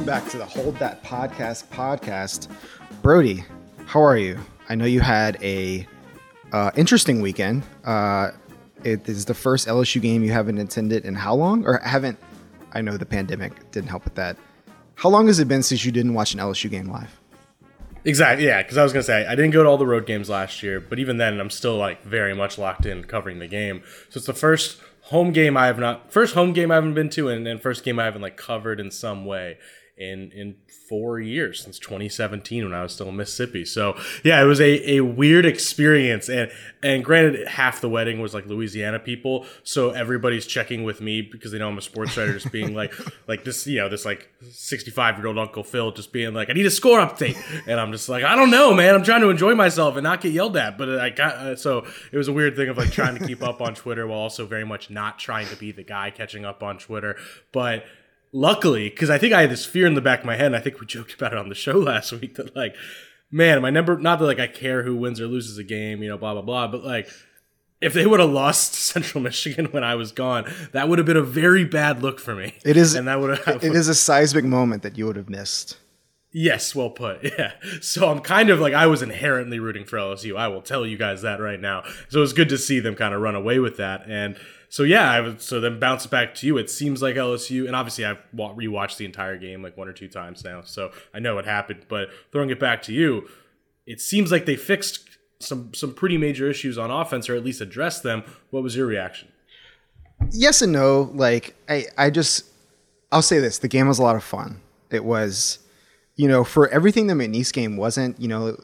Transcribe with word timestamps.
welcome 0.00 0.22
back 0.22 0.30
to 0.30 0.38
the 0.38 0.46
Hold 0.46 0.76
That 0.76 1.04
Podcast 1.04 1.66
podcast. 1.66 2.48
Brody, 3.02 3.44
how 3.84 4.02
are 4.02 4.16
you? 4.16 4.38
I 4.70 4.74
know 4.74 4.86
you 4.86 5.00
had 5.00 5.36
a 5.42 5.86
uh, 6.52 6.70
interesting 6.74 7.20
weekend. 7.20 7.64
Uh, 7.84 8.30
it 8.82 9.06
is 9.06 9.26
the 9.26 9.34
first 9.34 9.68
LSU 9.68 10.00
game 10.00 10.24
you 10.24 10.32
haven't 10.32 10.56
attended 10.56 11.04
in 11.04 11.14
how 11.14 11.34
long? 11.34 11.66
Or 11.66 11.82
haven't? 11.84 12.18
I 12.72 12.80
know 12.80 12.96
the 12.96 13.04
pandemic 13.04 13.70
didn't 13.72 13.90
help 13.90 14.04
with 14.04 14.14
that. 14.14 14.38
How 14.94 15.10
long 15.10 15.26
has 15.26 15.38
it 15.38 15.48
been 15.48 15.62
since 15.62 15.84
you 15.84 15.92
didn't 15.92 16.14
watch 16.14 16.32
an 16.32 16.40
LSU 16.40 16.70
game 16.70 16.90
live? 16.90 17.20
Exactly. 18.06 18.46
Yeah, 18.46 18.62
because 18.62 18.78
I 18.78 18.82
was 18.82 18.94
gonna 18.94 19.02
say 19.02 19.26
I 19.26 19.34
didn't 19.34 19.50
go 19.50 19.62
to 19.62 19.68
all 19.68 19.76
the 19.76 19.86
road 19.86 20.06
games 20.06 20.30
last 20.30 20.62
year, 20.62 20.80
but 20.80 20.98
even 20.98 21.18
then, 21.18 21.38
I'm 21.38 21.50
still 21.50 21.76
like 21.76 22.02
very 22.04 22.34
much 22.34 22.56
locked 22.56 22.86
in 22.86 23.04
covering 23.04 23.38
the 23.38 23.48
game. 23.48 23.82
So 24.08 24.16
it's 24.16 24.26
the 24.26 24.32
first 24.32 24.80
home 25.02 25.32
game 25.32 25.58
I 25.58 25.66
have 25.66 25.78
not, 25.78 26.10
first 26.10 26.34
home 26.34 26.54
game 26.54 26.70
I 26.70 26.76
haven't 26.76 26.94
been 26.94 27.10
to, 27.10 27.28
and, 27.28 27.46
and 27.46 27.60
first 27.60 27.84
game 27.84 27.98
I 27.98 28.04
haven't 28.04 28.22
like 28.22 28.38
covered 28.38 28.80
in 28.80 28.90
some 28.90 29.26
way 29.26 29.58
in 30.00 30.32
in 30.32 30.56
four 30.88 31.20
years 31.20 31.62
since 31.62 31.78
2017 31.78 32.64
when 32.64 32.74
I 32.74 32.82
was 32.82 32.94
still 32.94 33.10
in 33.10 33.16
Mississippi. 33.16 33.64
So 33.64 33.96
yeah, 34.24 34.42
it 34.42 34.46
was 34.46 34.60
a, 34.60 34.96
a 34.96 35.00
weird 35.02 35.44
experience. 35.44 36.28
And 36.28 36.50
and 36.82 37.04
granted, 37.04 37.46
half 37.46 37.80
the 37.80 37.88
wedding 37.88 38.20
was 38.20 38.32
like 38.32 38.46
Louisiana 38.46 38.98
people, 38.98 39.46
so 39.62 39.90
everybody's 39.90 40.46
checking 40.46 40.82
with 40.82 41.00
me 41.00 41.20
because 41.20 41.52
they 41.52 41.58
know 41.58 41.68
I'm 41.68 41.78
a 41.78 41.82
sports 41.82 42.16
writer, 42.16 42.32
just 42.32 42.50
being 42.50 42.74
like 42.74 42.94
like 43.28 43.44
this 43.44 43.66
you 43.66 43.78
know 43.78 43.88
this 43.88 44.04
like 44.04 44.30
65 44.50 45.18
year 45.18 45.26
old 45.26 45.38
Uncle 45.38 45.62
Phil 45.62 45.92
just 45.92 46.12
being 46.12 46.32
like 46.32 46.48
I 46.48 46.54
need 46.54 46.66
a 46.66 46.70
score 46.70 46.98
update, 46.98 47.36
and 47.68 47.78
I'm 47.78 47.92
just 47.92 48.08
like 48.08 48.24
I 48.24 48.34
don't 48.34 48.50
know, 48.50 48.72
man. 48.72 48.94
I'm 48.94 49.04
trying 49.04 49.20
to 49.20 49.28
enjoy 49.28 49.54
myself 49.54 49.96
and 49.96 50.04
not 50.04 50.22
get 50.22 50.32
yelled 50.32 50.56
at. 50.56 50.78
But 50.78 50.98
I 50.98 51.10
got 51.10 51.34
uh, 51.34 51.56
so 51.56 51.86
it 52.10 52.16
was 52.16 52.28
a 52.28 52.32
weird 52.32 52.56
thing 52.56 52.70
of 52.70 52.78
like 52.78 52.90
trying 52.90 53.18
to 53.18 53.26
keep 53.26 53.42
up 53.42 53.60
on 53.60 53.74
Twitter 53.74 54.06
while 54.06 54.18
also 54.18 54.46
very 54.46 54.64
much 54.64 54.88
not 54.88 55.18
trying 55.18 55.46
to 55.48 55.56
be 55.56 55.72
the 55.72 55.84
guy 55.84 56.10
catching 56.10 56.46
up 56.46 56.62
on 56.62 56.78
Twitter, 56.78 57.16
but 57.52 57.84
luckily, 58.32 58.88
because 58.88 59.10
I 59.10 59.18
think 59.18 59.32
I 59.32 59.42
had 59.42 59.50
this 59.50 59.64
fear 59.64 59.86
in 59.86 59.94
the 59.94 60.00
back 60.00 60.20
of 60.20 60.26
my 60.26 60.36
head, 60.36 60.46
and 60.46 60.56
I 60.56 60.60
think 60.60 60.80
we 60.80 60.86
joked 60.86 61.14
about 61.14 61.32
it 61.32 61.38
on 61.38 61.48
the 61.48 61.54
show 61.54 61.72
last 61.78 62.12
week 62.12 62.36
that 62.36 62.54
like, 62.56 62.74
man, 63.30 63.62
my 63.62 63.70
number 63.70 63.98
not 63.98 64.18
that 64.18 64.26
like 64.26 64.40
I 64.40 64.46
care 64.46 64.82
who 64.82 64.96
wins 64.96 65.20
or 65.20 65.26
loses 65.26 65.58
a 65.58 65.64
game, 65.64 66.02
you 66.02 66.08
know, 66.08 66.18
blah 66.18 66.34
blah 66.34 66.42
blah, 66.42 66.68
but 66.68 66.84
like 66.84 67.08
if 67.80 67.94
they 67.94 68.06
would 68.06 68.20
have 68.20 68.30
lost 68.30 68.74
Central 68.74 69.22
Michigan 69.22 69.66
when 69.66 69.84
I 69.84 69.94
was 69.94 70.12
gone, 70.12 70.50
that 70.72 70.88
would 70.88 70.98
have 70.98 71.06
been 71.06 71.16
a 71.16 71.22
very 71.22 71.64
bad 71.64 72.02
look 72.02 72.20
for 72.20 72.34
me. 72.34 72.54
It 72.64 72.76
is, 72.76 72.94
and 72.94 73.08
that 73.08 73.20
would 73.20 73.38
have. 73.38 73.64
It 73.64 73.74
is 73.74 73.88
a 73.88 73.94
seismic 73.94 74.44
moment 74.44 74.82
that 74.82 74.98
you 74.98 75.06
would 75.06 75.16
have 75.16 75.30
missed. 75.30 75.78
Yes, 76.32 76.76
well 76.76 76.90
put. 76.90 77.24
Yeah. 77.24 77.52
So 77.80 78.08
I'm 78.08 78.20
kind 78.20 78.50
of 78.50 78.60
like 78.60 78.72
I 78.72 78.86
was 78.86 79.02
inherently 79.02 79.58
rooting 79.58 79.84
for 79.84 79.96
LSU. 79.96 80.36
I 80.36 80.46
will 80.46 80.62
tell 80.62 80.86
you 80.86 80.96
guys 80.96 81.22
that 81.22 81.40
right 81.40 81.58
now. 81.58 81.82
So 82.08 82.18
it 82.18 82.20
was 82.20 82.32
good 82.32 82.48
to 82.50 82.58
see 82.58 82.78
them 82.78 82.94
kind 82.94 83.14
of 83.14 83.20
run 83.20 83.34
away 83.34 83.58
with 83.58 83.78
that. 83.78 84.08
And 84.08 84.36
so 84.70 84.84
yeah, 84.84 85.10
I 85.10 85.20
was, 85.20 85.42
so 85.42 85.60
then 85.60 85.80
bounce 85.80 86.06
back 86.06 86.32
to 86.36 86.46
you. 86.46 86.56
It 86.56 86.70
seems 86.70 87.02
like 87.02 87.16
LSU, 87.16 87.66
and 87.66 87.74
obviously 87.74 88.04
I've 88.04 88.22
rewatched 88.32 88.98
the 88.98 89.04
entire 89.04 89.36
game 89.36 89.64
like 89.64 89.76
one 89.76 89.88
or 89.88 89.92
two 89.92 90.06
times 90.06 90.44
now, 90.44 90.62
so 90.62 90.92
I 91.12 91.18
know 91.18 91.34
what 91.34 91.44
happened. 91.44 91.86
But 91.88 92.10
throwing 92.30 92.50
it 92.50 92.60
back 92.60 92.80
to 92.82 92.92
you, 92.92 93.28
it 93.84 94.00
seems 94.00 94.30
like 94.30 94.46
they 94.46 94.54
fixed 94.54 95.18
some 95.40 95.74
some 95.74 95.92
pretty 95.92 96.16
major 96.16 96.48
issues 96.48 96.78
on 96.78 96.88
offense, 96.88 97.28
or 97.28 97.34
at 97.34 97.44
least 97.44 97.60
addressed 97.60 98.04
them. 98.04 98.22
What 98.50 98.62
was 98.62 98.76
your 98.76 98.86
reaction? 98.86 99.28
Yes 100.30 100.62
and 100.62 100.72
no. 100.72 101.10
Like 101.14 101.56
I, 101.68 101.86
I 101.98 102.10
just, 102.10 102.44
I'll 103.10 103.22
say 103.22 103.40
this: 103.40 103.58
the 103.58 103.68
game 103.68 103.88
was 103.88 103.98
a 103.98 104.04
lot 104.04 104.14
of 104.14 104.22
fun. 104.22 104.60
It 104.92 105.04
was 105.04 105.58
you 106.20 106.28
know, 106.28 106.44
for 106.44 106.68
everything 106.68 107.06
the 107.06 107.14
McNeese 107.14 107.50
game 107.50 107.78
wasn't, 107.78 108.20
you 108.20 108.28
know, 108.28 108.54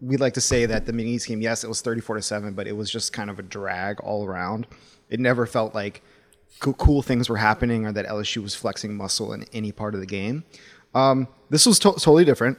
we'd 0.00 0.18
like 0.18 0.34
to 0.34 0.40
say 0.40 0.66
that 0.66 0.84
the 0.84 0.92
McNeese 0.92 1.28
game, 1.28 1.40
yes, 1.40 1.62
it 1.62 1.68
was 1.68 1.80
34 1.80 2.16
to 2.16 2.22
7, 2.22 2.54
but 2.54 2.66
it 2.66 2.72
was 2.72 2.90
just 2.90 3.12
kind 3.12 3.30
of 3.30 3.38
a 3.38 3.42
drag 3.42 4.00
all 4.00 4.26
around. 4.26 4.66
It 5.08 5.20
never 5.20 5.46
felt 5.46 5.76
like 5.76 6.02
cool 6.58 7.02
things 7.02 7.28
were 7.28 7.36
happening 7.36 7.86
or 7.86 7.92
that 7.92 8.04
LSU 8.04 8.42
was 8.42 8.56
flexing 8.56 8.96
muscle 8.96 9.32
in 9.32 9.44
any 9.52 9.70
part 9.70 9.94
of 9.94 10.00
the 10.00 10.08
game. 10.08 10.42
Um, 10.92 11.28
this 11.50 11.66
was 11.66 11.78
to- 11.80 11.92
totally 11.92 12.24
different. 12.24 12.58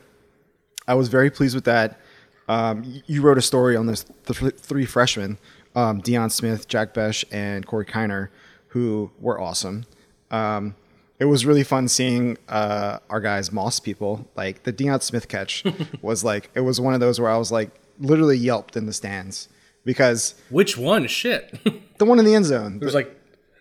I 0.87 0.93
was 0.93 1.09
very 1.09 1.29
pleased 1.29 1.53
with 1.53 1.65
that. 1.65 1.99
Um, 2.47 3.01
you 3.07 3.23
wrote 3.23 3.37
a 3.37 3.41
story 3.41 3.75
on 3.75 3.87
this 3.87 4.05
th- 4.25 4.55
three 4.55 4.85
freshmen, 4.85 5.37
um, 5.75 6.01
Deion 6.01 6.31
Smith, 6.31 6.69
Jack 6.69 6.93
Bech, 6.93 7.25
and 7.29 7.65
Corey 7.65 7.85
Kiner, 7.85 8.29
who 8.69 9.11
were 9.19 9.37
awesome. 9.37 9.83
Um, 10.31 10.75
it 11.19 11.25
was 11.25 11.45
really 11.45 11.63
fun 11.63 11.87
seeing 11.87 12.37
uh, 12.49 12.99
our 13.09 13.21
guys 13.21 13.51
Moss 13.51 13.79
people. 13.79 14.27
Like 14.35 14.63
the 14.63 14.73
Deion 14.73 15.01
Smith 15.01 15.27
catch 15.27 15.63
was 16.01 16.23
like 16.23 16.49
it 16.53 16.61
was 16.61 16.81
one 16.81 16.93
of 16.93 16.99
those 16.99 17.19
where 17.19 17.29
I 17.29 17.37
was 17.37 17.51
like 17.51 17.71
literally 17.99 18.37
yelped 18.37 18.75
in 18.75 18.85
the 18.85 18.93
stands 18.93 19.47
because 19.85 20.35
which 20.49 20.77
one? 20.77 21.07
Shit, 21.07 21.57
the 21.97 22.05
one 22.05 22.19
in 22.19 22.25
the 22.25 22.35
end 22.35 22.45
zone. 22.45 22.79
It 22.81 22.85
was 22.85 22.93
like 22.93 23.15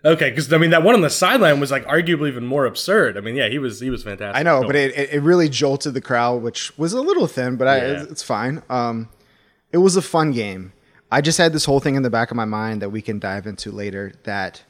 okay, 0.05 0.31
because 0.31 0.53
I 0.53 0.59
mean 0.59 0.71
that 0.71 0.83
one 0.83 0.95
on 0.95 1.01
the 1.01 1.11
sideline 1.11 1.61
was 1.61 1.71
like 1.71 1.87
arguably 1.87 2.29
even 2.29 2.47
more 2.47 2.67
absurd. 2.67 3.17
I 3.17 3.21
mean, 3.21 3.37
yeah, 3.37 3.49
he 3.49 3.59
was 3.59 3.81
he 3.81 3.91
was 3.91 4.03
fantastic. 4.03 4.39
I 4.39 4.43
know, 4.43 4.65
but 4.67 4.75
it, 4.75 5.13
it 5.13 5.23
really 5.23 5.49
jolted 5.49 5.95
the 5.95 6.01
crowd, 6.01 6.43
which 6.43 6.77
was 6.77 6.93
a 6.93 7.01
little 7.01 7.27
thin, 7.27 7.57
but 7.57 7.69
I, 7.69 7.79
it's 7.79 8.23
fine. 8.23 8.63
Um, 8.69 9.09
it 9.73 9.79
was 9.79 9.97
a 9.97 10.03
fun 10.03 10.33
game. 10.33 10.73
I 11.13 11.21
just 11.21 11.39
had 11.39 11.53
this 11.53 11.65
whole 11.65 11.79
thing 11.79 11.95
in 11.95 12.03
the 12.03 12.11
back 12.11 12.33
of 12.33 12.37
my 12.37 12.45
mind 12.45 12.83
that 12.83 12.91
we 12.91 13.01
can 13.01 13.21
dive 13.21 13.47
into 13.47 13.71
later 13.71 14.15
that 14.25 14.65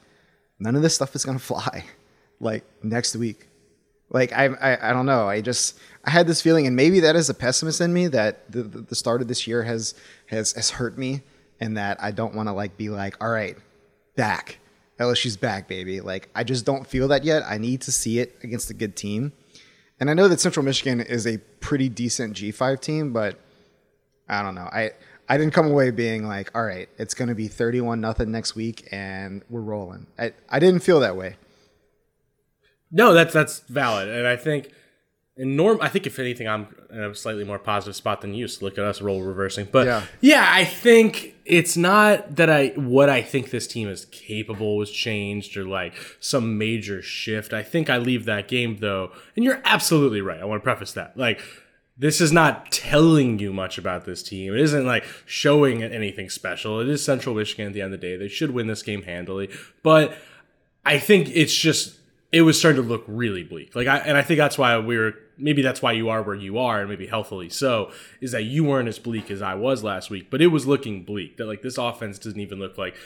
none 0.59 0.75
of 0.75 0.83
this 0.83 0.93
stuff 0.93 1.15
is 1.15 1.25
gonna 1.25 1.39
fly 1.53 1.85
like 2.45 2.63
next 2.83 3.15
week. 3.15 3.47
Like 4.09 4.31
I, 4.31 4.45
I, 4.45 4.89
I 4.89 4.93
don't 4.93 5.05
know. 5.05 5.27
I 5.27 5.41
just 5.41 5.77
I 6.05 6.11
had 6.11 6.27
this 6.27 6.41
feeling, 6.41 6.67
and 6.67 6.75
maybe 6.75 7.01
that 7.01 7.15
is 7.15 7.29
a 7.29 7.33
pessimist 7.33 7.81
in 7.81 7.91
me 7.91 8.07
that 8.07 8.49
the, 8.51 8.63
the, 8.63 8.81
the 8.81 8.95
start 8.95 9.21
of 9.21 9.27
this 9.27 9.47
year 9.47 9.63
has 9.63 9.95
has 10.27 10.53
has 10.53 10.69
hurt 10.69 10.97
me, 10.97 11.23
and 11.59 11.75
that 11.75 12.01
I 12.01 12.11
don't 12.11 12.35
want 12.35 12.47
to 12.47 12.53
like 12.53 12.77
be 12.77 12.89
like, 12.89 13.21
all 13.21 13.31
right, 13.31 13.57
back, 14.15 14.59
LSU's 14.99 15.35
back, 15.35 15.67
baby. 15.67 15.99
Like 15.99 16.29
I 16.33 16.43
just 16.43 16.65
don't 16.65 16.87
feel 16.87 17.07
that 17.09 17.23
yet. 17.23 17.43
I 17.45 17.57
need 17.57 17.81
to 17.81 17.91
see 17.91 18.19
it 18.19 18.37
against 18.43 18.69
a 18.69 18.73
good 18.73 18.95
team, 18.95 19.33
and 19.99 20.09
I 20.09 20.13
know 20.13 20.27
that 20.27 20.39
Central 20.39 20.63
Michigan 20.63 21.01
is 21.01 21.27
a 21.27 21.39
pretty 21.59 21.89
decent 21.89 22.37
G5 22.37 22.79
team, 22.79 23.11
but 23.11 23.39
I 24.29 24.43
don't 24.43 24.55
know. 24.55 24.69
I 24.71 24.91
I 25.27 25.37
didn't 25.37 25.53
come 25.53 25.67
away 25.67 25.89
being 25.91 26.27
like, 26.27 26.55
all 26.55 26.63
right, 26.63 26.87
it's 26.97 27.13
going 27.13 27.29
to 27.29 27.35
be 27.35 27.47
31 27.47 27.99
nothing 27.99 28.31
next 28.31 28.55
week 28.55 28.87
and 28.91 29.43
we're 29.49 29.61
rolling. 29.61 30.07
I, 30.19 30.33
I 30.49 30.59
didn't 30.59 30.81
feel 30.81 30.99
that 30.99 31.17
way. 31.17 31.37
No, 32.91 33.13
that's 33.13 33.33
that's 33.33 33.59
valid, 33.61 34.09
and 34.09 34.27
I 34.27 34.35
think 34.35 34.71
in 35.37 35.57
norm, 35.57 35.79
I 35.81 35.89
think 35.89 36.07
if 36.07 36.17
anything, 36.17 36.47
I'm 36.47 36.73
in 36.89 37.01
a 37.01 37.13
slightly 37.13 37.43
more 37.43 37.59
positive 37.59 37.95
spot 37.95 38.21
than 38.21 38.33
you. 38.33 38.47
So 38.47 38.63
look 38.63 38.77
at 38.77 38.85
us 38.85 39.01
role 39.01 39.21
reversing, 39.21 39.67
but 39.69 39.85
yeah. 39.85 40.03
yeah, 40.21 40.49
I 40.49 40.63
think 40.63 41.35
it's 41.43 41.75
not 41.75 42.37
that 42.37 42.49
I 42.49 42.67
what 42.75 43.09
I 43.09 43.21
think 43.21 43.49
this 43.49 43.67
team 43.67 43.89
is 43.89 44.05
capable 44.05 44.77
was 44.77 44.91
changed 44.91 45.57
or 45.57 45.65
like 45.65 45.93
some 46.21 46.57
major 46.57 47.01
shift. 47.01 47.51
I 47.51 47.63
think 47.63 47.89
I 47.89 47.97
leave 47.97 48.25
that 48.25 48.47
game 48.47 48.77
though, 48.77 49.11
and 49.35 49.43
you're 49.43 49.61
absolutely 49.65 50.21
right. 50.21 50.39
I 50.39 50.45
want 50.45 50.61
to 50.61 50.63
preface 50.63 50.93
that 50.93 51.17
like 51.17 51.41
this 51.97 52.21
is 52.21 52.31
not 52.31 52.71
telling 52.71 53.39
you 53.39 53.51
much 53.51 53.77
about 53.77 54.05
this 54.05 54.23
team. 54.23 54.53
It 54.53 54.61
isn't 54.61 54.85
like 54.85 55.05
showing 55.25 55.83
anything 55.83 56.29
special. 56.29 56.79
It 56.79 56.87
is 56.87 57.03
Central 57.03 57.35
Michigan 57.35 57.67
at 57.67 57.73
the 57.73 57.81
end 57.81 57.93
of 57.93 57.99
the 57.99 58.07
day. 58.07 58.15
They 58.15 58.27
should 58.29 58.51
win 58.51 58.67
this 58.67 58.83
game 58.83 59.03
handily, 59.03 59.49
but 59.83 60.17
I 60.85 60.97
think 60.97 61.29
it's 61.33 61.53
just 61.53 61.97
it 62.35 62.41
was 62.41 62.59
starting 62.59 62.83
to 62.83 62.87
look 62.87 63.05
really 63.07 63.43
bleak. 63.43 63.73
Like 63.77 63.87
I 63.87 63.99
and 63.99 64.17
I 64.17 64.21
think 64.21 64.37
that's 64.37 64.57
why 64.57 64.77
we 64.77 64.97
were 64.97 65.13
maybe 65.37 65.61
that's 65.61 65.81
why 65.81 65.93
you 65.93 66.09
are 66.09 66.21
where 66.21 66.35
you 66.35 66.57
are 66.57 66.81
and 66.81 66.89
maybe 66.89 67.07
healthily 67.07 67.47
so 67.47 67.93
is 68.19 68.33
that 68.33 68.43
you 68.43 68.65
weren't 68.65 68.89
as 68.89 68.99
bleak 68.99 69.31
as 69.31 69.41
I 69.41 69.55
was 69.55 69.85
last 69.85 70.09
week, 70.09 70.29
but 70.29 70.41
it 70.41 70.47
was 70.47 70.67
looking 70.67 71.05
bleak. 71.05 71.37
That 71.37 71.45
like 71.45 71.61
this 71.61 71.77
offense 71.77 72.19
doesn't 72.19 72.39
even 72.39 72.59
look 72.59 72.77
like 72.77 72.97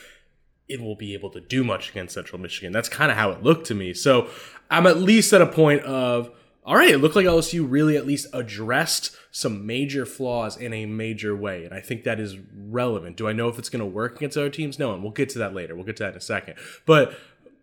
it 0.67 0.81
will 0.81 0.95
be 0.95 1.13
able 1.13 1.29
to 1.29 1.39
do 1.39 1.63
much 1.63 1.91
against 1.91 2.15
Central 2.15 2.41
Michigan. 2.41 2.71
That's 2.71 2.89
kind 2.89 3.11
of 3.11 3.17
how 3.17 3.29
it 3.29 3.43
looked 3.43 3.67
to 3.67 3.75
me. 3.75 3.93
So 3.93 4.29
I'm 4.71 4.87
at 4.87 4.97
least 4.97 5.31
at 5.31 5.43
a 5.43 5.47
point 5.47 5.83
of 5.83 6.31
all 6.63 6.75
right, 6.75 6.89
it 6.89 6.97
looked 6.97 7.15
like 7.15 7.27
LSU 7.27 7.69
really 7.69 7.97
at 7.97 8.07
least 8.07 8.27
addressed 8.33 9.15
some 9.29 9.67
major 9.67 10.07
flaws 10.07 10.57
in 10.57 10.73
a 10.73 10.87
major 10.87 11.35
way. 11.35 11.65
And 11.65 11.73
I 11.73 11.81
think 11.81 12.03
that 12.03 12.19
is 12.19 12.35
relevant. 12.55 13.15
Do 13.15 13.27
I 13.27 13.33
know 13.33 13.47
if 13.47 13.59
it's 13.59 13.69
going 13.69 13.79
to 13.79 13.85
work 13.85 14.15
against 14.15 14.37
other 14.37 14.49
teams? 14.49 14.79
No, 14.79 14.91
and 14.91 15.03
we'll 15.03 15.11
get 15.11 15.29
to 15.29 15.39
that 15.39 15.53
later. 15.53 15.75
We'll 15.75 15.85
get 15.85 15.97
to 15.97 16.03
that 16.03 16.13
in 16.13 16.17
a 16.17 16.21
second. 16.21 16.55
But 16.87 17.15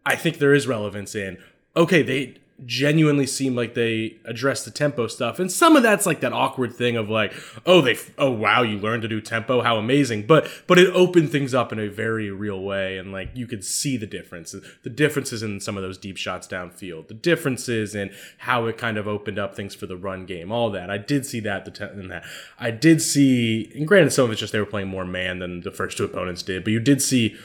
I 0.07 0.15
think 0.15 0.39
there 0.39 0.55
is 0.55 0.69
relevance 0.69 1.17
in 1.17 1.39
okay, 1.77 2.03
they 2.03 2.37
genuinely 2.65 3.27
seem 3.27 3.55
like 3.55 3.75
they 3.75 4.17
address 4.25 4.65
the 4.65 4.71
tempo 4.71 5.07
stuff. 5.07 5.39
And 5.39 5.53
some 5.53 5.77
of 5.77 5.83
that's 5.83 6.07
like 6.07 6.21
that 6.21 6.33
awkward 6.33 6.75
thing 6.75 6.97
of 6.97 7.11
like 7.11 7.35
oh 7.67 7.83
they 7.83 7.99
oh 8.17 8.31
wow 8.31 8.63
you 8.63 8.79
learned 8.79 9.03
to 9.03 9.09
do 9.09 9.21
tempo. 9.21 9.61
How 9.61 9.77
amazing. 9.77 10.27
But 10.27 10.49
but 10.67 10.79
it 10.79 10.89
opened 10.95 11.31
things 11.31 11.53
up 11.53 11.73
in 11.73 11.79
a 11.79 11.89
very 11.89 12.31
real 12.31 12.63
way. 12.63 12.97
And 12.97 13.13
like 13.13 13.31
you 13.35 13.47
could 13.47 13.65
see 13.65 13.97
the 13.97 14.07
difference 14.07 14.55
the 14.83 14.91
differences 14.91 15.43
in 15.43 15.61
some 15.61 15.77
of 15.77 15.83
those 15.83 15.99
deep 15.99 16.17
shots 16.17 16.47
downfield 16.47 17.09
the 17.09 17.15
differences 17.15 17.95
in 17.95 18.11
how 18.39 18.67
it 18.67 18.79
kind 18.79 18.97
of 18.97 19.07
opened 19.07 19.39
up 19.39 19.55
things 19.55 19.75
for 19.75 19.87
the 19.87 19.97
run 19.97 20.25
game 20.25 20.51
all 20.51 20.71
that. 20.71 20.91
I 20.91 20.99
did 20.99 21.27
see 21.27 21.41
that 21.41 21.65
the 21.65 21.93
in 21.93 22.09
that. 22.09 22.25
I 22.59 22.71
did 22.71 23.03
see 23.03 23.71
and 23.75 23.87
granted 23.87 24.13
some 24.13 24.25
of 24.27 24.31
it's 24.31 24.41
just 24.41 24.53
they 24.53 24.61
were 24.61 24.67
playing 24.67 24.89
more 24.89 25.05
man 25.05 25.41
than 25.41 25.61
the 25.61 25.71
first 25.71 25.99
two 25.99 26.05
opponents 26.05 26.43
did 26.43 26.65
but 26.65 26.73
you 26.73 26.81
did 26.81 27.03
see 27.03 27.37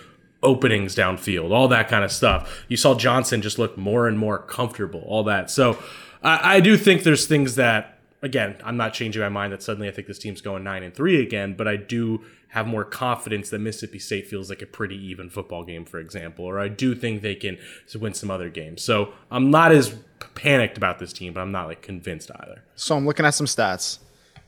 openings 0.44 0.96
downfield, 0.96 1.52
all 1.52 1.68
that 1.68 1.88
kind 1.88 2.04
of 2.04 2.12
stuff. 2.12 2.64
You 2.68 2.78
saw 2.78 2.96
Johnson 2.96 3.42
just 3.42 3.60
look 3.60 3.78
more 3.78 4.08
and 4.08 4.18
more 4.18 4.40
comfortable, 4.40 5.02
all 5.08 5.24
that. 5.26 5.52
So 5.52 5.78
I, 6.24 6.58
I 6.58 6.60
do 6.60 6.78
think 6.78 7.04
there's 7.04 7.28
things 7.28 7.56
that 7.56 8.00
again, 8.22 8.56
I'm 8.64 8.78
not 8.78 8.94
changing 8.94 9.22
my 9.22 9.30
mind 9.30 9.54
that 9.54 9.64
suddenly 9.64 9.88
I 9.88 9.92
think 9.92 10.08
this 10.08 10.20
team's 10.20 10.42
going 10.42 10.64
nine 10.64 10.84
and 10.84 10.94
three 10.94 11.22
again, 11.22 11.56
but 11.56 11.68
I 11.68 11.76
do 11.76 12.24
have 12.50 12.68
more 12.68 12.84
confidence 12.84 13.50
that 13.50 13.60
Mississippi 13.60 14.00
State 14.00 14.28
feels 14.28 14.50
like 14.50 14.62
a 14.62 14.66
pretty 14.66 14.96
even 15.08 15.30
football 15.30 15.64
game, 15.64 15.86
for 15.86 16.00
example, 16.00 16.46
or 16.46 16.60
I 16.60 16.68
do 16.68 16.94
think 16.94 17.22
they 17.22 17.36
can 17.36 17.58
win 17.96 18.14
some 18.14 18.30
other 18.30 18.50
games. 18.50 18.84
So 18.84 19.14
I'm 19.32 19.50
not 19.50 19.72
as 19.72 19.96
panicked 20.36 20.78
about 20.78 21.00
this 21.00 21.14
team, 21.14 21.34
but 21.34 21.42
I'm 21.42 21.52
not 21.52 21.68
like 21.68 21.82
convinced 21.82 22.30
either. 22.36 22.64
So 22.76 22.96
I'm 22.96 23.06
looking 23.06 23.26
at 23.26 23.34
some 23.34 23.48
stats. 23.48 24.00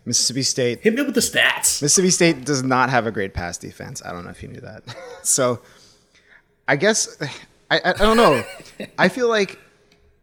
Mississippi 0.06 0.44
State. 0.44 0.81
Hit 0.81 0.94
me 0.94 1.00
up 1.00 1.06
with 1.07 1.16
the 1.16 1.22
stats. 1.22 1.81
Mississippi 1.81 2.10
State 2.10 2.44
does 2.44 2.62
not 2.62 2.90
have 2.90 3.07
a 3.07 3.12
great 3.12 3.34
pass 3.34 3.57
defense. 3.57 4.01
I 4.04 4.12
don't 4.12 4.25
know 4.25 4.31
if 4.31 4.44
you 4.44 4.50
knew 4.50 4.60
that. 4.60 4.84
so 5.24 5.62
I 6.68 6.75
guess 6.75 7.18
I, 7.69 7.81
I, 7.83 7.94
don't 7.94 8.18
know. 8.18 8.44
I 8.98 9.10
feel 9.10 9.27
like 9.27 9.60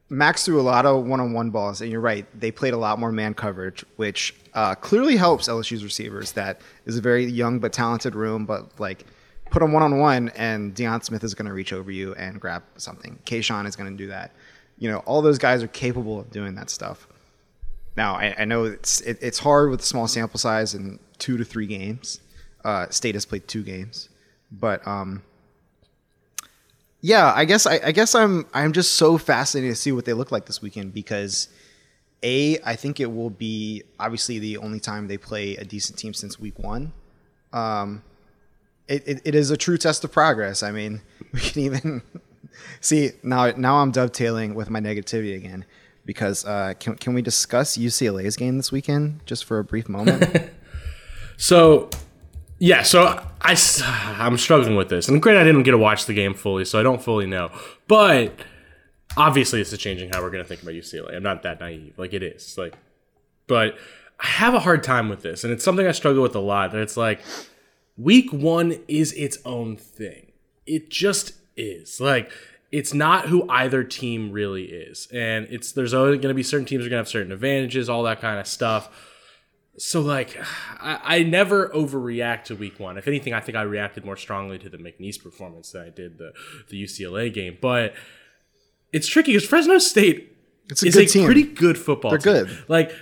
Max 0.09 0.45
threw 0.45 0.61
a 0.61 0.63
lot 0.63 0.87
of 0.87 1.05
one-on-one 1.05 1.51
balls, 1.51 1.81
and 1.81 1.91
you're 1.91 2.01
right. 2.01 2.27
They 2.39 2.51
played 2.51 2.75
a 2.75 2.79
lot 2.79 2.99
more 2.99 3.13
man 3.13 3.35
coverage, 3.35 3.85
which 3.97 4.35
uh, 4.55 4.75
clearly 4.75 5.17
helps 5.17 5.49
LSU's 5.49 5.85
receivers. 5.85 6.33
That 6.33 6.61
is 6.87 6.97
a 6.97 7.01
very 7.01 7.25
young 7.25 7.59
but 7.59 7.73
talented 7.73 8.15
room, 8.15 8.47
but 8.47 8.79
like 8.81 9.05
put 9.51 9.61
them 9.61 9.73
one-on-one, 9.73 10.31
and 10.31 10.75
Deion 10.75 11.05
Smith 11.05 11.25
is 11.25 11.35
going 11.35 11.47
to 11.47 11.53
reach 11.53 11.73
over 11.73 11.91
you 11.91 12.15
and 12.15 12.41
grab 12.41 12.63
something. 12.77 13.19
Kayshon 13.27 13.67
is 13.67 13.77
going 13.77 13.91
to 13.91 13.97
do 13.97 14.09
that. 14.09 14.33
You 14.79 14.91
know, 14.91 14.99
all 15.01 15.23
those 15.23 15.39
guys 15.39 15.63
are 15.63 15.69
capable 15.69 16.21
of 16.21 16.31
doing 16.31 16.55
that 16.55 16.71
stuff. 16.71 17.07
Now, 17.97 18.15
I, 18.15 18.35
I 18.39 18.45
know 18.45 18.65
it's 18.65 19.01
it, 19.03 19.19
it's 19.21 19.39
hard 19.39 19.71
with 19.71 19.81
a 19.81 19.85
small 19.85 20.09
sample 20.09 20.39
size 20.39 20.75
and 20.75 20.99
two 21.19 21.37
to 21.37 21.45
three 21.45 21.67
games. 21.67 22.21
Uh, 22.65 22.89
State 22.89 23.15
has 23.15 23.27
played 23.27 23.47
two 23.49 23.63
games, 23.63 24.09
but 24.51 24.87
um, 24.87 25.23
yeah, 27.01 27.33
I 27.35 27.45
guess 27.45 27.67
I, 27.67 27.81
I, 27.85 27.93
guess 27.93 28.15
I'm 28.15 28.47
I'm 28.53 28.73
just 28.73 28.97
so 28.97 29.17
fascinated 29.17 29.75
to 29.75 29.81
see 29.81 29.93
what 29.93 30.05
they 30.05 30.13
look 30.13 30.31
like 30.31 30.47
this 30.47 30.61
weekend 30.61 30.93
because 30.93 31.49
a 32.23 32.59
I 32.61 32.77
think 32.77 33.01
it 33.01 33.07
will 33.07 33.31
be 33.31 33.83
obviously 33.99 34.39
the 34.39 34.59
only 34.59 34.81
time 34.81 35.09
they 35.09 35.17
play 35.17 35.57
a 35.57 35.65
decent 35.65 35.99
team 35.99 36.13
since 36.13 36.39
week 36.39 36.59
one. 36.59 36.93
Um, 37.53 38.03
it, 38.87 39.07
it, 39.07 39.23
it 39.25 39.35
is 39.35 39.51
a 39.51 39.57
true 39.57 39.79
test 39.79 40.05
of 40.05 40.13
progress. 40.13 40.63
I 40.63 40.73
mean, 40.73 41.01
we 41.33 41.41
can 41.41 41.63
even 41.63 42.03
see 42.81 43.13
now 43.23 43.51
now 43.57 43.77
I'm 43.77 43.93
dovetailing 43.93 44.55
with 44.55 44.69
my 44.69 44.81
negativity 44.81 45.35
again 45.35 45.65
because 46.05 46.45
uh, 46.45 46.75
can 46.79 46.97
can 46.97 47.15
we 47.15 47.23
discuss 47.23 47.79
UCLA's 47.79 48.37
game 48.37 48.59
this 48.59 48.71
weekend 48.71 49.21
just 49.25 49.47
for 49.47 49.59
a 49.59 49.65
brief 49.65 49.89
moment? 49.89 50.51
so 51.39 51.89
yeah, 52.61 52.83
so 52.83 53.25
I, 53.41 53.57
I'm 54.19 54.37
struggling 54.37 54.77
with 54.77 54.91
this. 54.91 55.09
And 55.09 55.21
great, 55.21 55.39
I 55.39 55.45
didn't 55.45 55.63
get 55.63 55.71
to 55.71 55.79
watch 55.79 56.05
the 56.05 56.13
game 56.13 56.35
fully, 56.35 56.67
so 56.67 56.79
I 56.79 56.83
don't 56.83 57.03
fully 57.03 57.27
know. 57.27 57.51
But 57.89 58.35
obviously, 59.17 59.61
this 59.61 59.73
is 59.73 59.79
changing 59.79 60.11
how 60.11 60.21
we're 60.21 60.31
going 60.31 60.45
to 60.45 60.49
think 60.49 60.63
about 60.63 60.75
UCLA. 60.75 61.17
I'm 61.17 61.23
not 61.23 61.43
that 61.43 61.59
naive. 61.59 61.95
Like, 61.99 62.13
it 62.13 62.23
is. 62.23 62.59
Like, 62.59 62.75
but 63.47 63.79
I 64.21 64.27
have 64.27 64.53
a 64.53 64.61
hard 64.61 64.83
time 64.83 65.09
with 65.09 65.23
this. 65.23 65.43
And 65.43 65.55
it's 65.55 65.65
something 65.65 65.87
I 65.87 65.93
struggle 65.93 66.23
with 66.23 66.35
a 66.37 66.41
lot. 66.41 66.73
That 66.73 66.83
it's 66.83 66.99
like, 66.99 67.21
week 67.97 68.31
one 68.31 68.79
is 68.87 69.15
its 69.15 69.39
own 69.47 69.79
thing. 69.79 70.33
It 70.67 70.91
just 70.91 71.33
is. 71.57 71.99
Like, 71.99 72.31
it's 72.71 72.93
not 72.93 73.29
who 73.29 73.49
either 73.49 73.85
team 73.85 74.33
really 74.33 74.65
is. 74.65 75.09
And 75.15 75.47
it's 75.49 75.73
there's 75.73 75.95
always 75.95 76.17
going 76.17 76.29
to 76.29 76.35
be 76.35 76.43
certain 76.43 76.67
teams 76.67 76.85
are 76.85 76.91
going 76.91 76.99
to 76.99 77.05
have 77.05 77.09
certain 77.09 77.33
advantages, 77.33 77.89
all 77.89 78.03
that 78.03 78.21
kind 78.21 78.39
of 78.39 78.47
stuff 78.47 79.10
so 79.81 80.01
like 80.01 80.37
I, 80.81 81.01
I, 81.19 81.23
never 81.23 81.69
overreact 81.71 82.45
to 82.45 82.57
week 82.57 82.79
one. 82.79 82.99
If 82.99 83.09
anything, 83.09 83.33
I 83.33 83.41
think 83.41 83.57
I 83.57 83.63
reacted 83.63 84.05
more 84.05 84.17
strongly 84.17 84.59
to 84.59 84.69
the 84.69 84.79
McNeese 84.79 85.23
performance 85.23 85.73
than 85.73 85.83
I 85.83 85.91
did 85.91 86.19
the 86.19 86.33
the 86.69 86.83
UCLA 86.83 87.33
game. 87.33 87.59
But 87.61 87.95
it's 88.93 89.09
tricky 89.09 89.33
because 89.33 89.49
Fresno 89.49 89.79
State 89.79 90.37
it's 90.69 90.83
a 90.83 90.87
is 90.87 90.97
a 90.97 91.07
team. 91.07 91.25
pretty 91.25 91.43
good 91.43 91.79
football. 91.79 92.11
They're 92.11 92.19
team. 92.19 92.47
good. 92.47 92.65
Like 92.69 92.93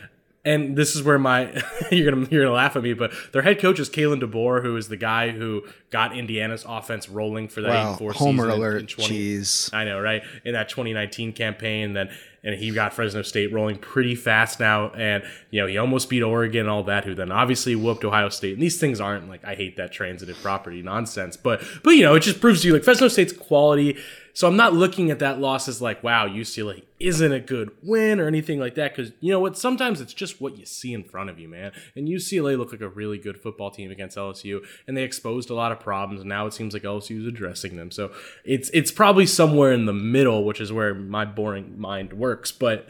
and 0.48 0.76
this 0.76 0.96
is 0.96 1.02
where 1.02 1.18
my 1.18 1.52
you're 1.90 2.10
gonna 2.10 2.26
you're 2.30 2.44
gonna 2.44 2.54
laugh 2.54 2.74
at 2.74 2.82
me, 2.82 2.94
but 2.94 3.12
their 3.32 3.42
head 3.42 3.58
coach 3.58 3.78
is 3.78 3.90
Kalen 3.90 4.22
DeBoer, 4.22 4.62
who 4.62 4.76
is 4.76 4.88
the 4.88 4.96
guy 4.96 5.30
who 5.30 5.64
got 5.90 6.16
Indiana's 6.16 6.64
offense 6.66 7.08
rolling 7.08 7.48
for 7.48 7.60
that 7.60 7.68
wow. 7.68 7.82
eight 7.82 7.88
and 7.90 7.98
four 7.98 8.12
Homer 8.12 8.44
season. 8.44 8.58
alert, 8.58 8.80
in 8.80 8.86
20, 8.86 9.18
jeez. 9.18 9.74
I 9.74 9.84
know, 9.84 10.00
right? 10.00 10.22
In 10.44 10.54
that 10.54 10.68
2019 10.70 11.34
campaign, 11.34 11.92
then 11.92 12.10
and 12.42 12.54
he 12.54 12.70
got 12.70 12.94
Fresno 12.94 13.22
State 13.22 13.52
rolling 13.52 13.76
pretty 13.76 14.14
fast 14.14 14.58
now, 14.58 14.90
and 14.90 15.22
you 15.50 15.60
know 15.60 15.66
he 15.66 15.76
almost 15.76 16.08
beat 16.08 16.22
Oregon 16.22 16.60
and 16.60 16.70
all 16.70 16.84
that, 16.84 17.04
who 17.04 17.14
then 17.14 17.30
obviously 17.30 17.76
whooped 17.76 18.04
Ohio 18.04 18.30
State. 18.30 18.54
And 18.54 18.62
these 18.62 18.80
things 18.80 19.00
aren't 19.00 19.28
like 19.28 19.44
I 19.44 19.54
hate 19.54 19.76
that 19.76 19.92
transitive 19.92 20.40
property 20.40 20.82
nonsense, 20.82 21.36
but 21.36 21.62
but 21.84 21.90
you 21.90 22.02
know 22.02 22.14
it 22.14 22.20
just 22.20 22.40
proves 22.40 22.62
to 22.62 22.68
you 22.68 22.74
like 22.74 22.84
Fresno 22.84 23.08
State's 23.08 23.32
quality 23.32 23.98
so 24.38 24.46
I'm 24.46 24.54
not 24.54 24.72
looking 24.72 25.10
at 25.10 25.18
that 25.18 25.40
loss 25.40 25.66
as 25.66 25.82
like, 25.82 26.04
wow, 26.04 26.28
UCLA 26.28 26.84
isn't 27.00 27.32
a 27.32 27.40
good 27.40 27.72
win 27.82 28.20
or 28.20 28.28
anything 28.28 28.60
like 28.60 28.76
that. 28.76 28.94
Because 28.94 29.12
you 29.18 29.32
know 29.32 29.40
what? 29.40 29.58
Sometimes 29.58 30.00
it's 30.00 30.14
just 30.14 30.40
what 30.40 30.56
you 30.56 30.64
see 30.64 30.92
in 30.92 31.02
front 31.02 31.28
of 31.28 31.40
you, 31.40 31.48
man. 31.48 31.72
And 31.96 32.06
UCLA 32.06 32.56
looked 32.56 32.70
like 32.70 32.80
a 32.80 32.88
really 32.88 33.18
good 33.18 33.36
football 33.36 33.72
team 33.72 33.90
against 33.90 34.16
LSU, 34.16 34.64
and 34.86 34.96
they 34.96 35.02
exposed 35.02 35.50
a 35.50 35.54
lot 35.54 35.72
of 35.72 35.80
problems. 35.80 36.20
And 36.20 36.28
now 36.28 36.46
it 36.46 36.54
seems 36.54 36.72
like 36.72 36.84
LSU 36.84 37.18
is 37.18 37.26
addressing 37.26 37.74
them. 37.74 37.90
So 37.90 38.12
it's 38.44 38.70
it's 38.72 38.92
probably 38.92 39.26
somewhere 39.26 39.72
in 39.72 39.86
the 39.86 39.92
middle, 39.92 40.44
which 40.44 40.60
is 40.60 40.72
where 40.72 40.94
my 40.94 41.24
boring 41.24 41.74
mind 41.76 42.12
works. 42.12 42.52
But 42.52 42.86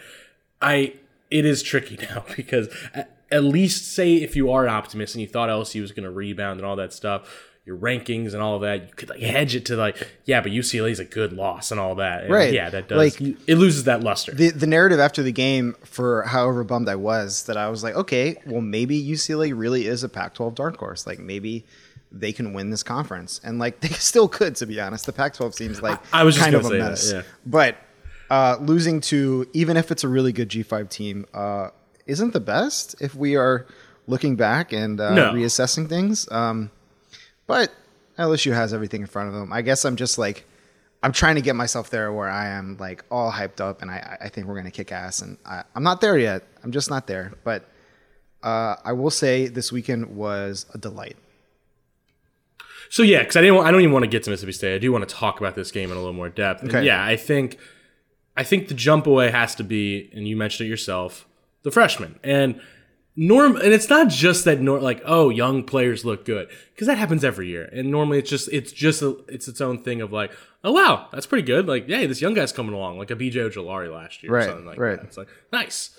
I 0.60 0.96
it 1.30 1.46
is 1.46 1.62
tricky 1.62 1.96
now 2.10 2.26
because. 2.36 2.68
At, 2.92 3.14
at 3.30 3.44
least 3.44 3.92
say 3.92 4.14
if 4.14 4.34
you 4.36 4.50
are 4.50 4.64
an 4.64 4.70
optimist 4.70 5.14
and 5.14 5.20
you 5.20 5.28
thought 5.28 5.50
LSU 5.50 5.82
was 5.82 5.92
going 5.92 6.04
to 6.04 6.10
rebound 6.10 6.60
and 6.60 6.66
all 6.66 6.76
that 6.76 6.94
stuff, 6.94 7.47
your 7.68 7.76
rankings 7.76 8.32
and 8.32 8.42
all 8.42 8.54
of 8.54 8.62
that, 8.62 8.80
you 8.80 8.94
could 8.96 9.10
like 9.10 9.20
hedge 9.20 9.54
it 9.54 9.66
to 9.66 9.76
like, 9.76 10.08
yeah, 10.24 10.40
but 10.40 10.52
UCLA 10.52 10.90
is 10.90 11.00
a 11.00 11.04
good 11.04 11.34
loss 11.34 11.70
and 11.70 11.78
all 11.78 11.96
that. 11.96 12.24
And 12.24 12.32
right. 12.32 12.52
Yeah, 12.52 12.70
that 12.70 12.88
does. 12.88 13.20
Like, 13.20 13.38
it 13.46 13.56
loses 13.56 13.84
that 13.84 14.02
luster. 14.02 14.32
The, 14.32 14.48
the 14.48 14.66
narrative 14.66 14.98
after 14.98 15.22
the 15.22 15.32
game, 15.32 15.76
for 15.84 16.22
however 16.22 16.64
bummed 16.64 16.88
I 16.88 16.96
was, 16.96 17.42
that 17.44 17.58
I 17.58 17.68
was 17.68 17.84
like, 17.84 17.94
okay, 17.94 18.40
well, 18.46 18.62
maybe 18.62 19.00
UCLA 19.00 19.52
really 19.54 19.86
is 19.86 20.02
a 20.02 20.08
Pac 20.08 20.32
12 20.32 20.54
dark 20.54 20.78
horse. 20.78 21.06
Like, 21.06 21.18
maybe 21.18 21.66
they 22.10 22.32
can 22.32 22.54
win 22.54 22.70
this 22.70 22.82
conference. 22.82 23.38
And 23.44 23.58
like, 23.58 23.80
they 23.80 23.88
still 23.88 24.28
could, 24.28 24.56
to 24.56 24.66
be 24.66 24.80
honest. 24.80 25.04
The 25.04 25.12
Pac 25.12 25.34
12 25.34 25.54
seems 25.54 25.82
like 25.82 26.00
I, 26.10 26.22
I 26.22 26.24
was 26.24 26.38
kind 26.38 26.54
of 26.54 26.64
a 26.64 26.70
mess. 26.70 27.10
That, 27.10 27.16
yeah. 27.16 27.22
But 27.44 27.76
uh, 28.30 28.56
losing 28.60 29.02
to, 29.02 29.46
even 29.52 29.76
if 29.76 29.90
it's 29.90 30.04
a 30.04 30.08
really 30.08 30.32
good 30.32 30.48
G5 30.48 30.88
team, 30.88 31.26
uh, 31.34 31.68
isn't 32.06 32.32
the 32.32 32.40
best 32.40 32.94
if 33.02 33.14
we 33.14 33.36
are 33.36 33.66
looking 34.06 34.36
back 34.36 34.72
and 34.72 34.98
uh, 34.98 35.12
no. 35.12 35.32
reassessing 35.34 35.86
things. 35.86 36.26
Um, 36.32 36.70
but 37.48 37.72
LSU 38.18 38.52
has 38.52 38.72
everything 38.72 39.00
in 39.00 39.08
front 39.08 39.28
of 39.28 39.34
them. 39.34 39.52
I 39.52 39.62
guess 39.62 39.84
I'm 39.84 39.96
just 39.96 40.18
like, 40.18 40.44
I'm 41.02 41.12
trying 41.12 41.36
to 41.36 41.40
get 41.40 41.56
myself 41.56 41.90
there 41.90 42.12
where 42.12 42.28
I 42.28 42.48
am 42.48 42.76
like 42.78 43.04
all 43.10 43.32
hyped 43.32 43.60
up 43.60 43.82
and 43.82 43.90
I, 43.90 44.18
I 44.20 44.28
think 44.28 44.46
we're 44.46 44.54
going 44.54 44.66
to 44.66 44.70
kick 44.70 44.92
ass. 44.92 45.22
And 45.22 45.38
I, 45.44 45.64
am 45.74 45.82
not 45.82 46.00
there 46.00 46.18
yet. 46.18 46.44
I'm 46.62 46.70
just 46.70 46.90
not 46.90 47.06
there. 47.06 47.32
But 47.42 47.68
uh, 48.42 48.76
I 48.84 48.92
will 48.92 49.10
say 49.10 49.48
this 49.48 49.72
weekend 49.72 50.14
was 50.14 50.66
a 50.74 50.78
delight. 50.78 51.16
So 52.90 53.02
yeah, 53.02 53.20
because 53.20 53.36
I 53.36 53.42
didn't. 53.42 53.58
I 53.58 53.70
don't 53.70 53.80
even 53.80 53.92
want 53.92 54.04
to 54.04 54.10
get 54.10 54.22
to 54.24 54.30
Mississippi 54.30 54.52
State. 54.52 54.74
I 54.74 54.78
do 54.78 54.90
want 54.90 55.06
to 55.06 55.14
talk 55.14 55.40
about 55.40 55.54
this 55.54 55.70
game 55.70 55.90
in 55.90 55.96
a 55.96 56.00
little 56.00 56.14
more 56.14 56.30
depth. 56.30 56.64
Okay. 56.64 56.78
And 56.78 56.86
yeah, 56.86 57.04
I 57.04 57.16
think, 57.16 57.58
I 58.34 58.44
think 58.44 58.68
the 58.68 58.74
jump 58.74 59.06
away 59.06 59.30
has 59.30 59.54
to 59.56 59.64
be, 59.64 60.10
and 60.14 60.26
you 60.26 60.36
mentioned 60.36 60.68
it 60.68 60.70
yourself, 60.70 61.26
the 61.64 61.70
freshman. 61.70 62.18
And 62.24 62.60
norm 63.20 63.56
and 63.56 63.72
it's 63.72 63.90
not 63.90 64.08
just 64.08 64.44
that 64.44 64.60
nor 64.60 64.78
like 64.78 65.02
oh 65.04 65.28
young 65.28 65.64
players 65.64 66.04
look 66.04 66.24
good 66.24 66.48
because 66.72 66.86
that 66.86 66.96
happens 66.98 67.24
every 67.24 67.48
year. 67.48 67.68
And 67.72 67.90
normally 67.90 68.20
it's 68.20 68.30
just 68.30 68.48
it's 68.52 68.70
just 68.70 69.02
a, 69.02 69.16
it's 69.26 69.48
its 69.48 69.60
own 69.60 69.82
thing 69.82 70.00
of 70.00 70.12
like 70.12 70.30
oh 70.62 70.72
wow 70.72 71.08
that's 71.10 71.26
pretty 71.26 71.44
good. 71.44 71.66
Like 71.66 71.88
hey 71.88 72.06
this 72.06 72.22
young 72.22 72.34
guy's 72.34 72.52
coming 72.52 72.74
along 72.74 72.96
like 72.96 73.10
a 73.10 73.16
BJ 73.16 73.34
Ojulari 73.34 73.92
last 73.92 74.22
year 74.22 74.32
right, 74.32 74.44
or 74.44 74.50
something 74.50 74.66
like 74.66 74.78
right. 74.78 75.00
that. 75.00 75.06
It's 75.06 75.16
like 75.16 75.28
nice. 75.52 75.90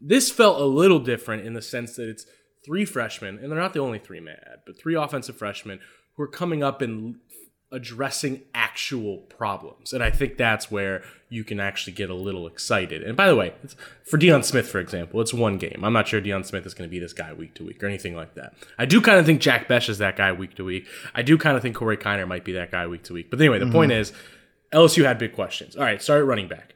This 0.00 0.30
felt 0.30 0.60
a 0.60 0.64
little 0.64 1.00
different 1.00 1.46
in 1.46 1.52
the 1.52 1.60
sense 1.60 1.96
that 1.96 2.08
it's 2.08 2.24
three 2.64 2.86
freshmen 2.86 3.38
and 3.38 3.52
they're 3.52 3.58
not 3.58 3.74
the 3.74 3.80
only 3.80 3.98
three 3.98 4.20
man 4.20 4.38
but 4.64 4.78
three 4.78 4.94
offensive 4.94 5.36
freshmen 5.36 5.80
who 6.16 6.22
are 6.22 6.28
coming 6.28 6.62
up 6.62 6.80
and 6.80 7.16
addressing 7.70 8.42
actual 8.54 9.18
problems. 9.18 9.92
And 9.92 10.02
I 10.02 10.10
think 10.10 10.38
that's 10.38 10.70
where 10.70 11.02
you 11.28 11.44
can 11.44 11.60
actually 11.60 11.92
get 11.92 12.08
a 12.08 12.14
little 12.14 12.46
excited. 12.46 13.02
And 13.02 13.16
by 13.16 13.28
the 13.28 13.36
way, 13.36 13.52
for 14.04 14.18
Deion 14.18 14.42
Smith, 14.42 14.68
for 14.68 14.78
example, 14.78 15.20
it's 15.20 15.34
one 15.34 15.58
game. 15.58 15.80
I'm 15.82 15.92
not 15.92 16.08
sure 16.08 16.20
Deion 16.20 16.46
Smith 16.46 16.64
is 16.64 16.72
going 16.72 16.88
to 16.88 16.90
be 16.90 16.98
this 16.98 17.12
guy 17.12 17.32
week 17.34 17.54
to 17.54 17.64
week 17.64 17.82
or 17.82 17.86
anything 17.86 18.16
like 18.16 18.34
that. 18.34 18.54
I 18.78 18.86
do 18.86 19.02
kind 19.02 19.18
of 19.18 19.26
think 19.26 19.42
Jack 19.42 19.68
Bech 19.68 19.88
is 19.88 19.98
that 19.98 20.16
guy 20.16 20.32
week 20.32 20.54
to 20.54 20.64
week. 20.64 20.86
I 21.14 21.20
do 21.20 21.36
kind 21.36 21.56
of 21.56 21.62
think 21.62 21.76
Corey 21.76 21.98
Kiner 21.98 22.26
might 22.26 22.44
be 22.44 22.52
that 22.52 22.70
guy 22.70 22.86
week 22.86 23.02
to 23.04 23.12
week. 23.12 23.30
But 23.30 23.38
anyway, 23.40 23.58
the 23.58 23.66
mm-hmm. 23.66 23.74
point 23.74 23.92
is 23.92 24.12
LSU 24.72 25.04
had 25.04 25.18
big 25.18 25.34
questions. 25.34 25.76
All 25.76 25.84
right, 25.84 26.00
start 26.00 26.24
running 26.24 26.48
back. 26.48 26.74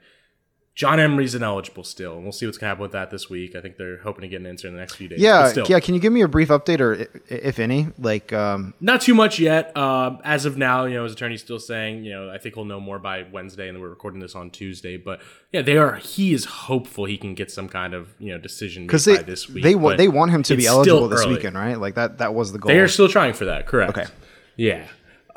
John 0.74 0.98
Emery's 0.98 1.34
ineligible 1.34 1.84
still, 1.84 2.14
and 2.14 2.22
we'll 2.22 2.32
see 2.32 2.46
what's 2.46 2.56
going 2.56 2.66
to 2.66 2.70
happen 2.70 2.82
with 2.82 2.92
that 2.92 3.10
this 3.10 3.28
week. 3.28 3.54
I 3.54 3.60
think 3.60 3.76
they're 3.76 3.98
hoping 3.98 4.22
to 4.22 4.28
get 4.28 4.40
an 4.40 4.46
answer 4.46 4.68
in 4.68 4.74
the 4.74 4.80
next 4.80 4.94
few 4.94 5.06
days. 5.06 5.20
Yeah, 5.20 5.52
yeah. 5.68 5.80
Can 5.80 5.94
you 5.94 6.00
give 6.00 6.14
me 6.14 6.22
a 6.22 6.28
brief 6.28 6.48
update, 6.48 6.80
or 6.80 7.08
if 7.28 7.58
any, 7.58 7.88
like 7.98 8.32
um... 8.32 8.72
not 8.80 9.02
too 9.02 9.14
much 9.14 9.38
yet. 9.38 9.76
Uh, 9.76 10.16
as 10.24 10.46
of 10.46 10.56
now, 10.56 10.86
you 10.86 10.94
know, 10.94 11.04
his 11.04 11.12
attorney's 11.12 11.42
still 11.42 11.58
saying, 11.58 12.06
you 12.06 12.12
know, 12.12 12.30
I 12.30 12.38
think 12.38 12.54
he'll 12.54 12.64
know 12.64 12.80
more 12.80 12.98
by 12.98 13.24
Wednesday, 13.30 13.68
and 13.68 13.82
we're 13.82 13.90
recording 13.90 14.20
this 14.20 14.34
on 14.34 14.48
Tuesday. 14.48 14.96
But 14.96 15.20
yeah, 15.52 15.60
they 15.60 15.76
are. 15.76 15.96
He 15.96 16.32
is 16.32 16.46
hopeful 16.46 17.04
he 17.04 17.18
can 17.18 17.34
get 17.34 17.50
some 17.50 17.68
kind 17.68 17.92
of 17.92 18.14
you 18.18 18.32
know 18.32 18.38
decision 18.38 18.86
because 18.86 19.04
this 19.04 19.50
week. 19.50 19.62
They 19.64 19.74
they 19.74 20.08
want 20.08 20.30
him 20.30 20.42
to 20.44 20.56
be 20.56 20.66
eligible 20.66 21.06
this 21.08 21.20
early. 21.20 21.34
weekend, 21.34 21.54
right? 21.54 21.78
Like 21.78 21.96
that 21.96 22.16
that 22.18 22.32
was 22.32 22.52
the 22.52 22.58
goal. 22.58 22.68
They 22.68 22.80
are 22.80 22.88
still 22.88 23.10
trying 23.10 23.34
for 23.34 23.44
that. 23.44 23.66
Correct. 23.66 23.98
Okay. 23.98 24.10
Yeah, 24.56 24.86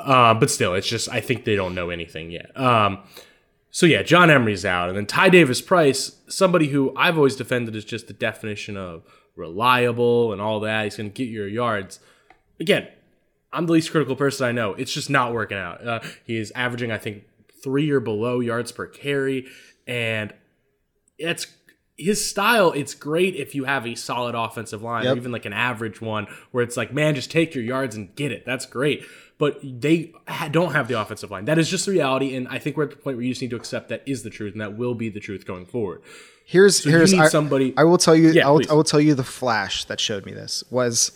uh, 0.00 0.32
but 0.34 0.50
still, 0.50 0.74
it's 0.74 0.86
just 0.86 1.10
I 1.10 1.20
think 1.20 1.44
they 1.44 1.56
don't 1.56 1.74
know 1.74 1.90
anything 1.90 2.30
yet. 2.30 2.58
Um, 2.58 3.00
so 3.76 3.84
yeah, 3.84 4.02
John 4.02 4.30
Emery's 4.30 4.64
out, 4.64 4.88
and 4.88 4.96
then 4.96 5.04
Ty 5.04 5.28
Davis 5.28 5.60
Price, 5.60 6.16
somebody 6.28 6.68
who 6.68 6.94
I've 6.96 7.18
always 7.18 7.36
defended 7.36 7.76
as 7.76 7.84
just 7.84 8.06
the 8.06 8.14
definition 8.14 8.74
of 8.74 9.02
reliable 9.36 10.32
and 10.32 10.40
all 10.40 10.60
that. 10.60 10.84
He's 10.84 10.96
going 10.96 11.10
to 11.10 11.14
get 11.14 11.30
your 11.30 11.46
yards. 11.46 12.00
Again, 12.58 12.88
I'm 13.52 13.66
the 13.66 13.74
least 13.74 13.90
critical 13.90 14.16
person 14.16 14.46
I 14.46 14.52
know. 14.52 14.72
It's 14.72 14.94
just 14.94 15.10
not 15.10 15.34
working 15.34 15.58
out. 15.58 15.86
Uh, 15.86 16.00
he 16.24 16.38
is 16.38 16.50
averaging, 16.52 16.90
I 16.90 16.96
think, 16.96 17.24
three 17.62 17.90
or 17.90 18.00
below 18.00 18.40
yards 18.40 18.72
per 18.72 18.86
carry, 18.86 19.46
and 19.86 20.32
it's 21.18 21.46
his 21.98 22.26
style. 22.26 22.72
It's 22.72 22.94
great 22.94 23.36
if 23.36 23.54
you 23.54 23.64
have 23.64 23.86
a 23.86 23.94
solid 23.94 24.34
offensive 24.34 24.82
line, 24.82 25.04
yep. 25.04 25.12
or 25.12 25.16
even 25.18 25.32
like 25.32 25.44
an 25.44 25.52
average 25.52 26.00
one, 26.00 26.28
where 26.50 26.64
it's 26.64 26.78
like, 26.78 26.94
man, 26.94 27.14
just 27.14 27.30
take 27.30 27.54
your 27.54 27.64
yards 27.64 27.94
and 27.94 28.16
get 28.16 28.32
it. 28.32 28.46
That's 28.46 28.64
great 28.64 29.04
but 29.38 29.58
they 29.62 30.12
don't 30.50 30.72
have 30.72 30.88
the 30.88 31.00
offensive 31.00 31.30
line. 31.30 31.44
That 31.44 31.58
is 31.58 31.68
just 31.68 31.86
the 31.86 31.92
reality, 31.92 32.34
and 32.34 32.48
I 32.48 32.58
think 32.58 32.76
we're 32.76 32.84
at 32.84 32.90
the 32.90 32.96
point 32.96 33.16
where 33.16 33.24
you 33.24 33.32
just 33.32 33.42
need 33.42 33.50
to 33.50 33.56
accept 33.56 33.88
that 33.90 34.02
is 34.06 34.22
the 34.22 34.30
truth, 34.30 34.52
and 34.52 34.60
that 34.60 34.76
will 34.76 34.94
be 34.94 35.08
the 35.08 35.20
truth 35.20 35.46
going 35.46 35.66
forward. 35.66 36.02
Here's 36.44 36.82
so 36.82 36.90
here's 36.90 37.12
I, 37.12 37.28
somebody. 37.28 37.74
I 37.76 37.84
will 37.84 37.98
tell 37.98 38.14
you. 38.14 38.30
Yeah, 38.30 38.48
I, 38.48 38.50
will, 38.50 38.70
I 38.70 38.74
will 38.74 38.84
tell 38.84 39.00
you 39.00 39.14
the 39.14 39.24
flash 39.24 39.84
that 39.86 40.00
showed 40.00 40.24
me 40.24 40.32
this 40.32 40.64
was 40.70 41.12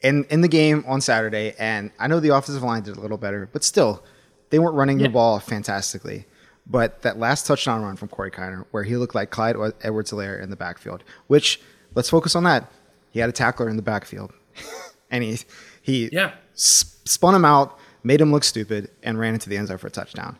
in 0.00 0.24
in 0.30 0.40
the 0.40 0.48
game 0.48 0.84
on 0.86 1.00
Saturday, 1.00 1.54
and 1.58 1.90
I 1.98 2.08
know 2.08 2.18
the 2.18 2.34
offensive 2.34 2.62
line 2.62 2.82
did 2.82 2.96
a 2.96 3.00
little 3.00 3.18
better, 3.18 3.48
but 3.52 3.62
still, 3.62 4.02
they 4.50 4.58
weren't 4.58 4.74
running 4.74 4.98
yeah. 4.98 5.08
the 5.08 5.12
ball 5.12 5.38
fantastically. 5.38 6.26
But 6.66 7.02
that 7.02 7.18
last 7.18 7.46
touchdown 7.46 7.82
run 7.82 7.96
from 7.96 8.08
Corey 8.08 8.30
Kiner, 8.30 8.64
where 8.70 8.84
he 8.84 8.96
looked 8.96 9.14
like 9.14 9.30
Clyde 9.30 9.54
Edwards-Helaire 9.82 10.42
in 10.42 10.48
the 10.48 10.56
backfield, 10.56 11.04
which 11.26 11.60
let's 11.94 12.08
focus 12.08 12.34
on 12.34 12.44
that. 12.44 12.72
He 13.10 13.20
had 13.20 13.28
a 13.28 13.32
tackler 13.32 13.68
in 13.68 13.76
the 13.76 13.82
backfield, 13.82 14.32
and 15.10 15.22
he 15.22 15.40
he 15.82 16.08
yeah 16.10 16.32
spun 16.54 17.34
him 17.34 17.44
out, 17.44 17.78
made 18.02 18.20
him 18.20 18.32
look 18.32 18.44
stupid, 18.44 18.90
and 19.02 19.18
ran 19.18 19.34
into 19.34 19.48
the 19.48 19.56
end 19.56 19.68
zone 19.68 19.78
for 19.78 19.86
a 19.86 19.90
touchdown. 19.90 20.38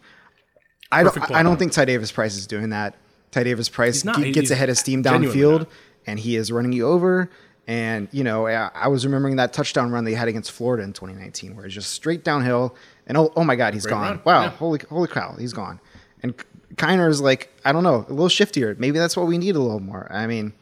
I 0.93 1.03
don't, 1.03 1.31
I 1.33 1.43
don't 1.43 1.57
think 1.57 1.73
Ty 1.73 1.87
Davis 1.87 2.13
Price 2.13 2.37
is 2.37 2.47
doing 2.47 2.71
that. 2.71 2.95
Ty 3.33 3.43
Davis 3.45 3.69
Price 3.69 4.05
not, 4.05 4.17
gets 4.17 4.51
ahead 4.51 4.71
of 4.71 4.79
steam 4.79 5.03
downfield, 5.03 5.67
and 6.07 6.21
he 6.21 6.37
is 6.37 6.53
running 6.53 6.73
you 6.73 6.87
over. 6.87 7.31
And 7.67 8.09
you 8.13 8.23
know, 8.23 8.47
I 8.47 8.89
was 8.89 9.05
remembering 9.07 9.37
that 9.37 9.53
touchdown 9.53 9.91
run 9.91 10.05
they 10.05 10.15
had 10.15 10.29
against 10.29 10.53
Florida 10.53 10.85
in 10.85 10.93
2019, 10.93 11.57
where 11.57 11.65
it's 11.65 11.75
just 11.75 11.91
straight 11.91 12.23
downhill, 12.23 12.77
and 13.07 13.17
oh, 13.17 13.33
oh 13.35 13.43
my 13.43 13.57
God, 13.57 13.75
he's 13.75 13.85
Great 13.85 13.93
gone! 13.93 14.11
Run. 14.11 14.21
Wow, 14.25 14.43
yeah. 14.43 14.51
holy 14.51 14.81
holy 14.89 15.09
cow, 15.09 15.35
he's 15.39 15.55
gone. 15.55 15.81
And 16.23 16.37
Kiner 16.77 17.09
is 17.09 17.21
like, 17.21 17.51
I 17.65 17.73
don't 17.73 17.83
know, 17.83 18.05
a 18.09 18.13
little 18.13 18.29
shiftier. 18.29 18.79
Maybe 18.79 18.99
that's 18.99 19.17
what 19.17 19.27
we 19.27 19.39
need 19.39 19.57
a 19.57 19.61
little 19.61 19.81
more. 19.81 20.11
I 20.13 20.27
mean, 20.27 20.53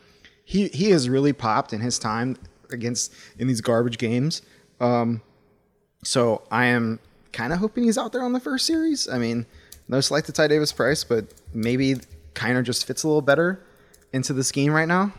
he 0.44 0.68
he 0.68 0.90
has 0.90 1.08
really 1.08 1.32
popped 1.32 1.72
in 1.72 1.80
his 1.80 1.98
time 1.98 2.36
against 2.70 3.12
in 3.38 3.48
these 3.48 3.60
garbage 3.60 3.98
games. 3.98 4.42
Um, 4.80 5.22
so 6.04 6.42
I 6.50 6.66
am 6.66 6.98
kind 7.32 7.52
of 7.52 7.58
hoping 7.58 7.84
he's 7.84 7.98
out 7.98 8.12
there 8.12 8.22
on 8.22 8.32
the 8.32 8.40
first 8.40 8.66
series. 8.66 9.08
I 9.08 9.18
mean, 9.18 9.46
no 9.88 10.00
slight 10.00 10.24
to 10.26 10.32
Ty 10.32 10.48
Davis 10.48 10.72
Price, 10.72 11.04
but 11.04 11.26
maybe 11.54 11.96
kind 12.34 12.58
of 12.58 12.64
just 12.64 12.86
fits 12.86 13.02
a 13.02 13.08
little 13.08 13.22
better 13.22 13.64
into 14.12 14.32
the 14.32 14.44
scheme 14.44 14.72
right 14.72 14.88
now. 14.88 15.12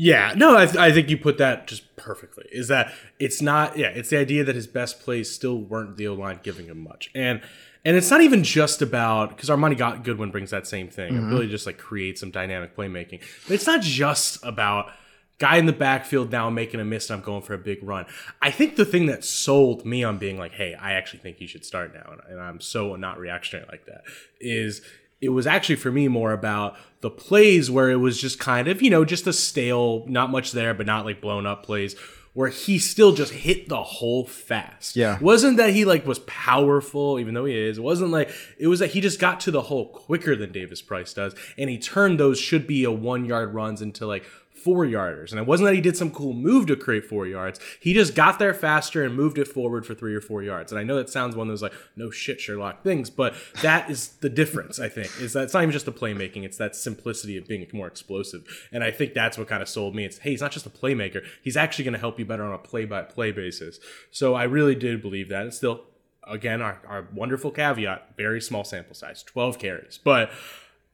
Yeah, 0.00 0.32
no, 0.36 0.56
I, 0.56 0.66
th- 0.66 0.76
I, 0.76 0.92
think 0.92 1.10
you 1.10 1.18
put 1.18 1.38
that 1.38 1.66
just 1.66 1.96
perfectly. 1.96 2.44
Is 2.52 2.68
that 2.68 2.92
it's 3.18 3.42
not? 3.42 3.76
Yeah, 3.76 3.88
it's 3.88 4.10
the 4.10 4.18
idea 4.18 4.44
that 4.44 4.54
his 4.54 4.68
best 4.68 5.00
plays 5.00 5.28
still 5.28 5.58
weren't 5.58 5.96
the 5.96 6.06
O 6.06 6.14
line 6.14 6.38
giving 6.44 6.66
him 6.66 6.84
much, 6.84 7.10
and 7.16 7.42
and 7.84 7.96
it's 7.96 8.08
not 8.08 8.20
even 8.20 8.44
just 8.44 8.80
about 8.80 9.30
because 9.30 9.48
Armoni 9.48 9.76
got 9.76 10.04
Goodwin 10.04 10.30
brings 10.30 10.50
that 10.50 10.68
same 10.68 10.88
thing. 10.88 11.14
Mm-hmm. 11.14 11.30
It 11.30 11.34
really 11.34 11.48
just 11.48 11.66
like 11.66 11.78
creates 11.78 12.20
some 12.20 12.30
dynamic 12.30 12.76
playmaking. 12.76 13.22
But 13.48 13.54
it's 13.54 13.66
not 13.66 13.82
just 13.82 14.38
about 14.44 14.92
guy 15.38 15.56
in 15.56 15.66
the 15.66 15.72
backfield 15.72 16.32
now 16.32 16.50
making 16.50 16.80
a 16.80 16.84
miss 16.84 17.10
and 17.10 17.18
I'm 17.18 17.24
going 17.24 17.42
for 17.42 17.54
a 17.54 17.58
big 17.58 17.82
run. 17.82 18.06
I 18.42 18.50
think 18.50 18.76
the 18.76 18.84
thing 18.84 19.06
that 19.06 19.24
sold 19.24 19.84
me 19.86 20.02
on 20.04 20.18
being 20.18 20.38
like, 20.38 20.52
hey, 20.52 20.74
I 20.74 20.92
actually 20.92 21.20
think 21.20 21.38
he 21.38 21.46
should 21.46 21.64
start 21.64 21.94
now, 21.94 22.16
and 22.28 22.40
I'm 22.40 22.60
so 22.60 22.96
not 22.96 23.18
reactionary 23.18 23.66
like 23.70 23.86
that, 23.86 24.02
is 24.40 24.82
it 25.20 25.30
was 25.30 25.46
actually 25.46 25.76
for 25.76 25.90
me 25.90 26.08
more 26.08 26.32
about 26.32 26.76
the 27.00 27.10
plays 27.10 27.70
where 27.70 27.90
it 27.90 27.96
was 27.96 28.20
just 28.20 28.38
kind 28.38 28.68
of, 28.68 28.82
you 28.82 28.90
know, 28.90 29.04
just 29.04 29.26
a 29.26 29.32
stale, 29.32 30.04
not 30.06 30.30
much 30.30 30.52
there, 30.52 30.74
but 30.74 30.86
not 30.86 31.04
like 31.04 31.20
blown 31.20 31.46
up 31.46 31.64
plays 31.64 31.96
where 32.34 32.50
he 32.50 32.78
still 32.78 33.12
just 33.12 33.32
hit 33.32 33.68
the 33.68 33.82
hole 33.82 34.24
fast. 34.24 34.94
Yeah. 34.94 35.18
Wasn't 35.20 35.56
that 35.56 35.70
he 35.70 35.84
like 35.84 36.06
was 36.06 36.20
powerful, 36.20 37.18
even 37.18 37.34
though 37.34 37.46
he 37.46 37.58
is. 37.58 37.78
It 37.78 37.80
wasn't 37.80 38.12
like 38.12 38.30
it 38.58 38.68
was 38.68 38.78
that 38.78 38.90
he 38.90 39.00
just 39.00 39.18
got 39.18 39.40
to 39.40 39.50
the 39.50 39.62
hole 39.62 39.88
quicker 39.88 40.36
than 40.36 40.52
Davis 40.52 40.80
Price 40.80 41.12
does. 41.12 41.34
And 41.56 41.68
he 41.68 41.78
turned 41.78 42.20
those 42.20 42.38
should 42.38 42.68
be 42.68 42.84
a 42.84 42.92
one 42.92 43.24
yard 43.24 43.54
runs 43.54 43.82
into 43.82 44.06
like 44.06 44.24
four 44.68 44.84
yarders. 44.84 45.30
And 45.30 45.40
it 45.40 45.46
wasn't 45.46 45.68
that 45.68 45.74
he 45.74 45.80
did 45.80 45.96
some 45.96 46.10
cool 46.10 46.34
move 46.34 46.66
to 46.66 46.76
create 46.76 47.06
four 47.06 47.26
yards. 47.26 47.58
He 47.80 47.94
just 47.94 48.14
got 48.14 48.38
there 48.38 48.52
faster 48.52 49.02
and 49.02 49.14
moved 49.14 49.38
it 49.38 49.48
forward 49.48 49.86
for 49.86 49.94
three 49.94 50.14
or 50.14 50.20
four 50.20 50.42
yards. 50.42 50.70
And 50.70 50.78
I 50.78 50.84
know 50.84 50.96
that 50.96 51.08
sounds 51.08 51.34
one 51.34 51.46
of 51.48 51.52
those 51.52 51.62
like, 51.62 51.72
no 51.96 52.10
shit, 52.10 52.38
Sherlock 52.38 52.82
things, 52.82 53.08
but 53.08 53.34
that 53.62 53.90
is 53.90 54.08
the 54.20 54.28
difference, 54.28 54.78
I 54.78 54.90
think, 54.90 55.06
is 55.22 55.32
that 55.32 55.44
it's 55.44 55.54
not 55.54 55.62
even 55.62 55.72
just 55.72 55.86
the 55.86 55.92
playmaking, 55.92 56.44
it's 56.44 56.58
that 56.58 56.76
simplicity 56.76 57.38
of 57.38 57.48
being 57.48 57.66
more 57.72 57.86
explosive. 57.86 58.68
And 58.70 58.84
I 58.84 58.90
think 58.90 59.14
that's 59.14 59.38
what 59.38 59.48
kind 59.48 59.62
of 59.62 59.70
sold 59.70 59.94
me. 59.94 60.04
It's, 60.04 60.18
hey, 60.18 60.32
he's 60.32 60.42
not 60.42 60.52
just 60.52 60.66
a 60.66 60.70
playmaker, 60.70 61.24
he's 61.42 61.56
actually 61.56 61.84
going 61.84 61.94
to 61.94 62.00
help 62.00 62.18
you 62.18 62.26
better 62.26 62.44
on 62.44 62.52
a 62.52 62.58
play 62.58 62.84
by 62.84 63.00
play 63.02 63.32
basis. 63.32 63.80
So 64.10 64.34
I 64.34 64.42
really 64.42 64.74
did 64.74 65.00
believe 65.00 65.30
that. 65.30 65.44
And 65.44 65.54
still, 65.54 65.84
again, 66.26 66.60
our, 66.60 66.78
our 66.86 67.08
wonderful 67.14 67.52
caveat, 67.52 68.16
very 68.18 68.42
small 68.42 68.64
sample 68.64 68.94
size, 68.94 69.22
12 69.22 69.58
carries. 69.58 69.98
But 69.98 70.30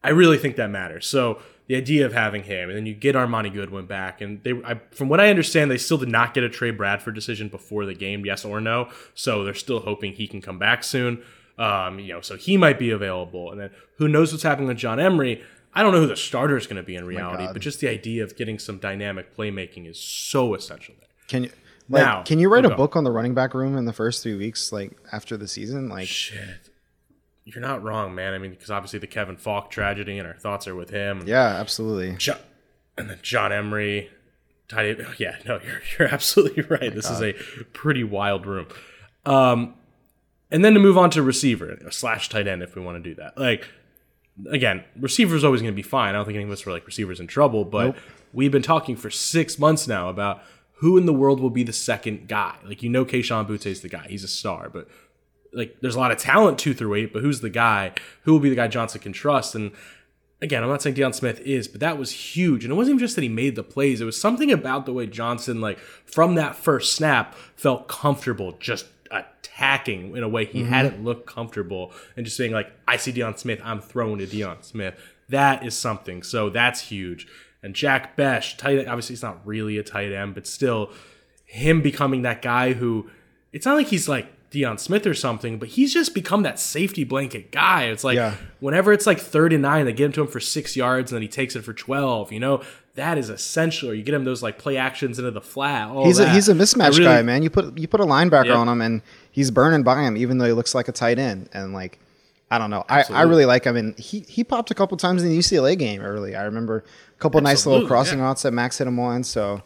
I 0.05 0.11
really 0.11 0.39
think 0.39 0.57
that 0.57 0.71
matters. 0.71 1.07
So, 1.07 1.41
the 1.67 1.77
idea 1.77 2.05
of 2.05 2.13
having 2.13 2.43
him, 2.43 2.69
and 2.69 2.77
then 2.77 2.87
you 2.87 2.95
get 2.95 3.15
Armoni 3.15 3.53
Goodwin 3.53 3.87
back, 3.87 4.21
and 4.21 4.43
they, 4.43 4.53
I, 4.65 4.81
from 4.91 5.09
what 5.09 5.21
I 5.21 5.31
understand, 5.31 5.71
they 5.71 5.79
still 5.79 5.97
did 5.97 6.11
not 6.11 6.35
get 6.35 6.45
a 6.45 6.49
Trey 6.49 6.71
Bradford 6.71 7.15
decision 7.15 7.49
before 7.49 7.87
the 7.87 7.95
game, 7.95 8.27
yes 8.27 8.45
or 8.45 8.61
no. 8.61 8.91
So 9.15 9.45
they're 9.45 9.55
still 9.55 9.81
hoping 9.81 10.13
he 10.13 10.29
can 10.29 10.43
come 10.43 10.59
back 10.59 10.85
soon. 10.85 11.23
Um, 11.57 11.99
you 11.99 12.13
know, 12.13 12.21
so 12.21 12.37
he 12.37 12.57
might 12.57 12.79
be 12.79 12.91
available, 12.91 13.51
and 13.51 13.61
then 13.61 13.71
who 13.97 14.09
knows 14.09 14.33
what's 14.33 14.43
happening 14.43 14.69
with 14.69 14.77
John 14.77 15.01
Emery. 15.01 15.43
I 15.75 15.83
don't 15.83 15.93
know 15.93 16.01
who 16.01 16.07
the 16.07 16.17
starter 16.17 16.57
is 16.57 16.67
going 16.67 16.77
to 16.77 16.83
be 16.83 16.97
in 16.97 17.05
reality, 17.05 17.49
but 17.53 17.61
just 17.63 17.81
the 17.81 17.89
idea 17.89 18.23
of 18.23 18.37
getting 18.37 18.59
some 18.59 18.79
dynamic 18.79 19.35
playmaking 19.37 19.89
is 19.89 19.99
so 19.99 20.55
essential 20.55 20.95
there. 21.01 21.09
Can 21.29 21.45
you? 21.45 21.51
Like, 21.89 22.03
now, 22.03 22.23
can 22.23 22.39
you 22.39 22.49
write 22.49 22.65
a 22.65 22.71
book 22.71 22.97
on 22.97 23.05
the 23.05 23.11
running 23.11 23.35
back 23.35 23.53
room 23.53 23.77
in 23.77 23.85
the 23.85 23.93
first 23.93 24.23
three 24.23 24.37
weeks, 24.37 24.73
like 24.73 24.93
after 25.13 25.37
the 25.37 25.49
season? 25.49 25.89
Like, 25.89 26.09
shit 26.09 26.64
you're 27.45 27.61
not 27.61 27.83
wrong, 27.83 28.15
man. 28.15 28.33
I 28.35 28.39
mean, 28.39 28.51
because 28.51 28.71
obviously 28.71 28.99
the 28.99 29.07
Kevin 29.07 29.37
Faulk 29.37 29.71
tragedy, 29.71 30.19
and 30.19 30.27
our 30.27 30.35
thoughts 30.35 30.67
are 30.67 30.75
with 30.75 30.91
him. 30.91 31.25
Yeah, 31.27 31.47
absolutely. 31.47 32.17
John, 32.17 32.39
and 32.97 33.11
then 33.11 33.19
John 33.23 33.53
Emery. 33.53 34.11
Tidy, 34.67 35.05
yeah, 35.19 35.37
no, 35.47 35.61
you're 35.65 35.83
you're 35.99 36.09
absolutely 36.09 36.63
right. 36.63 36.85
Oh 36.85 36.91
this 36.91 37.09
God. 37.09 37.23
is 37.23 37.23
a 37.23 37.65
pretty 37.73 38.03
wild 38.03 38.47
room. 38.47 38.67
Um, 39.27 39.75
and 40.51 40.65
then 40.65 40.75
to 40.75 40.81
move 40.81 40.97
on 40.97 41.11
to 41.11 41.23
receiver 41.23 41.79
slash 41.91 42.29
tight 42.29 42.47
end, 42.47 42.63
if 42.63 42.75
we 42.75 42.83
want 42.83 43.03
to 43.03 43.11
do 43.11 43.15
that. 43.17 43.37
Like, 43.37 43.67
again, 44.51 44.85
receiver 44.99 45.37
is 45.37 45.45
always 45.45 45.61
going 45.61 45.73
to 45.73 45.77
be 45.77 45.83
fine. 45.83 46.11
I 46.11 46.13
don't 46.13 46.25
think 46.25 46.37
any 46.37 46.45
of 46.45 46.51
us 46.51 46.65
were 46.65 46.73
like 46.73 46.87
receivers 46.87 47.21
in 47.21 47.27
trouble, 47.27 47.65
but 47.65 47.87
nope. 47.87 47.97
we've 48.33 48.53
been 48.53 48.63
talking 48.63 48.97
for 48.97 49.11
six 49.11 49.59
months 49.59 49.89
now 49.89 50.09
about 50.09 50.43
who 50.79 50.97
in 50.97 51.07
the 51.07 51.13
world 51.13 51.41
will 51.41 51.51
be 51.51 51.63
the 51.63 51.73
second 51.73 52.29
guy. 52.29 52.57
Like, 52.65 52.83
you 52.83 52.89
know, 52.89 53.05
Kayshon 53.05 53.49
Boutte 53.49 53.67
is 53.67 53.81
the 53.81 53.89
guy; 53.89 54.07
he's 54.09 54.25
a 54.25 54.29
star, 54.29 54.69
but 54.69 54.89
like 55.55 55.77
there's 55.81 55.95
a 55.95 55.99
lot 55.99 56.11
of 56.11 56.19
talent 56.19 56.59
two 56.59 56.75
through 56.75 56.95
eight, 56.95 57.13
but 57.13 57.23
who's 57.23 57.41
the 57.41 57.51
guy? 57.51 57.93
Who 58.23 58.33
will 58.33 58.41
be 58.41 58.51
the 58.51 58.57
guy 58.57 58.69
Johnson 58.69 59.01
can 59.01 59.13
trust? 59.13 59.55
And 59.55 59.73
again, 60.43 60.63
I'm 60.63 60.69
not 60.69 60.83
saying 60.83 60.97
Deion 60.97 61.15
Smith 61.15 61.41
is, 61.41 61.69
but 61.69 61.81
that 61.81 61.99
was 61.99 62.11
huge. 62.11 62.65
And 62.65 62.73
it 62.73 62.77
wasn't 62.77 62.97
even 62.97 63.01
just 63.01 63.15
that 63.17 63.23
he 63.23 63.29
made 63.29 63.57
the 63.57 63.63
plays. 63.63 64.01
It 64.01 64.05
was 64.05 64.21
something 64.21 64.53
about 64.53 64.87
the 64.87 64.93
way 64.93 65.07
Johnson, 65.07 65.61
like 65.61 65.79
from 65.79 66.35
that 66.35 66.57
first 66.57 66.95
snap, 66.95 67.35
felt 67.57 67.89
comfortable 67.89 68.53
just 68.61 68.87
attacking 69.11 70.17
in 70.17 70.23
a 70.23 70.29
way 70.29 70.45
he 70.45 70.61
mm-hmm. 70.61 70.73
hadn't 70.73 71.05
looked 71.05 71.27
comfortable 71.27 71.93
and 72.17 72.25
just 72.25 72.37
saying 72.37 72.53
like, 72.53 72.73
I 72.87 72.97
see 72.97 73.13
Deion 73.13 73.39
Smith, 73.39 73.61
I'm 73.65 73.81
throwing 73.81 74.19
to 74.19 74.27
Deion 74.27 74.65
Smith. 74.65 74.95
That 75.29 75.65
is 75.65 75.77
something. 75.77 76.23
So 76.23 76.51
that's 76.51 76.81
huge. 76.81 77.27
And 77.63 77.75
Jack 77.75 78.17
Bech, 78.17 78.59
tight 78.59 78.87
obviously 78.87 79.15
he's 79.15 79.23
not 79.23 79.47
really 79.47 79.79
a 79.79 79.83
tight 79.83 80.13
end, 80.13 80.35
but 80.35 80.47
still 80.47 80.91
him 81.47 81.81
becoming 81.81 82.23
that 82.23 82.43
guy 82.43 82.73
who 82.73 83.09
it's 83.53 83.65
not 83.65 83.77
like 83.77 83.87
he's 83.87 84.09
like 84.09 84.27
Deion 84.55 84.79
Smith 84.79 85.07
or 85.07 85.15
something, 85.15 85.59
but 85.59 85.71
he's 85.71 85.93
just 85.93 86.15
become 86.15 86.43
that 86.45 86.61
safety 86.61 87.03
blanket 87.03 87.51
guy. 87.51 87.85
It's 87.85 88.05
like 88.05 88.17
yeah. 88.17 88.37
whenever 88.61 88.93
it's 88.93 89.07
like 89.07 89.19
third 89.19 89.53
and 89.53 89.63
nine, 89.63 89.85
they 89.85 89.93
get 89.93 90.07
him 90.07 90.13
to 90.13 90.21
him 90.23 90.29
for 90.29 90.41
six 90.41 90.77
yards 90.77 91.11
and 91.11 91.17
then 91.17 91.23
he 91.23 91.29
takes 91.29 91.57
it 91.57 91.63
for 91.63 91.73
12, 91.73 92.33
you 92.33 92.41
know? 92.41 92.63
That 92.95 93.19
is 93.19 93.29
essential. 93.29 93.91
Or 93.91 93.95
you 93.95 94.05
get 94.05 94.15
him 94.15 94.25
those 94.25 94.43
like 94.43 94.57
play 94.59 94.77
actions 94.77 95.19
into 95.19 95.33
the 95.33 95.41
flat. 95.41 95.91
he's 96.05 96.21
a, 96.21 96.31
he's 96.31 96.49
a 96.49 96.55
mismatch 96.55 96.91
really, 96.91 97.05
guy, 97.05 97.23
man. 97.23 97.43
You 97.43 97.51
put 97.51 97.77
you 97.77 97.89
put 97.89 98.01
a 98.01 98.05
linebacker 98.05 98.47
yeah. 98.47 98.55
on 98.55 98.69
him 98.69 98.81
and 98.81 99.03
he's 99.33 99.51
burning 99.51 99.83
by 99.83 100.05
him, 100.05 100.17
even 100.17 100.39
though 100.39 100.47
he 100.47 100.53
looks 100.53 100.77
like 100.77 100.87
a 100.87 100.93
tight 100.93 101.19
end. 101.19 101.49
And 101.53 101.73
like, 101.73 101.99
I 102.53 102.59
don't 102.59 102.71
know. 102.71 102.85
I, 102.89 103.03
I 103.11 103.23
really 103.23 103.47
like 103.47 103.65
him. 103.65 103.77
And 103.77 103.99
he, 103.99 104.21
he 104.21 104.45
popped 104.45 104.71
a 104.71 104.75
couple 104.75 104.97
times 104.97 105.25
in 105.25 105.29
the 105.31 105.37
UCLA 105.37 105.77
game 105.77 106.03
early. 106.03 106.37
I 106.37 106.45
remember 106.45 106.85
a 107.17 107.19
couple 107.19 107.41
nice 107.41 107.67
little 107.67 107.85
crossing 107.89 108.21
yeah. 108.21 108.29
outs 108.31 108.43
that 108.43 108.53
Max 108.53 108.79
hit 108.79 108.87
him 108.87 109.01
on. 109.01 109.25
So 109.25 109.61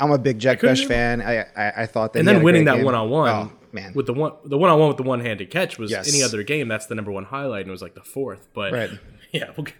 I'm 0.00 0.10
a 0.10 0.18
big 0.18 0.40
Jack 0.40 0.60
Bech 0.60 0.78
fan. 0.78 1.22
I, 1.22 1.42
I, 1.56 1.72
I 1.82 1.86
thought 1.86 2.12
that 2.14 2.18
and 2.18 2.26
then 2.26 2.42
winning 2.42 2.64
that 2.64 2.82
one 2.82 2.96
on 2.96 3.08
one 3.08 3.52
man. 3.74 3.92
With 3.94 4.06
the 4.06 4.14
one, 4.14 4.32
the 4.44 4.56
one 4.56 4.70
on 4.70 4.78
one 4.78 4.88
with 4.88 4.96
the 4.96 5.02
one 5.02 5.20
handed 5.20 5.50
catch 5.50 5.78
was 5.78 5.90
yes. 5.90 6.08
any 6.08 6.22
other 6.22 6.42
game. 6.42 6.68
That's 6.68 6.86
the 6.86 6.94
number 6.94 7.10
one 7.10 7.24
highlight, 7.24 7.62
and 7.62 7.68
it 7.68 7.72
was 7.72 7.82
like 7.82 7.94
the 7.94 8.02
fourth. 8.02 8.48
But 8.54 8.72
right. 8.72 8.90
yeah, 9.32 9.50
okay. 9.58 9.74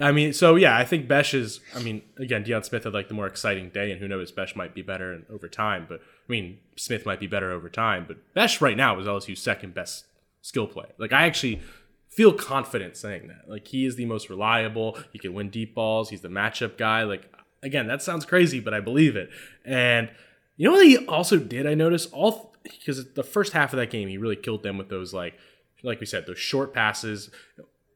I 0.00 0.10
mean, 0.10 0.32
so 0.32 0.56
yeah, 0.56 0.76
I 0.76 0.84
think 0.84 1.06
Bech 1.06 1.34
is. 1.34 1.60
I 1.74 1.82
mean, 1.82 2.02
again, 2.18 2.44
Deion 2.44 2.64
Smith 2.64 2.84
had 2.84 2.94
like 2.94 3.08
the 3.08 3.14
more 3.14 3.26
exciting 3.26 3.68
day, 3.68 3.92
and 3.92 4.00
who 4.00 4.08
knows, 4.08 4.32
Bech 4.32 4.56
might 4.56 4.74
be 4.74 4.82
better 4.82 5.22
over 5.30 5.48
time. 5.48 5.86
But 5.88 6.00
I 6.00 6.32
mean, 6.32 6.58
Smith 6.76 7.06
might 7.06 7.20
be 7.20 7.26
better 7.26 7.52
over 7.52 7.68
time. 7.68 8.06
But 8.08 8.16
Bech 8.34 8.60
right 8.60 8.76
now 8.76 8.98
is 8.98 9.06
LSU's 9.06 9.40
second 9.40 9.74
best 9.74 10.06
skill 10.40 10.66
play. 10.66 10.86
Like 10.98 11.12
I 11.12 11.26
actually 11.26 11.60
feel 12.08 12.32
confident 12.32 12.96
saying 12.96 13.28
that. 13.28 13.48
Like 13.48 13.68
he 13.68 13.84
is 13.84 13.96
the 13.96 14.06
most 14.06 14.30
reliable. 14.30 14.98
He 15.12 15.18
can 15.18 15.34
win 15.34 15.50
deep 15.50 15.74
balls. 15.74 16.10
He's 16.10 16.22
the 16.22 16.28
matchup 16.28 16.78
guy. 16.78 17.02
Like 17.02 17.30
again, 17.62 17.86
that 17.86 18.02
sounds 18.02 18.24
crazy, 18.24 18.60
but 18.60 18.72
I 18.72 18.80
believe 18.80 19.16
it. 19.16 19.30
And 19.64 20.10
you 20.56 20.66
know 20.66 20.72
what 20.72 20.86
he 20.86 21.04
also 21.06 21.38
did? 21.38 21.66
I 21.66 21.74
noticed 21.74 22.12
all 22.12 22.53
because 22.64 23.12
the 23.12 23.22
first 23.22 23.52
half 23.52 23.72
of 23.72 23.78
that 23.78 23.90
game, 23.90 24.08
he 24.08 24.18
really 24.18 24.36
killed 24.36 24.62
them 24.62 24.78
with 24.78 24.88
those 24.88 25.14
like, 25.14 25.38
like 25.82 26.00
we 26.00 26.06
said, 26.06 26.26
those 26.26 26.38
short 26.38 26.72
passes. 26.72 27.30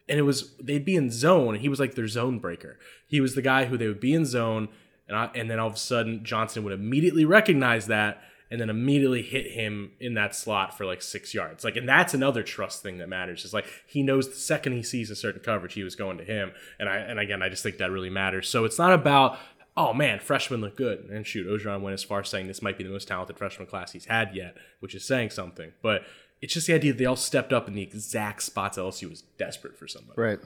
And 0.08 0.18
it 0.18 0.22
was 0.22 0.54
they'd 0.58 0.84
be 0.84 0.96
in 0.96 1.10
zone. 1.10 1.54
And 1.54 1.62
he 1.62 1.68
was 1.68 1.80
like 1.80 1.94
their 1.94 2.08
zone 2.08 2.38
breaker. 2.38 2.78
He 3.06 3.20
was 3.20 3.34
the 3.34 3.42
guy 3.42 3.64
who 3.64 3.76
they 3.76 3.88
would 3.88 4.00
be 4.00 4.14
in 4.14 4.26
zone, 4.26 4.68
and 5.06 5.16
I, 5.16 5.30
and 5.34 5.50
then 5.50 5.58
all 5.58 5.68
of 5.68 5.75
a 5.75 5.78
sudden 5.78 6.25
Johnson 6.25 6.64
would 6.64 6.72
immediately 6.72 7.25
recognize 7.25 7.87
that 7.87 8.22
and 8.50 8.60
then 8.60 8.70
immediately 8.70 9.22
hit 9.22 9.50
him 9.50 9.92
in 10.00 10.14
that 10.14 10.34
slot 10.34 10.76
for 10.76 10.87
like 10.87 11.02
six 11.02 11.34
yards. 11.34 11.64
Like, 11.64 11.76
and 11.76 11.88
that's 11.88 12.14
another 12.14 12.42
trust 12.42 12.82
thing 12.82 12.98
that 12.98 13.08
matters. 13.08 13.44
Is 13.44 13.52
like 13.52 13.66
he 13.87 14.02
knows 14.02 14.28
the 14.28 14.37
second 14.37 14.72
he 14.72 14.82
sees 14.82 15.10
a 15.10 15.16
certain 15.16 15.42
coverage, 15.42 15.75
he 15.75 15.82
was 15.84 15.94
going 15.94 16.18
to 16.18 16.25
him. 16.25 16.52
And 16.78 16.88
I 16.88 16.96
and 16.96 17.18
again, 17.18 17.42
I 17.42 17.48
just 17.48 17.62
think 17.62 17.78
that 17.78 17.90
really 17.90 18.10
matters. 18.10 18.48
So 18.48 18.64
it's 18.64 18.78
not 18.78 18.92
about 18.92 19.38
oh 19.78 19.94
man, 19.94 20.18
freshmen 20.18 20.61
look 20.61 20.76
good. 20.76 21.08
And 21.08 21.26
shoot, 21.26 21.47
Orgeron 21.47 21.80
went 21.80 21.94
as 21.94 22.02
far 22.02 22.20
as 22.20 22.28
saying 22.28 22.49
this 22.49 22.61
might 22.61 22.76
be 22.76 22.85
the 22.85 22.90
most 22.90 23.08
talented 23.08 23.38
freshman 23.38 23.66
class 23.66 23.92
he's 23.92 24.06
had 24.06 24.35
yet, 24.35 24.56
which 24.80 24.94
is 24.94 25.04
saying 25.04 25.30
something. 25.30 25.73
But 25.80 26.02
it's 26.42 26.52
just 26.52 26.66
the 26.66 26.75
idea 26.75 26.92
that 26.92 26.99
they 26.99 27.04
all 27.06 27.16
stepped 27.16 27.52
up 27.52 27.68
in 27.68 27.75
the 27.75 27.82
exact 27.82 28.42
spots 28.42 28.76
LSU 28.76 29.08
was 29.08 29.23
desperate 29.38 29.78
for 29.78 29.87
somebody. 29.87 30.20
Right. 30.20 30.38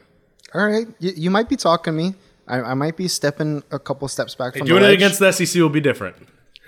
All 0.54 0.66
right. 0.66 0.86
You, 1.00 1.12
you 1.16 1.30
might 1.30 1.48
be 1.48 1.56
talking 1.56 1.96
me. 1.96 2.14
I, 2.46 2.60
I, 2.60 2.74
might 2.74 2.96
be 2.96 3.08
stepping 3.08 3.62
a 3.70 3.78
couple 3.78 4.06
steps 4.08 4.34
back. 4.34 4.56
From 4.56 4.66
doing 4.66 4.84
it 4.84 4.90
against 4.90 5.18
the 5.18 5.32
SEC 5.32 5.60
will 5.60 5.68
be 5.68 5.80
different. 5.80 6.16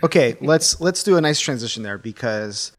Okay, 0.03 0.37
let's 0.41 0.81
let's 0.81 1.03
do 1.03 1.17
a 1.17 1.21
nice 1.21 1.41
transition 1.41 1.83
there 1.83 1.99
because 1.99 2.73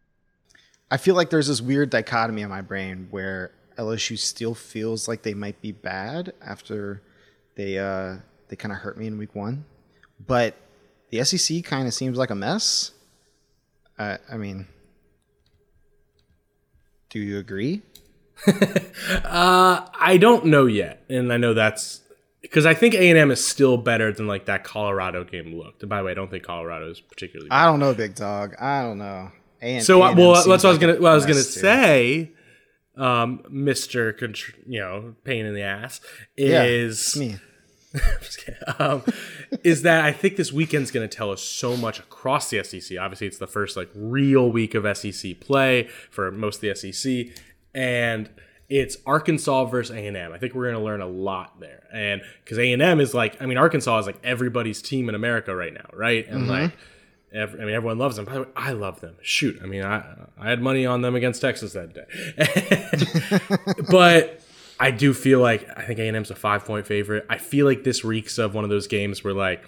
I 0.89 0.97
feel 0.97 1.15
like 1.15 1.29
there's 1.29 1.47
this 1.47 1.61
weird 1.61 1.89
dichotomy 1.89 2.41
in 2.41 2.49
my 2.49 2.61
brain 2.61 3.07
where 3.11 3.51
LSU 3.77 4.17
still 4.17 4.53
feels 4.53 5.07
like 5.07 5.23
they 5.23 5.33
might 5.33 5.61
be 5.61 5.71
bad 5.71 6.33
after 6.41 7.01
they 7.55 7.77
uh, 7.77 8.17
they 8.47 8.55
kind 8.55 8.71
of 8.71 8.79
hurt 8.79 8.97
me 8.97 9.07
in 9.07 9.17
week 9.17 9.35
one, 9.35 9.65
but 10.27 10.55
the 11.09 11.23
SEC 11.23 11.63
kind 11.63 11.87
of 11.87 11.93
seems 11.93 12.17
like 12.17 12.29
a 12.29 12.35
mess. 12.35 12.91
Uh, 13.97 14.17
I 14.31 14.37
mean, 14.37 14.67
do 17.09 17.19
you 17.19 17.39
agree? 17.39 17.81
uh, 18.47 19.87
I 19.99 20.17
don't 20.19 20.45
know 20.45 20.65
yet, 20.65 21.03
and 21.09 21.31
I 21.31 21.37
know 21.37 21.53
that's 21.53 22.01
because 22.41 22.65
I 22.65 22.73
think 22.73 22.93
A 22.93 23.09
and 23.09 23.17
M 23.17 23.31
is 23.31 23.45
still 23.45 23.77
better 23.77 24.11
than 24.11 24.27
like 24.27 24.45
that 24.45 24.63
Colorado 24.63 25.23
game 25.23 25.57
looked. 25.57 25.81
And 25.81 25.89
by 25.89 25.99
the 25.99 26.03
way, 26.05 26.11
I 26.11 26.13
don't 26.15 26.29
think 26.29 26.43
Colorado 26.43 26.91
is 26.91 26.99
particularly. 26.99 27.49
Bad. 27.49 27.55
I 27.55 27.65
don't 27.65 27.79
know, 27.79 27.93
big 27.93 28.15
dog. 28.15 28.55
I 28.59 28.81
don't 28.81 28.97
know. 28.97 29.31
A- 29.61 29.79
so 29.79 30.03
A&M 30.03 30.17
well, 30.17 30.33
that's 30.33 30.47
what 30.47 30.65
I 30.65 30.69
was 30.69 30.77
gonna. 30.77 30.95
What 30.95 31.11
I 31.11 31.15
was 31.15 31.25
gonna 31.25 31.35
too. 31.35 31.41
say, 31.41 32.31
um, 32.97 33.43
Mister, 33.49 34.15
you 34.67 34.79
know, 34.79 35.15
pain 35.23 35.45
in 35.45 35.53
the 35.53 35.63
ass 35.63 36.01
is 36.35 37.15
yeah, 37.15 37.27
me. 37.27 37.37
um, 38.79 39.03
is 39.63 39.81
that 39.83 40.03
I 40.03 40.11
think 40.11 40.35
this 40.35 40.51
weekend's 40.51 40.91
going 40.91 41.07
to 41.07 41.15
tell 41.15 41.31
us 41.31 41.41
so 41.41 41.77
much 41.77 41.99
across 41.99 42.49
the 42.49 42.63
SEC. 42.63 42.97
Obviously, 42.99 43.27
it's 43.27 43.37
the 43.37 43.47
first 43.47 43.77
like 43.77 43.89
real 43.93 44.51
week 44.51 44.75
of 44.75 44.97
SEC 44.97 45.39
play 45.39 45.89
for 46.09 46.31
most 46.31 46.57
of 46.57 46.61
the 46.61 46.93
SEC, 46.93 47.35
and 47.73 48.29
it's 48.69 48.97
Arkansas 49.05 49.65
versus 49.65 49.95
A 49.95 49.99
and. 49.99 50.17
I 50.17 50.37
think 50.37 50.53
we're 50.53 50.71
going 50.71 50.75
to 50.75 50.83
learn 50.83 51.01
a 51.01 51.07
lot 51.07 51.59
there, 51.59 51.83
and 51.93 52.21
because 52.43 52.57
A 52.57 52.71
and 52.71 52.81
M 52.81 52.99
is 52.99 53.13
like, 53.13 53.41
I 53.41 53.45
mean, 53.45 53.57
Arkansas 53.57 53.99
is 53.99 54.05
like 54.05 54.19
everybody's 54.23 54.81
team 54.81 55.09
in 55.09 55.15
America 55.15 55.55
right 55.55 55.73
now, 55.73 55.89
right? 55.93 56.27
And 56.27 56.41
mm-hmm. 56.41 56.49
like, 56.49 56.71
every, 57.33 57.61
I 57.61 57.65
mean, 57.65 57.75
everyone 57.75 57.97
loves 57.97 58.15
them. 58.15 58.25
By 58.25 58.33
the 58.33 58.41
way, 58.43 58.49
I 58.55 58.71
love 58.71 59.01
them. 59.01 59.15
Shoot, 59.21 59.59
I 59.61 59.65
mean, 59.65 59.83
I 59.83 60.27
I 60.37 60.49
had 60.49 60.61
money 60.61 60.85
on 60.85 61.01
them 61.01 61.15
against 61.15 61.41
Texas 61.41 61.73
that 61.73 61.93
day, 61.93 62.05
but 63.89 64.41
I 64.79 64.91
do 64.91 65.13
feel 65.13 65.39
like 65.39 65.67
I 65.77 65.83
think 65.83 65.99
A 65.99 66.07
and 66.07 66.17
M's 66.17 66.31
a 66.31 66.35
five 66.35 66.65
point 66.65 66.85
favorite. 66.85 67.25
I 67.29 67.37
feel 67.37 67.65
like 67.65 67.83
this 67.83 68.03
reeks 68.03 68.37
of 68.37 68.53
one 68.53 68.63
of 68.63 68.69
those 68.69 68.87
games 68.87 69.23
where 69.23 69.33
like 69.33 69.63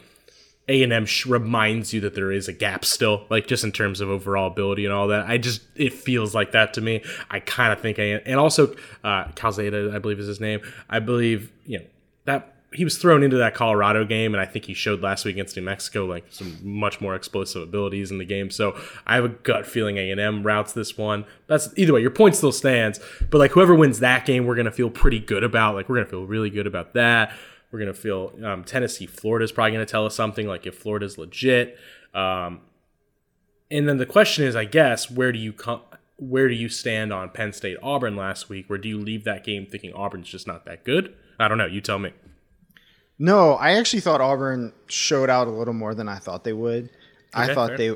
A 0.67 0.83
and 0.83 0.91
M 0.91 1.05
reminds 1.25 1.93
you 1.93 2.01
that 2.01 2.13
there 2.13 2.31
is 2.31 2.47
a 2.47 2.53
gap 2.53 2.83
still, 2.83 3.25
like 3.29 3.47
just 3.47 3.63
in 3.63 3.71
terms 3.71 4.01
of 4.01 4.09
overall 4.09 4.47
ability 4.47 4.85
and 4.85 4.93
all 4.93 5.07
that. 5.07 5.25
I 5.27 5.37
just 5.37 5.61
it 5.75 5.93
feels 5.93 6.35
like 6.35 6.51
that 6.51 6.73
to 6.73 6.81
me. 6.81 7.03
I 7.29 7.39
kind 7.39 7.71
of 7.71 7.79
think 7.79 7.99
A 7.99 8.21
and 8.25 8.39
also 8.39 8.75
uh, 9.03 9.25
Calzada, 9.36 9.91
I 9.93 9.99
believe 9.99 10.19
is 10.19 10.27
his 10.27 10.41
name. 10.41 10.60
I 10.89 10.99
believe 10.99 11.51
you 11.65 11.79
know 11.79 11.86
that 12.25 12.57
he 12.73 12.84
was 12.84 12.97
thrown 12.97 13.23
into 13.23 13.38
that 13.38 13.53
Colorado 13.53 14.03
game, 14.03 14.34
and 14.34 14.41
I 14.41 14.45
think 14.45 14.65
he 14.65 14.73
showed 14.73 15.01
last 15.01 15.23
week 15.23 15.36
against 15.36 15.56
New 15.56 15.63
Mexico 15.63 16.06
like 16.06 16.25
some 16.30 16.58
much 16.62 16.99
more 16.99 17.15
explosive 17.15 17.62
abilities 17.62 18.12
in 18.12 18.17
the 18.17 18.25
game. 18.25 18.49
So 18.49 18.77
I 19.06 19.15
have 19.15 19.25
a 19.25 19.30
gut 19.30 19.65
feeling 19.65 19.97
A 19.97 20.12
and 20.12 20.19
M 20.19 20.43
routes 20.43 20.73
this 20.73 20.97
one. 20.97 21.25
That's 21.47 21.69
either 21.77 21.93
way. 21.93 22.01
Your 22.01 22.12
point 22.12 22.36
still 22.36 22.51
stands, 22.51 22.99
but 23.30 23.38
like 23.38 23.51
whoever 23.51 23.73
wins 23.73 23.99
that 23.99 24.25
game, 24.25 24.45
we're 24.45 24.56
gonna 24.56 24.71
feel 24.71 24.89
pretty 24.89 25.19
good 25.19 25.43
about. 25.43 25.75
Like 25.75 25.88
we're 25.88 25.95
gonna 25.95 26.10
feel 26.10 26.25
really 26.25 26.49
good 26.49 26.67
about 26.67 26.93
that. 26.93 27.34
We're 27.71 27.80
gonna 27.80 27.93
feel 27.93 28.34
um, 28.43 28.63
Tennessee, 28.65 29.06
is 29.06 29.51
probably 29.51 29.71
gonna 29.71 29.86
tell 29.86 30.06
us 30.06 30.15
something. 30.15 30.45
Like 30.45 30.67
if 30.67 30.77
Florida's 30.77 31.17
legit, 31.17 31.77
um, 32.13 32.62
and 33.71 33.88
then 33.88 33.97
the 33.97 34.06
question 34.06 34.45
is, 34.45 34.56
I 34.56 34.65
guess, 34.65 35.10
where 35.10 35.32
do 35.32 35.39
you 35.39 35.53
come? 35.53 35.82
Where 36.17 36.49
do 36.49 36.56
you 36.56 36.67
stand 36.67 37.13
on 37.13 37.30
Penn 37.30 37.53
State 37.53 37.77
Auburn 37.82 38.15
last 38.15 38.49
week? 38.49 38.69
Where 38.69 38.80
do 38.80 38.89
you 38.89 38.99
leave 38.99 39.23
that 39.23 39.45
game 39.45 39.65
thinking 39.65 39.93
Auburn's 39.93 40.27
just 40.27 40.47
not 40.47 40.65
that 40.65 40.84
good? 40.84 41.13
I 41.39 41.47
don't 41.47 41.58
know. 41.58 41.65
You 41.65 41.80
tell 41.80 41.99
me. 41.99 42.12
No, 43.19 43.53
I 43.53 43.73
actually 43.73 44.01
thought 44.01 44.21
Auburn 44.21 44.73
showed 44.88 45.30
out 45.30 45.47
a 45.47 45.51
little 45.51 45.73
more 45.73 45.95
than 45.95 46.08
I 46.08 46.17
thought 46.17 46.43
they 46.43 46.53
would. 46.53 46.86
Okay, 46.86 47.51
I 47.51 47.53
thought 47.53 47.69
fair. 47.69 47.77
they 47.77 47.89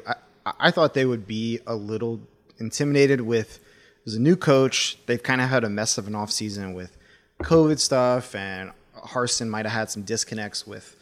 I, 0.46 0.54
I, 0.60 0.72
thought 0.72 0.94
they 0.94 1.06
would 1.06 1.28
be 1.28 1.60
a 1.68 1.76
little 1.76 2.20
intimidated 2.58 3.22
with 3.22 3.60
there's 4.04 4.16
a 4.16 4.22
new 4.22 4.36
coach. 4.36 4.98
They've 5.06 5.22
kind 5.22 5.42
of 5.42 5.50
had 5.50 5.64
a 5.64 5.70
mess 5.70 5.98
of 5.98 6.08
an 6.08 6.14
offseason 6.14 6.74
with 6.74 6.98
COVID 7.44 7.80
stuff 7.80 8.36
and 8.36 8.72
Harsin 8.96 9.48
might 9.48 9.66
have 9.66 9.74
had 9.74 9.90
some 9.92 10.04
disconnects 10.04 10.66
with 10.66 10.96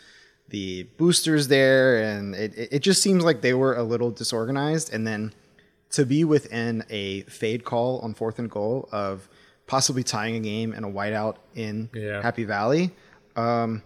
the 0.49 0.83
boosters 0.97 1.47
there 1.47 2.01
and 2.01 2.35
it, 2.35 2.53
it 2.57 2.79
just 2.79 3.01
seems 3.01 3.23
like 3.23 3.41
they 3.41 3.53
were 3.53 3.75
a 3.75 3.83
little 3.83 4.11
disorganized 4.11 4.91
and 4.91 5.05
then 5.05 5.33
to 5.91 6.05
be 6.05 6.23
within 6.23 6.83
a 6.89 7.21
fade 7.23 7.63
call 7.63 7.99
on 7.99 8.13
fourth 8.13 8.39
and 8.39 8.49
goal 8.49 8.89
of 8.91 9.29
possibly 9.67 10.03
tying 10.03 10.35
a 10.35 10.39
game 10.39 10.73
and 10.73 10.85
a 10.85 10.89
whiteout 10.89 11.35
in 11.55 11.89
yeah. 11.93 12.21
Happy 12.21 12.43
Valley. 12.43 12.91
Um, 13.35 13.83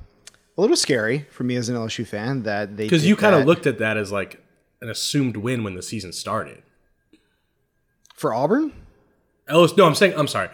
a 0.57 0.61
little 0.61 0.75
scary 0.75 1.25
for 1.31 1.43
me 1.43 1.55
as 1.55 1.69
an 1.69 1.75
LSU 1.75 2.05
fan 2.05 2.43
that 2.43 2.77
they 2.77 2.83
because 2.83 3.05
you 3.05 3.15
kind 3.15 3.35
of 3.35 3.45
looked 3.45 3.65
at 3.65 3.79
that 3.79 3.97
as 3.97 4.11
like 4.11 4.43
an 4.81 4.89
assumed 4.89 5.37
win 5.37 5.63
when 5.63 5.75
the 5.75 5.81
season 5.81 6.13
started 6.13 6.61
for 8.15 8.33
Auburn. 8.33 8.71
LSU, 9.49 9.77
no, 9.77 9.85
I'm 9.85 9.95
saying 9.95 10.13
I'm 10.17 10.27
sorry. 10.27 10.49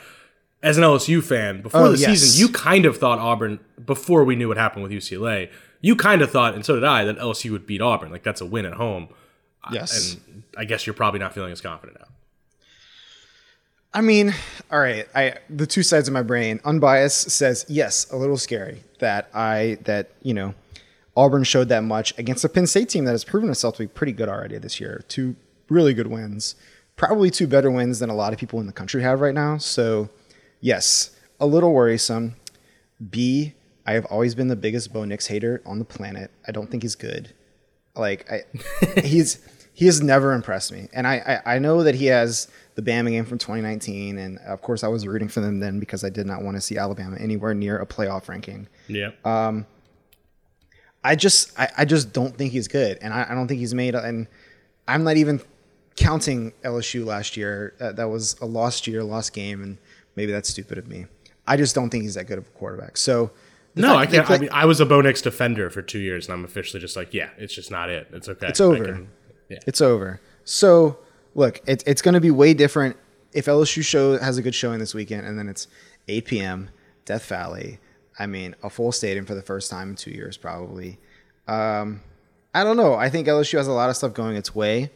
As 0.62 0.78
an 0.78 0.84
LSU 0.84 1.24
fan, 1.24 1.62
before 1.62 1.82
oh, 1.82 1.92
the 1.94 1.98
yes. 1.98 2.20
season, 2.20 2.42
you 2.42 2.52
kind 2.52 2.86
of 2.86 2.98
thought 2.98 3.18
Auburn 3.20 3.60
before 3.86 4.26
we 4.26 4.36
knew 4.36 4.50
what 4.50 4.58
happened 4.58 4.84
with 4.84 4.92
UCLA. 4.92 5.50
You 5.80 5.96
kind 5.96 6.22
of 6.22 6.30
thought, 6.30 6.54
and 6.54 6.66
so 6.66 6.76
did 6.76 6.84
I, 6.84 7.06
that 7.06 7.18
LSU 7.18 7.52
would 7.52 7.66
beat 7.66 7.82
Auburn. 7.82 8.12
Like 8.12 8.24
that's 8.24 8.42
a 8.42 8.46
win 8.46 8.66
at 8.66 8.74
home. 8.74 9.08
Yes, 9.72 10.18
and 10.28 10.44
I 10.58 10.66
guess 10.66 10.86
you're 10.86 10.94
probably 10.94 11.20
not 11.20 11.34
feeling 11.34 11.52
as 11.52 11.62
confident 11.62 12.00
now. 12.00 12.08
I 13.94 14.02
mean, 14.02 14.34
all 14.72 14.80
right. 14.80 15.08
I 15.16 15.36
the 15.50 15.68
two 15.68 15.84
sides 15.84 16.08
of 16.08 16.14
my 16.14 16.24
brain. 16.24 16.60
Unbiased 16.66 17.30
says 17.30 17.66
yes, 17.70 18.10
a 18.12 18.18
little 18.18 18.38
scary 18.38 18.84
that 19.00 19.30
I 19.34 19.78
that 19.84 20.12
you 20.22 20.34
know 20.34 20.54
Auburn 21.16 21.44
showed 21.44 21.70
that 21.70 21.84
much 21.84 22.18
against 22.18 22.46
a 22.46 22.50
Penn 22.50 22.68
State 22.68 22.90
team 22.90 23.06
that 23.06 23.12
has 23.12 23.24
proven 23.24 23.50
itself 23.50 23.76
to 23.76 23.84
be 23.84 23.88
pretty 23.88 24.14
good 24.14 24.30
already 24.30 24.58
this 24.58 24.80
year. 24.80 25.04
Two 25.08 25.36
really 25.70 25.94
good 25.94 26.08
wins, 26.08 26.56
probably 26.96 27.30
two 27.30 27.48
better 27.48 27.70
wins 27.70 28.00
than 28.00 28.10
a 28.10 28.16
lot 28.16 28.34
of 28.34 28.40
people 28.40 28.60
in 28.60 28.68
the 28.68 28.74
country 28.74 29.02
have 29.02 29.22
right 29.22 29.34
now. 29.34 29.58
So 29.58 30.10
yes, 30.62 31.12
a 31.40 31.46
little 31.46 31.74
worrisome. 31.74 32.36
B, 33.10 33.54
I 33.86 33.94
have 33.94 34.06
always 34.06 34.36
been 34.36 34.50
the 34.50 34.56
biggest 34.56 34.94
Bo 34.94 35.06
Nix 35.06 35.28
hater 35.28 35.62
on 35.66 35.80
the 35.80 35.86
planet. 35.86 36.32
I 36.48 36.52
don't 36.52 36.70
think 36.70 36.84
he's 36.84 36.96
good. 36.96 37.34
Like 37.96 38.30
I, 38.32 38.44
he's 39.02 39.40
he 39.74 39.86
has 39.86 40.02
never 40.02 40.34
impressed 40.34 40.72
me, 40.72 40.90
and 40.94 41.08
I, 41.08 41.42
I 41.46 41.56
I 41.56 41.60
know 41.60 41.84
that 41.84 41.96
he 41.96 42.08
has 42.08 42.48
the 42.80 42.92
Bama 42.92 43.10
game 43.10 43.26
from 43.26 43.38
2019, 43.38 44.18
and 44.18 44.38
of 44.40 44.62
course 44.62 44.84
I 44.84 44.88
was 44.88 45.06
rooting 45.06 45.28
for 45.28 45.42
them 45.42 45.60
then 45.60 45.80
because 45.80 46.04
I 46.04 46.10
did 46.10 46.26
not 46.26 46.44
want 46.44 46.56
to 46.56 46.62
see 46.62 46.78
Alabama 46.78 47.18
anywhere 47.20 47.54
near 47.54 47.78
a 47.80 47.86
playoff 47.86 48.30
ranking. 48.30 48.68
Yeah. 48.88 49.12
Um, 49.26 49.66
I 51.04 51.16
just 51.16 51.58
I, 51.60 51.70
I 51.80 51.86
just 51.86 52.14
don't 52.14 52.38
think 52.38 52.52
he's 52.52 52.68
good, 52.68 52.98
and 53.02 53.14
I, 53.14 53.28
I 53.30 53.36
don't 53.36 53.48
think 53.48 53.60
he's 53.60 53.74
made. 53.74 53.96
And 53.96 54.28
I'm 54.88 55.04
not 55.04 55.18
even 55.18 55.42
counting 55.96 56.54
LSU 56.64 57.06
last 57.06 57.36
year. 57.36 57.74
Uh, 57.80 57.92
that 57.94 58.10
was 58.10 58.40
a 58.40 58.46
lost 58.46 58.88
year, 58.88 59.04
lost 59.04 59.34
game, 59.34 59.62
and 59.62 59.78
maybe 60.16 60.32
that's 60.32 60.50
stupid 60.50 60.78
of 60.78 60.88
me. 60.88 61.06
I 61.48 61.58
just 61.58 61.76
don't 61.76 61.90
think 61.90 62.04
he's 62.04 62.16
that 62.16 62.26
good 62.26 62.38
of 62.38 62.48
a 62.48 62.52
quarterback. 62.52 62.98
So. 62.98 63.32
No, 63.76 63.96
I 63.96 64.08
can't. 64.08 64.30
I 64.30 64.38
mean, 64.40 64.50
I 64.52 64.66
was 64.66 64.80
a 64.80 64.86
Bo 64.86 65.00
Nix 65.00 65.22
defender 65.22 65.70
for 65.70 65.82
two 65.82 66.00
years, 66.00 66.28
and 66.28 66.34
I'm 66.34 66.44
officially 66.44 66.82
just 66.82 66.96
like, 66.96 67.14
yeah, 67.14 67.30
it's 67.38 67.54
just 67.54 67.72
not 67.72 67.90
it. 67.90 68.08
It's 68.12 68.28
okay. 68.28 68.48
It's 68.48 68.60
over. 68.60 68.84
Can, 68.84 69.10
yeah. 69.48 69.60
It's 69.68 69.80
over. 69.80 70.20
So 70.44 70.98
look, 71.40 71.62
it, 71.66 71.84
it's 71.88 72.02
going 72.02 72.14
to 72.14 72.20
be 72.20 72.32
way 72.32 72.54
different 72.54 72.98
if 73.32 73.46
LSU 73.46 73.84
show 73.84 74.18
has 74.18 74.38
a 74.38 74.42
good 74.42 74.54
showing 74.54 74.80
this 74.80 74.94
weekend, 74.94 75.26
and 75.26 75.40
then 75.40 75.48
it's 75.48 75.68
8 76.10 76.26
p.m. 76.26 76.70
Death 77.06 77.26
Valley. 77.28 77.80
I 78.20 78.26
mean, 78.26 78.56
a 78.62 78.70
full 78.70 78.92
stadium 78.92 79.26
for 79.26 79.36
the 79.36 79.42
first 79.42 79.72
time 79.72 79.92
in 79.92 79.96
two 79.96 80.12
years, 80.12 80.36
probably. 80.36 81.00
Um, 81.48 82.02
I 82.54 82.66
don't 82.66 82.76
know. 82.76 82.96
I 82.96 83.10
think 83.10 83.28
LSU 83.28 83.58
has 83.58 83.68
a 83.68 83.72
lot 83.72 83.90
of 83.90 83.96
stuff 83.96 84.14
going 84.14 84.36
its 84.36 84.54
way, 84.54 84.92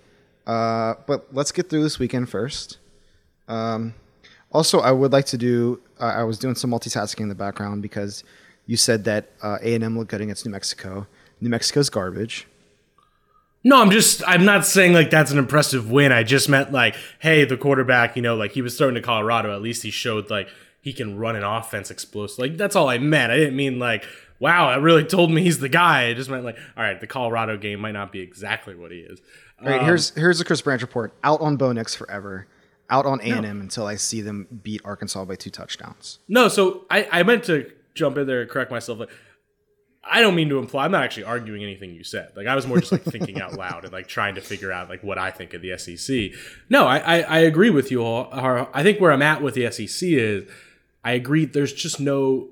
uh, 0.45 0.95
but 1.07 1.33
let's 1.33 1.53
get 1.53 1.69
through 1.69 1.83
this 1.83 1.97
weekend 1.97 2.29
first. 2.29 2.77
Um, 3.47 3.93
Also, 4.51 4.79
I 4.81 4.91
would 4.91 5.11
like 5.11 5.25
to 5.27 5.37
do. 5.37 5.79
Uh, 5.99 6.13
I 6.21 6.23
was 6.23 6.37
doing 6.37 6.55
some 6.55 6.69
multitasking 6.71 7.21
in 7.21 7.29
the 7.29 7.35
background 7.35 7.81
because 7.81 8.23
you 8.67 8.77
said 8.77 9.05
that 9.05 9.31
uh, 9.41 9.57
A 9.61 9.73
and 9.75 9.83
M 9.83 9.97
looked 9.97 10.11
good 10.11 10.21
against 10.21 10.45
New 10.45 10.51
Mexico. 10.51 11.07
New 11.41 11.49
Mexico's 11.49 11.89
garbage. 11.89 12.47
No, 13.63 13.81
I'm 13.81 13.91
just 13.91 14.21
I'm 14.27 14.43
not 14.43 14.65
saying 14.65 14.93
like 14.93 15.09
that's 15.09 15.31
an 15.31 15.37
impressive 15.37 15.89
win. 15.89 16.11
I 16.11 16.23
just 16.23 16.49
meant 16.49 16.71
like, 16.71 16.95
hey, 17.19 17.45
the 17.45 17.57
quarterback, 17.57 18.15
you 18.15 18.21
know, 18.21 18.35
like 18.35 18.51
he 18.51 18.61
was 18.61 18.77
throwing 18.77 18.95
to 18.95 19.01
Colorado. 19.01 19.53
At 19.55 19.61
least 19.61 19.83
he 19.83 19.91
showed 19.91 20.29
like 20.29 20.49
he 20.81 20.91
can 20.91 21.17
run 21.17 21.35
an 21.35 21.43
offense 21.43 21.89
explosive. 21.89 22.39
Like 22.39 22.57
that's 22.57 22.75
all 22.75 22.89
I 22.89 22.97
meant. 22.97 23.31
I 23.31 23.37
didn't 23.37 23.55
mean 23.55 23.79
like, 23.79 24.03
wow, 24.39 24.69
that 24.71 24.81
really 24.81 25.05
told 25.05 25.31
me 25.31 25.41
he's 25.43 25.59
the 25.59 25.69
guy. 25.69 26.07
I 26.07 26.13
just 26.13 26.29
meant 26.29 26.43
like, 26.43 26.57
all 26.75 26.83
right, 26.83 26.99
the 26.99 27.07
Colorado 27.07 27.57
game 27.57 27.79
might 27.79 27.93
not 27.93 28.11
be 28.11 28.19
exactly 28.19 28.75
what 28.75 28.91
he 28.91 28.99
is. 28.99 29.21
All 29.61 29.69
right, 29.69 29.79
um, 29.79 29.85
here's 29.85 30.09
here's 30.11 30.39
the 30.39 30.45
Chris 30.45 30.61
Branch 30.61 30.81
report. 30.81 31.13
Out 31.23 31.39
on 31.39 31.55
Bo 31.55 31.71
Nix 31.71 31.95
forever. 31.95 32.47
Out 32.89 33.05
on 33.05 33.21
A 33.21 33.31
and 33.31 33.45
M 33.45 33.61
until 33.61 33.87
I 33.87 33.95
see 33.95 34.19
them 34.19 34.45
beat 34.61 34.81
Arkansas 34.83 35.23
by 35.23 35.35
two 35.35 35.49
touchdowns. 35.49 36.19
No, 36.27 36.49
so 36.49 36.85
I 36.91 37.07
I 37.11 37.23
meant 37.23 37.45
to 37.45 37.71
jump 37.93 38.17
in 38.17 38.27
there 38.27 38.41
and 38.41 38.49
correct 38.49 38.71
myself. 38.71 38.99
Like, 38.99 39.09
I 40.03 40.21
don't 40.21 40.35
mean 40.35 40.49
to 40.49 40.59
imply. 40.59 40.85
I'm 40.85 40.91
not 40.91 41.03
actually 41.03 41.23
arguing 41.23 41.63
anything 41.63 41.93
you 41.93 42.03
said. 42.03 42.31
Like 42.35 42.45
I 42.45 42.55
was 42.55 42.67
more 42.67 42.79
just 42.79 42.91
like 42.91 43.03
thinking 43.03 43.39
out 43.41 43.53
loud 43.53 43.85
and 43.85 43.93
like 43.93 44.07
trying 44.07 44.35
to 44.35 44.41
figure 44.41 44.71
out 44.71 44.89
like 44.89 45.01
what 45.01 45.17
I 45.17 45.31
think 45.31 45.53
of 45.53 45.61
the 45.61 45.77
SEC. 45.77 46.37
No, 46.69 46.85
I 46.85 46.97
I, 46.97 47.19
I 47.21 47.39
agree 47.39 47.69
with 47.69 47.89
you 47.89 48.01
all. 48.01 48.27
I 48.31 48.83
think 48.83 48.99
where 48.99 49.11
I'm 49.11 49.21
at 49.21 49.41
with 49.41 49.53
the 49.53 49.71
SEC 49.71 50.09
is 50.09 50.45
I 51.03 51.13
agree. 51.13 51.45
There's 51.45 51.73
just 51.73 51.99
no 51.99 52.49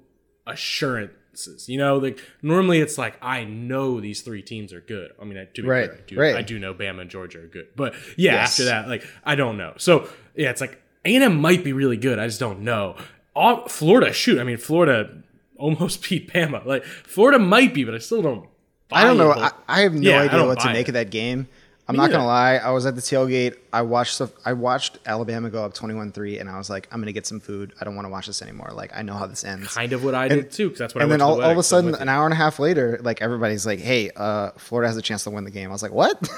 assurances. 0.47 1.67
You 1.67 1.77
know, 1.77 1.97
like 1.97 2.19
normally 2.41 2.79
it's 2.79 2.97
like 2.97 3.17
I 3.21 3.43
know 3.43 3.99
these 3.99 4.21
three 4.21 4.41
teams 4.41 4.71
are 4.71 4.81
good. 4.81 5.11
I 5.21 5.25
mean, 5.25 5.37
I, 5.37 5.45
to 5.45 5.61
be 5.61 5.67
right, 5.67 5.89
I 5.89 5.95
do, 6.07 6.19
right. 6.19 6.35
I 6.35 6.41
do 6.41 6.57
know 6.57 6.73
Bama 6.73 7.01
and 7.01 7.09
Georgia 7.09 7.39
are 7.39 7.47
good, 7.47 7.67
but 7.75 7.93
yeah, 8.17 8.33
yes. 8.33 8.51
after 8.51 8.65
that, 8.65 8.87
like 8.87 9.05
I 9.25 9.35
don't 9.35 9.57
know. 9.57 9.73
So 9.77 10.09
yeah, 10.35 10.51
it's 10.51 10.61
like 10.61 10.81
A 11.05 11.15
and 11.15 11.23
M 11.23 11.41
might 11.41 11.63
be 11.63 11.73
really 11.73 11.97
good. 11.97 12.17
I 12.17 12.27
just 12.27 12.39
don't 12.39 12.61
know. 12.61 12.95
All, 13.33 13.67
Florida, 13.67 14.11
shoot, 14.11 14.39
I 14.39 14.43
mean 14.43 14.57
Florida 14.57 15.21
almost 15.61 16.03
beat 16.09 16.31
Bama. 16.33 16.65
Like 16.65 16.83
Florida 16.83 17.39
might 17.39 17.73
be, 17.73 17.83
but 17.83 17.93
I 17.93 17.99
still 17.99 18.21
don't. 18.21 18.47
I 18.91 19.05
don't 19.05 19.17
know. 19.17 19.31
I, 19.31 19.51
I, 19.69 19.81
have 19.81 19.93
no 19.93 20.09
yeah, 20.09 20.21
idea 20.21 20.45
what 20.45 20.59
to 20.59 20.73
make 20.73 20.87
it. 20.87 20.89
of 20.89 20.93
that 20.95 21.11
game. 21.11 21.47
I'm 21.87 21.95
not 21.95 22.11
gonna 22.11 22.25
lie. 22.25 22.55
I 22.55 22.71
was 22.71 22.85
at 22.85 22.95
the 22.95 23.01
tailgate. 23.01 23.57
I 23.73 23.81
watched 23.81 24.15
stuff. 24.15 24.31
I 24.45 24.53
watched 24.53 24.99
Alabama 25.05 25.49
go 25.49 25.65
up 25.65 25.73
21-3, 25.73 26.39
and 26.39 26.49
I 26.49 26.57
was 26.57 26.69
like, 26.69 26.87
I'm 26.91 27.01
gonna 27.01 27.11
get 27.11 27.25
some 27.25 27.39
food. 27.39 27.73
I 27.79 27.85
don't 27.85 27.95
want 27.95 28.05
to 28.05 28.09
watch 28.09 28.27
this 28.27 28.41
anymore. 28.41 28.69
Like 28.73 28.91
I 28.95 29.01
know 29.01 29.13
how 29.13 29.27
this 29.27 29.43
ends. 29.43 29.73
Kind 29.73 29.93
of 29.93 30.03
what 30.03 30.15
I 30.15 30.27
did 30.27 30.51
too, 30.51 30.67
because 30.67 30.79
that's 30.79 30.95
what. 30.95 31.03
And 31.03 31.11
I 31.11 31.13
then 31.13 31.21
all, 31.21 31.41
all, 31.41 31.51
of 31.51 31.57
a 31.57 31.63
sudden, 31.63 31.95
an 31.95 32.07
hour 32.07 32.25
and 32.25 32.33
a 32.33 32.37
half 32.37 32.59
later, 32.59 32.99
like 33.01 33.21
everybody's 33.21 33.65
like, 33.65 33.79
Hey, 33.79 34.11
uh, 34.15 34.51
Florida 34.57 34.87
has 34.87 34.97
a 34.97 35.01
chance 35.01 35.23
to 35.25 35.29
win 35.29 35.43
the 35.43 35.51
game. 35.51 35.69
I 35.69 35.71
was 35.73 35.83
like, 35.83 35.91
What? 35.91 36.29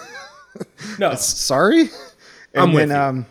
no, 0.99 1.15
sorry. 1.15 1.81
And 1.81 1.89
I'm 2.55 2.73
then, 2.73 2.89
with 2.89 2.89
you. 2.89 2.95
um, 2.95 3.25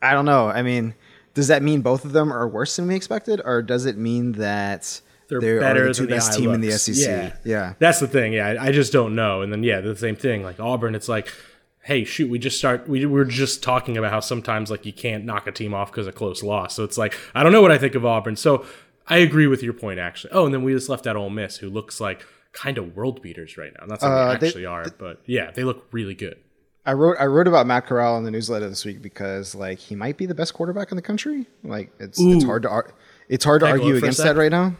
I 0.00 0.12
don't 0.12 0.24
know. 0.24 0.48
I 0.48 0.62
mean, 0.62 0.94
does 1.34 1.48
that 1.48 1.62
mean 1.62 1.80
both 1.80 2.04
of 2.04 2.12
them 2.12 2.32
are 2.32 2.46
worse 2.46 2.76
than 2.76 2.86
we 2.86 2.94
expected, 2.94 3.40
or 3.44 3.62
does 3.62 3.86
it 3.86 3.96
mean 3.96 4.32
that 4.32 5.00
they're, 5.28 5.40
they're 5.40 5.60
better 5.60 5.88
the 5.88 5.94
two 5.94 6.06
than 6.06 6.16
best 6.16 6.32
the 6.32 6.38
team 6.38 6.50
looks. 6.50 6.54
in 6.56 6.60
the 6.60 6.72
SEC? 6.72 7.08
Yeah. 7.08 7.36
yeah, 7.44 7.74
that's 7.78 8.00
the 8.00 8.08
thing. 8.08 8.32
Yeah, 8.32 8.48
I, 8.48 8.66
I 8.66 8.72
just 8.72 8.92
don't 8.92 9.14
know. 9.14 9.42
And 9.42 9.52
then 9.52 9.62
yeah, 9.62 9.80
the 9.80 9.96
same 9.96 10.16
thing. 10.16 10.42
Like 10.42 10.60
Auburn, 10.60 10.94
it's 10.94 11.08
like 11.08 11.32
hey 11.82 12.04
shoot 12.04 12.30
we 12.30 12.38
just 12.38 12.58
start 12.58 12.88
we 12.88 13.04
were 13.04 13.24
just 13.24 13.62
talking 13.62 13.96
about 13.96 14.10
how 14.10 14.20
sometimes 14.20 14.70
like 14.70 14.86
you 14.86 14.92
can't 14.92 15.24
knock 15.24 15.46
a 15.46 15.52
team 15.52 15.74
off 15.74 15.90
because 15.90 16.06
of 16.06 16.14
close 16.14 16.42
loss 16.42 16.74
so 16.74 16.84
it's 16.84 16.96
like 16.96 17.14
i 17.34 17.42
don't 17.42 17.52
know 17.52 17.60
what 17.60 17.72
i 17.72 17.78
think 17.78 17.94
of 17.94 18.06
auburn 18.06 18.36
so 18.36 18.64
i 19.08 19.18
agree 19.18 19.46
with 19.46 19.62
your 19.62 19.72
point 19.72 19.98
actually 19.98 20.32
oh 20.32 20.44
and 20.46 20.54
then 20.54 20.62
we 20.62 20.72
just 20.72 20.88
left 20.88 21.06
out 21.06 21.16
Ole 21.16 21.30
Miss 21.30 21.56
who 21.56 21.68
looks 21.68 22.00
like 22.00 22.24
kind 22.52 22.78
of 22.78 22.96
world 22.96 23.20
beaters 23.20 23.56
right 23.58 23.72
now 23.78 23.86
not 23.86 24.00
saying 24.00 24.12
uh, 24.12 24.36
they 24.38 24.46
actually 24.46 24.62
they, 24.62 24.66
are 24.66 24.86
but 24.98 25.20
yeah 25.26 25.50
they 25.50 25.64
look 25.64 25.86
really 25.90 26.14
good 26.14 26.38
I 26.84 26.94
wrote 26.94 27.16
I 27.20 27.26
wrote 27.26 27.46
about 27.46 27.66
Matt 27.66 27.86
Corral 27.86 28.16
in 28.18 28.24
the 28.24 28.30
newsletter 28.30 28.68
this 28.68 28.84
week 28.84 29.02
because 29.02 29.54
like 29.54 29.78
he 29.78 29.94
might 29.94 30.16
be 30.16 30.26
the 30.26 30.34
best 30.34 30.54
quarterback 30.54 30.90
in 30.90 30.96
the 30.96 31.02
country. 31.02 31.46
Like 31.62 31.92
it's 32.00 32.20
Ooh. 32.20 32.32
it's 32.32 32.44
hard 32.44 32.62
to 32.62 32.68
ar- 32.68 32.94
it's 33.28 33.44
hard 33.44 33.62
Can 33.62 33.68
to 33.68 33.80
argue 33.80 33.96
against 33.96 34.18
that 34.18 34.36
right 34.36 34.50
now. 34.50 34.74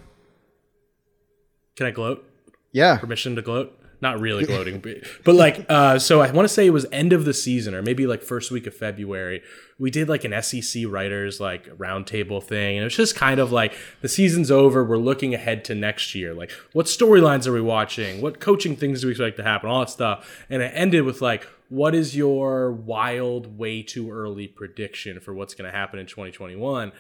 Can 1.77 1.87
I 1.87 1.91
gloat? 1.91 2.29
Yeah. 2.73 2.99
Permission 2.99 3.37
to 3.37 3.43
gloat? 3.43 3.79
Not 4.03 4.21
really 4.21 4.45
gloating, 4.47 4.81
but, 4.81 4.97
but 5.25 5.37
like 5.37 5.65
uh, 5.69 5.99
so 6.01 6.21
I 6.21 6.31
want 6.33 6.47
to 6.47 6.53
say 6.53 6.67
it 6.67 6.71
was 6.71 6.87
end 6.91 7.13
of 7.13 7.25
the 7.25 7.33
season 7.33 7.73
or 7.73 7.83
maybe 7.83 8.05
like 8.07 8.21
first 8.21 8.51
week 8.51 8.67
of 8.67 8.75
February. 8.75 9.43
We 9.79 9.91
did 9.91 10.09
like 10.09 10.25
an 10.25 10.43
SEC 10.43 10.85
writers 10.89 11.41
like 11.41 11.67
roundtable 11.79 12.43
thing, 12.43 12.77
and 12.77 12.83
it 12.83 12.87
was 12.87 12.97
just 12.97 13.15
kind 13.15 13.39
of 13.39 13.53
like 13.53 13.75
the 14.01 14.09
season's 14.09 14.51
over. 14.51 14.85
We're 14.85 14.99
looking 14.99 15.35
ahead 15.35 15.65
to 15.67 15.77
next 15.77 16.17
year. 16.17 16.35
Like, 16.35 16.51
what 16.73 16.87
storylines 16.87 17.47
are 17.47 17.53
we 17.53 17.61
watching? 17.61 18.21
What 18.21 18.41
coaching 18.41 18.75
things 18.75 19.03
do 19.03 19.07
we 19.07 19.13
expect 19.13 19.37
to 19.37 19.45
happen? 19.45 19.71
All 19.71 19.81
that 19.81 19.91
stuff. 19.91 20.45
And 20.51 20.63
it 20.63 20.73
ended 20.75 21.05
with 21.05 21.23
like, 21.23 21.47
what 21.69 21.95
is 21.95 22.17
your 22.17 22.73
wild, 22.73 23.57
way 23.57 23.83
too 23.83 24.11
early 24.11 24.49
prediction 24.49 25.21
for 25.21 25.33
what's 25.33 25.55
going 25.55 25.71
to 25.71 25.77
happen 25.77 26.01
in 26.01 26.07
2021? 26.07 26.91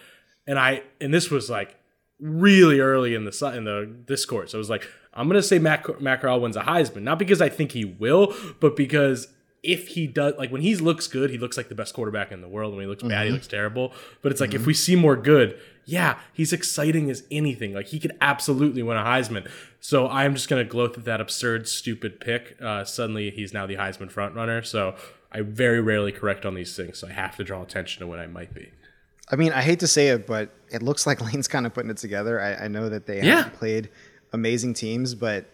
And 0.46 0.58
I 0.58 0.84
and 1.00 1.12
this 1.12 1.30
was 1.30 1.50
like 1.50 1.76
really 2.20 2.78
early 2.78 3.16
in 3.16 3.24
the 3.24 3.52
in 3.56 3.64
the 3.64 3.92
discourse. 4.06 4.54
I 4.54 4.58
was 4.58 4.70
like, 4.70 4.86
I'm 5.14 5.28
gonna 5.28 5.42
say 5.42 5.58
Matt 5.58 6.00
Matt 6.00 6.20
Corral 6.20 6.40
wins 6.40 6.56
a 6.56 6.62
Heisman, 6.62 7.02
not 7.02 7.18
because 7.18 7.40
I 7.40 7.48
think 7.48 7.72
he 7.72 7.84
will, 7.84 8.34
but 8.60 8.76
because 8.76 9.28
if 9.62 9.88
he 9.88 10.06
does, 10.06 10.34
like 10.38 10.50
when 10.50 10.62
he 10.62 10.74
looks 10.74 11.06
good, 11.06 11.30
he 11.30 11.38
looks 11.38 11.56
like 11.56 11.68
the 11.68 11.74
best 11.74 11.94
quarterback 11.94 12.32
in 12.32 12.40
the 12.40 12.48
world. 12.48 12.74
When 12.74 12.82
he 12.82 12.88
looks 12.88 13.02
mm-hmm. 13.02 13.10
bad, 13.10 13.22
he 13.22 13.28
mm-hmm. 13.28 13.34
looks 13.34 13.46
terrible. 13.46 13.92
But 14.20 14.32
it's 14.32 14.40
like 14.40 14.50
mm-hmm. 14.50 14.60
if 14.60 14.66
we 14.66 14.74
see 14.74 14.96
more 14.96 15.16
good, 15.16 15.58
yeah, 15.84 16.18
he's 16.32 16.52
exciting 16.52 17.10
as 17.10 17.24
anything. 17.30 17.74
Like 17.74 17.86
he 17.86 18.00
could 18.00 18.16
absolutely 18.20 18.82
win 18.82 18.96
a 18.96 19.04
Heisman. 19.04 19.48
So 19.80 20.08
I'm 20.08 20.34
just 20.34 20.48
gonna 20.48 20.64
gloat 20.64 20.96
at 20.98 21.04
that 21.04 21.20
absurd, 21.20 21.68
stupid 21.68 22.20
pick. 22.20 22.56
Uh, 22.60 22.84
suddenly, 22.84 23.30
he's 23.30 23.52
now 23.52 23.66
the 23.66 23.76
Heisman 23.76 24.10
frontrunner. 24.12 24.64
So 24.64 24.96
I 25.30 25.42
very 25.42 25.80
rarely 25.80 26.12
correct 26.12 26.44
on 26.44 26.54
these 26.54 26.74
things. 26.76 26.98
So 26.98 27.08
I 27.08 27.12
have 27.12 27.36
to 27.36 27.44
draw 27.44 27.62
attention 27.62 28.00
to 28.00 28.06
when 28.06 28.18
I 28.18 28.26
might 28.26 28.52
be. 28.52 28.70
I 29.28 29.36
mean, 29.36 29.52
I 29.52 29.62
hate 29.62 29.80
to 29.80 29.86
say 29.86 30.08
it, 30.08 30.26
but 30.26 30.50
it 30.70 30.82
looks 30.82 31.06
like 31.06 31.20
Lane's 31.32 31.48
kind 31.48 31.66
of 31.66 31.72
putting 31.72 31.90
it 31.90 31.96
together. 31.96 32.40
I, 32.40 32.64
I 32.64 32.68
know 32.68 32.88
that 32.88 33.06
they 33.06 33.22
yeah. 33.22 33.36
haven't 33.36 33.54
played 33.54 33.90
amazing 34.32 34.74
teams, 34.74 35.14
but 35.14 35.46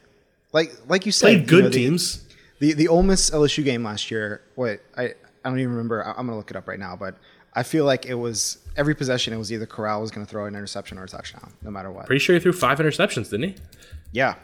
like 0.53 0.73
like 0.89 1.07
you 1.07 1.13
said, 1.13 1.27
played 1.27 1.49
good 1.49 1.57
you 1.57 1.63
know, 1.63 1.69
the, 1.69 1.75
teams. 1.75 2.25
The 2.61 2.73
the 2.73 2.89
Ole 2.89 3.03
Miss 3.03 3.31
LSU 3.31 3.65
game 3.65 3.85
last 3.85 4.11
year. 4.11 4.43
What 4.55 4.81
I 4.97 5.05
I 5.05 5.49
don't 5.49 5.59
even 5.59 5.71
remember. 5.71 6.03
I'm 6.03 6.27
gonna 6.27 6.37
look 6.37 6.51
it 6.51 6.57
up 6.57 6.67
right 6.69 6.79
now, 6.79 6.97
but 6.97 7.17
I 7.55 7.63
feel 7.63 7.85
like 7.85 8.07
it 8.07 8.15
was 8.15 8.59
every 8.77 8.95
possession. 8.95 9.33
It 9.33 9.37
was 9.37 9.53
either 9.53 9.67
Corral 9.67 10.01
was 10.01 10.11
going 10.11 10.25
to 10.25 10.31
throw 10.31 10.47
an 10.47 10.55
interception 10.55 10.99
or 10.99 11.05
a 11.05 11.09
touchdown, 11.09 11.53
no 11.63 11.71
matter 11.71 11.91
what. 11.91 12.07
Pretty 12.07 12.21
sure 12.21 12.35
he 12.35 12.41
threw 12.41 12.53
five 12.53 12.79
interceptions, 12.79 13.31
didn't 13.31 13.51
he? 13.51 13.55
Yeah. 14.13 14.37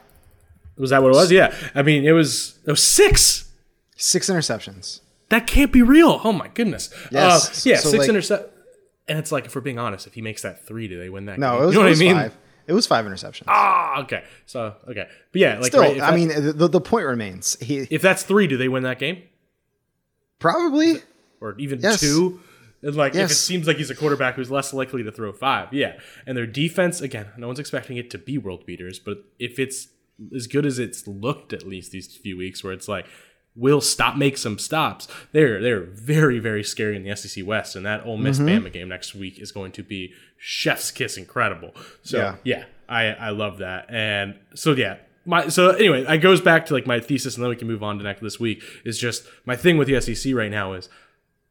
Was 0.76 0.90
that 0.90 1.02
what 1.02 1.10
it 1.10 1.14
was? 1.14 1.30
Yeah. 1.30 1.54
I 1.74 1.82
mean, 1.82 2.04
it 2.04 2.12
was 2.12 2.58
it 2.66 2.70
was 2.70 2.82
six. 2.82 3.52
Six 3.96 4.28
interceptions. 4.28 5.00
That 5.28 5.46
can't 5.46 5.70
be 5.70 5.82
real. 5.82 6.20
Oh 6.24 6.32
my 6.32 6.48
goodness. 6.48 6.90
Yes. 7.12 7.66
Uh, 7.66 7.70
yeah, 7.70 7.76
so 7.76 7.90
six 7.90 8.08
like, 8.08 8.16
interceptions. 8.16 8.50
And 9.06 9.18
it's 9.18 9.30
like, 9.30 9.44
if 9.44 9.54
we're 9.54 9.60
being 9.60 9.78
honest, 9.78 10.06
if 10.06 10.14
he 10.14 10.22
makes 10.22 10.42
that 10.42 10.66
three, 10.66 10.88
do 10.88 10.98
they 10.98 11.10
win 11.10 11.26
that? 11.26 11.38
No, 11.38 11.52
game? 11.52 11.62
it 11.62 11.66
was, 11.66 11.74
you 11.74 11.80
know 11.80 11.88
what 11.88 11.96
I 11.96 12.00
mean. 12.00 12.16
Five. 12.16 12.36
It 12.66 12.72
was 12.72 12.86
five 12.86 13.04
interceptions. 13.04 13.44
Ah, 13.46 14.02
okay. 14.02 14.24
So 14.46 14.74
okay, 14.88 15.08
but 15.32 15.40
yeah, 15.40 15.58
like 15.58 15.66
still, 15.66 15.82
right, 15.82 16.00
I 16.00 16.14
mean, 16.14 16.28
the, 16.28 16.68
the 16.68 16.80
point 16.80 17.06
remains. 17.06 17.58
He, 17.60 17.86
if 17.90 18.02
that's 18.02 18.22
three, 18.22 18.46
do 18.46 18.56
they 18.56 18.68
win 18.68 18.82
that 18.84 18.98
game? 18.98 19.22
Probably, 20.38 21.02
or 21.40 21.54
even 21.58 21.80
yes. 21.80 22.00
two. 22.00 22.40
And 22.82 22.94
like, 22.96 23.14
yes. 23.14 23.30
if 23.30 23.36
it 23.36 23.40
seems 23.40 23.66
like 23.66 23.78
he's 23.78 23.88
a 23.88 23.94
quarterback 23.94 24.34
who's 24.34 24.50
less 24.50 24.74
likely 24.74 25.02
to 25.02 25.10
throw 25.10 25.32
five, 25.32 25.72
yeah. 25.72 25.98
And 26.26 26.36
their 26.36 26.46
defense, 26.46 27.00
again, 27.00 27.28
no 27.38 27.46
one's 27.46 27.58
expecting 27.58 27.96
it 27.96 28.10
to 28.10 28.18
be 28.18 28.36
world 28.36 28.66
beaters, 28.66 28.98
but 28.98 29.24
if 29.38 29.58
it's 29.58 29.88
as 30.34 30.46
good 30.46 30.66
as 30.66 30.78
it's 30.78 31.06
looked, 31.06 31.52
at 31.54 31.66
least 31.66 31.92
these 31.92 32.14
few 32.14 32.36
weeks, 32.36 32.62
where 32.62 32.72
it's 32.72 32.86
like 32.86 33.06
will 33.56 33.80
stop 33.80 34.16
make 34.16 34.36
some 34.36 34.58
stops. 34.58 35.08
They're 35.32 35.60
they're 35.60 35.82
very 35.82 36.38
very 36.38 36.64
scary 36.64 36.96
in 36.96 37.04
the 37.04 37.14
SEC 37.16 37.46
West, 37.46 37.76
and 37.76 37.86
that 37.86 38.04
Ole 38.06 38.16
Miss 38.16 38.38
mm-hmm. 38.38 38.66
Bama 38.66 38.72
game 38.72 38.88
next 38.88 39.14
week 39.14 39.38
is 39.38 39.52
going 39.52 39.72
to 39.72 39.82
be 39.82 40.12
chef's 40.38 40.90
kiss 40.90 41.16
incredible. 41.16 41.72
So 42.02 42.18
yeah, 42.18 42.36
yeah 42.44 42.64
I 42.88 43.04
I 43.06 43.30
love 43.30 43.58
that, 43.58 43.86
and 43.88 44.38
so 44.54 44.72
yeah. 44.72 44.96
My, 45.26 45.48
so 45.48 45.70
anyway, 45.70 46.04
it 46.06 46.18
goes 46.18 46.42
back 46.42 46.66
to 46.66 46.74
like 46.74 46.86
my 46.86 47.00
thesis, 47.00 47.36
and 47.36 47.42
then 47.42 47.48
we 47.48 47.56
can 47.56 47.66
move 47.66 47.82
on 47.82 47.96
to 47.96 48.04
next 48.04 48.20
this 48.20 48.38
week. 48.38 48.62
Is 48.84 48.98
just 48.98 49.26
my 49.46 49.56
thing 49.56 49.78
with 49.78 49.88
the 49.88 49.98
SEC 49.98 50.34
right 50.34 50.50
now 50.50 50.74
is 50.74 50.90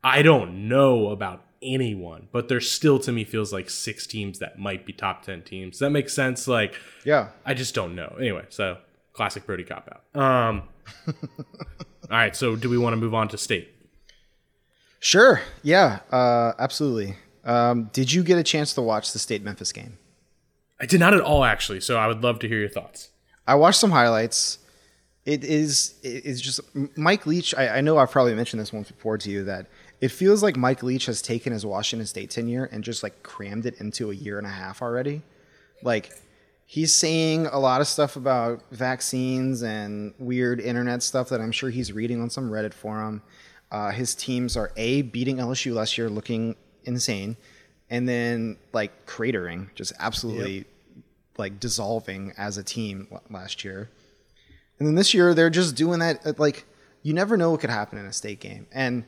I 0.04 0.22
don't 0.22 0.68
know 0.68 1.10
about 1.10 1.44
anyone, 1.64 2.28
but 2.32 2.50
there 2.50 2.62
still 2.62 3.00
to 3.00 3.12
me 3.12 3.24
feels 3.24 3.52
like 3.52 3.72
six 3.72 4.06
teams 4.06 4.38
that 4.40 4.60
might 4.60 4.86
be 4.86 4.94
top 4.94 5.24
ten 5.24 5.42
teams. 5.42 5.72
Does 5.72 5.80
that 5.80 5.90
makes 5.90 6.14
sense? 6.14 6.48
Like, 6.48 6.76
yeah, 7.04 7.30
I 7.48 7.56
just 7.56 7.74
don't 7.74 7.96
know. 7.96 8.16
Anyway, 8.20 8.46
so 8.50 8.78
classic 9.14 9.48
Birdie 9.48 9.64
cop 9.64 9.90
out. 10.16 10.22
Um, 10.22 10.64
All 12.14 12.20
right, 12.20 12.36
so 12.36 12.56
do 12.56 12.70
we 12.70 12.78
want 12.78 12.94
to 12.94 12.98
move 12.98 13.16
on 13.16 13.28
to 13.30 13.40
state? 13.40 13.74
Sure. 15.00 15.42
Yeah, 15.64 16.02
uh, 16.12 16.52
absolutely. 16.60 17.16
Um, 17.44 17.90
did 17.92 18.14
you 18.14 18.24
get 18.24 18.38
a 18.38 18.44
chance 18.44 18.76
to 18.76 18.84
watch 18.84 19.14
the 19.14 19.18
state 19.18 19.42
Memphis 19.42 19.72
game? 19.72 19.98
I 20.80 20.86
did 20.86 21.00
not 21.00 21.16
at 21.16 21.22
all, 21.22 21.44
actually. 21.44 21.82
So 21.82 21.98
I 21.98 22.06
would 22.06 22.22
love 22.22 22.38
to 22.40 22.48
hear 22.48 22.60
your 22.60 22.70
thoughts. 22.70 23.10
I 23.48 23.56
watched 23.56 23.80
some 23.80 23.90
highlights. 23.90 24.60
It 25.26 25.44
is 25.44 25.96
it 26.04 26.24
is 26.24 26.40
just 26.40 26.60
Mike 26.96 27.26
Leach. 27.26 27.56
I, 27.56 27.78
I 27.78 27.82
know 27.82 27.98
I've 27.98 28.12
probably 28.12 28.36
mentioned 28.36 28.62
this 28.62 28.72
once 28.72 28.92
before 28.92 29.18
to 29.18 29.32
you 29.32 29.44
that 29.46 29.66
it 30.00 30.10
feels 30.10 30.44
like 30.44 30.56
Mike 30.56 30.84
Leach 30.84 31.08
has 31.08 31.20
taken 31.20 31.52
his 31.52 31.66
Washington 31.66 32.06
State 32.06 32.30
tenure 32.30 32.66
and 32.66 32.84
just 32.84 33.02
like 33.02 33.24
crammed 33.24 33.66
it 33.66 33.82
into 33.82 34.12
a 34.12 34.14
year 34.14 34.38
and 34.38 34.46
a 34.46 34.52
half 34.52 34.84
already. 34.84 35.24
Like 35.82 36.12
he's 36.66 36.94
saying 36.94 37.48
a 37.48 37.60
lot 37.60 37.82
of 37.82 37.88
stuff 37.88 38.16
about 38.16 38.62
vaccines 38.72 39.62
and 39.62 40.14
weird 40.18 40.60
internet 40.60 41.04
stuff 41.04 41.30
that 41.30 41.42
I'm 41.42 41.52
sure 41.52 41.70
he's 41.70 41.92
reading 41.92 42.22
on 42.22 42.30
some 42.30 42.50
Reddit 42.50 42.74
forum. 42.74 43.22
Uh, 43.72 43.92
his 43.92 44.16
teams 44.16 44.56
are 44.56 44.72
A, 44.78 45.02
beating 45.02 45.38
LSU 45.38 45.74
last 45.74 45.98
year, 45.98 46.10
looking 46.10 46.56
insane. 46.84 47.38
and 47.90 48.08
then 48.08 48.58
like 48.72 49.06
cratering, 49.06 49.74
just 49.76 49.94
absolutely 50.00 50.58
yep. 50.58 50.68
like 51.38 51.60
dissolving 51.60 52.34
as 52.38 52.58
a 52.58 52.64
team 52.64 53.08
last 53.30 53.64
year. 53.64 53.90
And 54.80 54.88
then 54.88 54.96
this 54.96 55.14
year 55.14 55.34
they're 55.34 55.50
just 55.50 55.76
doing 55.76 56.00
that. 56.00 56.40
Like 56.40 56.66
you 57.04 57.14
never 57.14 57.38
know 57.38 57.52
what 57.52 57.60
could 57.60 57.70
happen 57.70 58.00
in 58.00 58.06
a 58.06 58.14
state 58.14 58.40
game, 58.40 58.68
and 58.72 59.04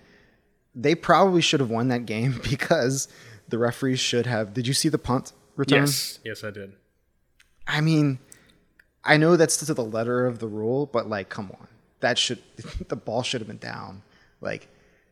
they 0.76 0.94
probably 0.94 1.41
should 1.41 1.60
have 1.62 1.70
won 1.70 1.88
that 1.88 2.06
game 2.06 2.39
because 2.44 3.08
the 3.48 3.58
referees 3.58 4.00
should 4.00 4.26
have. 4.26 4.54
Did 4.54 4.68
you 4.68 4.74
see 4.74 4.89
the 4.89 5.00
punt 5.00 5.32
return? 5.56 5.82
Yes, 5.82 6.20
yes, 6.24 6.44
I 6.44 6.52
did. 6.52 6.74
I 7.67 7.82
mean, 7.82 8.19
I 9.04 9.17
know 9.17 9.36
that's 9.38 9.58
to 9.58 9.73
the 9.73 9.84
letter 9.84 10.25
of 10.25 10.39
the 10.39 10.47
rule, 10.47 10.86
but 10.86 11.10
like, 11.10 11.30
come 11.30 11.51
on, 11.51 11.67
that 11.99 12.17
should 12.17 12.39
the 12.88 12.95
ball 12.95 13.23
should 13.23 13.41
have 13.41 13.47
been 13.47 13.58
down. 13.58 14.04
Like, 14.41 14.67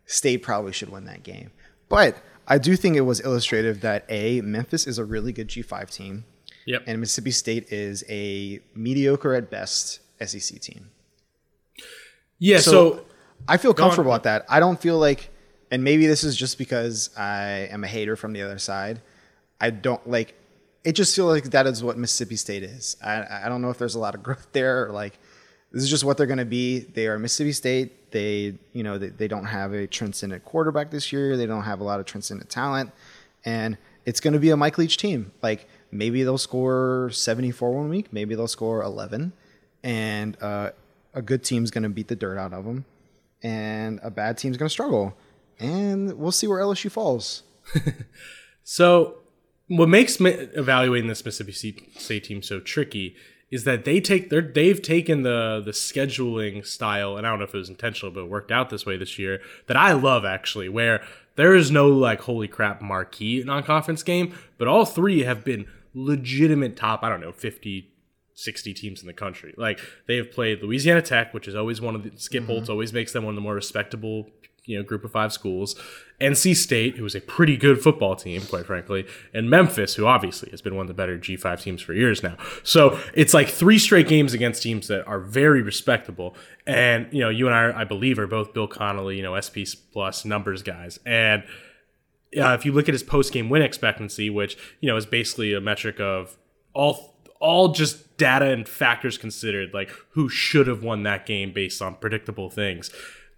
State 0.06 0.44
probably 0.44 0.74
should 0.74 0.90
win 0.90 1.06
that 1.06 1.24
game, 1.24 1.52
but 1.90 2.18
I 2.48 2.58
do 2.58 2.76
think 2.76 2.96
it 2.96 3.02
was 3.02 3.20
illustrative 3.22 3.82
that 3.82 4.06
a 4.10 4.42
Memphis 4.42 4.86
is 4.86 4.98
a 4.98 5.06
really 5.06 5.32
good 5.32 5.48
G5 5.48 5.90
team. 5.90 6.26
Yep. 6.66 6.84
And 6.88 7.00
Mississippi 7.00 7.32
State 7.32 7.72
is 7.72 8.04
a 8.10 8.60
mediocre 8.74 9.34
at 9.34 9.50
best 9.50 10.00
SEC 10.26 10.60
team. 10.62 10.92
Yeah, 12.40 12.60
so, 12.60 12.72
so 12.72 13.06
I 13.48 13.58
feel 13.58 13.74
comfortable 13.74 14.14
at 14.14 14.24
that. 14.24 14.46
I 14.50 14.60
don't 14.60 14.80
feel 14.80 14.98
like 14.98 15.30
and 15.74 15.84
maybe 15.84 16.06
this 16.06 16.24
is 16.24 16.36
just 16.36 16.60
because 16.60 17.10
I 17.18 17.68
am 17.72 17.84
a 17.84 17.88
hater 17.88 18.16
from 18.16 18.34
the 18.34 18.44
other 18.44 18.60
side. 18.60 19.02
I 19.60 19.72
don't 19.72 20.08
like 20.08 20.36
it 20.84 20.94
just 20.94 21.16
feels 21.16 21.32
like 21.32 21.46
that 21.46 21.66
is 21.66 21.84
what 21.84 21.98
Mississippi 21.98 22.36
State 22.36 22.64
is. 22.64 22.98
I, 23.04 23.46
I 23.46 23.50
don't 23.50 23.62
know 23.62 23.70
if 23.70 23.78
there's 23.78 23.96
a 23.96 24.00
lot 24.00 24.16
of 24.16 24.24
growth 24.24 24.48
there 24.52 24.86
or 24.86 24.92
like 24.92 25.18
this 25.72 25.84
is 25.84 25.90
just 25.90 26.04
what 26.04 26.18
they're 26.18 26.28
going 26.28 26.38
to 26.38 26.46
be. 26.46 26.80
They 26.80 27.08
are 27.08 27.18
Mississippi 27.18 27.52
State. 27.52 28.12
They, 28.12 28.56
you 28.74 28.84
know, 28.84 28.98
they, 28.98 29.10
they 29.10 29.28
don't 29.28 29.46
have 29.46 29.74
a 29.74 29.88
transcendent 29.88 30.46
quarterback 30.46 30.92
this 30.92 31.12
year. 31.12 31.36
They 31.36 31.48
don't 31.48 31.64
have 31.64 31.80
a 31.80 31.84
lot 31.84 32.00
of 32.00 32.06
transcendent 32.06 32.50
talent. 32.50 32.92
And 33.44 33.78
it's 34.06 34.20
going 34.20 34.34
to 34.34 34.40
be 34.40 34.52
a 34.52 34.58
Mike 34.58 34.78
Leach 34.78 34.98
team. 34.98 35.32
Like 35.42 35.68
maybe 35.92 36.24
they'll 36.24 36.38
score 36.38 37.10
74 37.12 37.74
one 37.74 37.90
week. 37.90 38.14
Maybe 38.14 38.36
they'll 38.36 38.48
score 38.48 38.84
11. 38.84 39.34
And 39.84 40.38
uh, 40.42 40.72
a 41.14 41.22
good 41.22 41.44
team's 41.44 41.72
going 41.72 41.84
to 41.84 41.90
beat 41.90 42.08
the 42.08 42.16
dirt 42.16 42.38
out 42.38 42.54
of 42.54 42.66
them. 42.66 42.86
And 43.42 44.00
a 44.04 44.12
bad 44.12 44.38
team's 44.38 44.58
going 44.58 44.68
to 44.68 44.74
struggle. 44.74 45.18
And 45.60 46.18
we'll 46.18 46.32
see 46.32 46.48
where 46.48 46.60
LSU 46.60 46.92
falls. 46.92 47.44
so 48.64 49.18
what 49.68 49.90
makes 49.90 50.20
evaluating 50.20 51.08
this 51.08 51.24
Mississippi 51.24 51.88
State 51.98 52.24
team 52.26 52.42
so 52.42 52.60
tricky 52.60 53.16
is 53.54 53.66
that 53.66 53.86
they 53.86 54.02
take 54.02 54.32
their 54.32 54.42
they've 54.42 54.82
taken 54.82 55.22
the 55.22 55.62
the 55.64 55.72
scheduling 55.72 56.66
style 56.66 57.18
and 57.18 57.28
I 57.28 57.30
don't 57.30 57.38
know 57.38 57.46
if 57.46 57.54
it 57.54 57.58
was 57.60 57.70
intentional 57.70 58.12
but 58.12 58.22
it 58.22 58.30
worked 58.30 58.52
out 58.52 58.72
this 58.72 58.84
way 58.84 58.98
this 58.98 59.20
year 59.20 59.42
that 59.68 59.78
I 59.78 59.92
love 59.92 60.26
actually 60.26 60.70
where 60.70 61.04
there 61.36 61.54
is 61.54 61.70
no 61.70 61.88
like 61.88 62.22
holy 62.22 62.48
crap 62.48 62.82
marquee 62.82 63.44
non-conference 63.46 64.02
game 64.02 64.34
but 64.58 64.68
all 64.68 64.86
three 64.86 65.22
have 65.22 65.46
been 65.46 65.68
legitimate 65.94 66.76
top 66.76 67.04
I 67.04 67.10
don't 67.10 67.22
know 67.22 67.32
50 67.32 67.92
60 68.34 68.74
teams 68.74 69.02
in 69.02 69.08
the 69.08 69.14
country 69.14 69.54
like 69.56 69.80
they 70.08 70.18
have 70.18 70.32
played 70.32 70.64
Louisiana 70.64 71.04
Tech 71.04 71.32
which 71.32 71.48
is 71.48 71.54
always 71.54 71.80
one 71.80 71.94
of 71.94 72.02
the 72.02 72.12
Skip 72.18 72.48
Holtz 72.48 72.64
mm-hmm. 72.64 72.72
always 72.72 72.92
makes 72.92 73.14
them 73.14 73.24
one 73.24 73.34
of 73.34 73.36
the 73.36 73.42
more 73.42 73.54
respectable 73.54 74.32
you 74.66 74.78
know 74.78 74.84
group 74.84 75.04
of 75.04 75.12
five 75.12 75.34
schools 75.34 75.76
NC 76.24 76.56
State, 76.56 76.96
who 76.96 77.04
was 77.04 77.16
a 77.16 77.22
pretty 77.22 77.58
good 77.58 77.82
football 77.82 78.16
team, 78.16 78.42
quite 78.44 78.66
frankly, 78.66 79.06
and 79.34 79.50
Memphis, 79.50 79.96
who 79.96 80.06
obviously 80.06 80.50
has 80.52 80.62
been 80.62 80.76
one 80.76 80.84
of 80.84 80.88
the 80.88 80.94
better 80.94 81.18
G5 81.18 81.62
teams 81.62 81.82
for 81.82 81.94
years 81.94 82.24
now. 82.24 82.38
So 82.64 82.98
it's 83.14 83.34
like 83.34 83.50
three 83.50 83.78
straight 83.78 84.08
games 84.08 84.34
against 84.34 84.64
teams 84.64 84.88
that 84.88 85.06
are 85.06 85.20
very 85.20 85.62
respectable. 85.62 86.36
And, 86.66 87.08
you 87.12 87.20
know, 87.20 87.30
you 87.30 87.48
and 87.48 87.56
I, 87.56 87.82
I 87.82 87.84
believe, 87.84 88.18
are 88.20 88.28
both 88.28 88.54
Bill 88.54 88.68
Connelly, 88.68 89.18
you 89.18 89.24
know, 89.24 89.40
SP 89.40 89.68
plus 89.92 90.24
numbers 90.24 90.64
guys. 90.64 90.98
And 91.06 91.44
uh, 92.38 92.54
if 92.54 92.66
you 92.66 92.72
look 92.72 92.88
at 92.88 92.94
his 92.94 93.04
post 93.04 93.34
game 93.34 93.50
win 93.50 93.62
expectancy, 93.62 94.30
which, 94.30 94.58
you 94.80 94.88
know, 94.88 94.96
is 94.96 95.06
basically 95.06 95.54
a 95.54 95.62
metric 95.62 96.00
of 96.00 96.38
all 96.74 97.12
all 97.40 97.74
just 97.74 98.16
data 98.16 98.46
and 98.46 98.70
factors 98.70 99.18
considered, 99.18 99.74
like 99.74 99.90
who 100.12 100.30
should 100.30 100.66
have 100.66 100.82
won 100.82 101.04
that 101.04 101.26
game 101.26 101.52
based 101.52 101.82
on 101.82 101.96
predictable 101.96 102.50
things. 102.50 102.90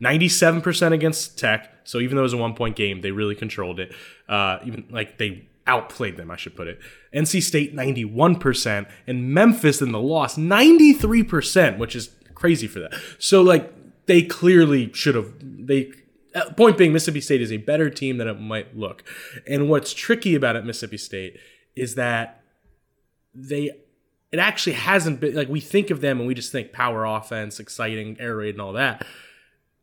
97% 0.01 0.91
against 0.91 1.37
Tech. 1.37 1.71
So 1.83 1.99
even 1.99 2.15
though 2.15 2.21
it 2.21 2.23
was 2.23 2.33
a 2.33 2.37
one 2.37 2.55
point 2.55 2.75
game, 2.75 3.01
they 3.01 3.11
really 3.11 3.35
controlled 3.35 3.79
it. 3.79 3.93
Uh, 4.27 4.59
even 4.65 4.85
like 4.89 5.17
they 5.17 5.47
outplayed 5.67 6.17
them, 6.17 6.29
I 6.29 6.35
should 6.35 6.55
put 6.55 6.67
it. 6.67 6.79
NC 7.13 7.41
State 7.41 7.75
91% 7.75 8.89
and 9.07 9.33
Memphis 9.33 9.81
in 9.81 9.91
the 9.91 9.99
loss 9.99 10.37
93%, 10.37 11.77
which 11.77 11.95
is 11.95 12.09
crazy 12.33 12.67
for 12.67 12.79
that. 12.79 12.93
So 13.19 13.41
like 13.41 13.73
they 14.05 14.21
clearly 14.21 14.91
should 14.93 15.15
have 15.15 15.33
they 15.41 15.91
uh, 16.35 16.51
point 16.51 16.77
being 16.77 16.91
Mississippi 16.91 17.21
State 17.21 17.41
is 17.41 17.51
a 17.51 17.57
better 17.57 17.89
team 17.89 18.17
than 18.17 18.27
it 18.27 18.39
might 18.39 18.75
look. 18.75 19.03
And 19.47 19.69
what's 19.69 19.93
tricky 19.93 20.35
about 20.35 20.55
it 20.55 20.65
Mississippi 20.65 20.97
State 20.97 21.39
is 21.75 21.95
that 21.95 22.41
they 23.33 23.71
it 24.31 24.39
actually 24.39 24.73
hasn't 24.73 25.21
been 25.21 25.35
like 25.35 25.47
we 25.47 25.61
think 25.61 25.89
of 25.89 26.01
them 26.01 26.19
and 26.19 26.27
we 26.27 26.33
just 26.33 26.51
think 26.51 26.73
power 26.73 27.05
offense, 27.05 27.59
exciting, 27.59 28.17
air 28.19 28.35
raid 28.35 28.55
and 28.55 28.61
all 28.61 28.73
that 28.73 29.05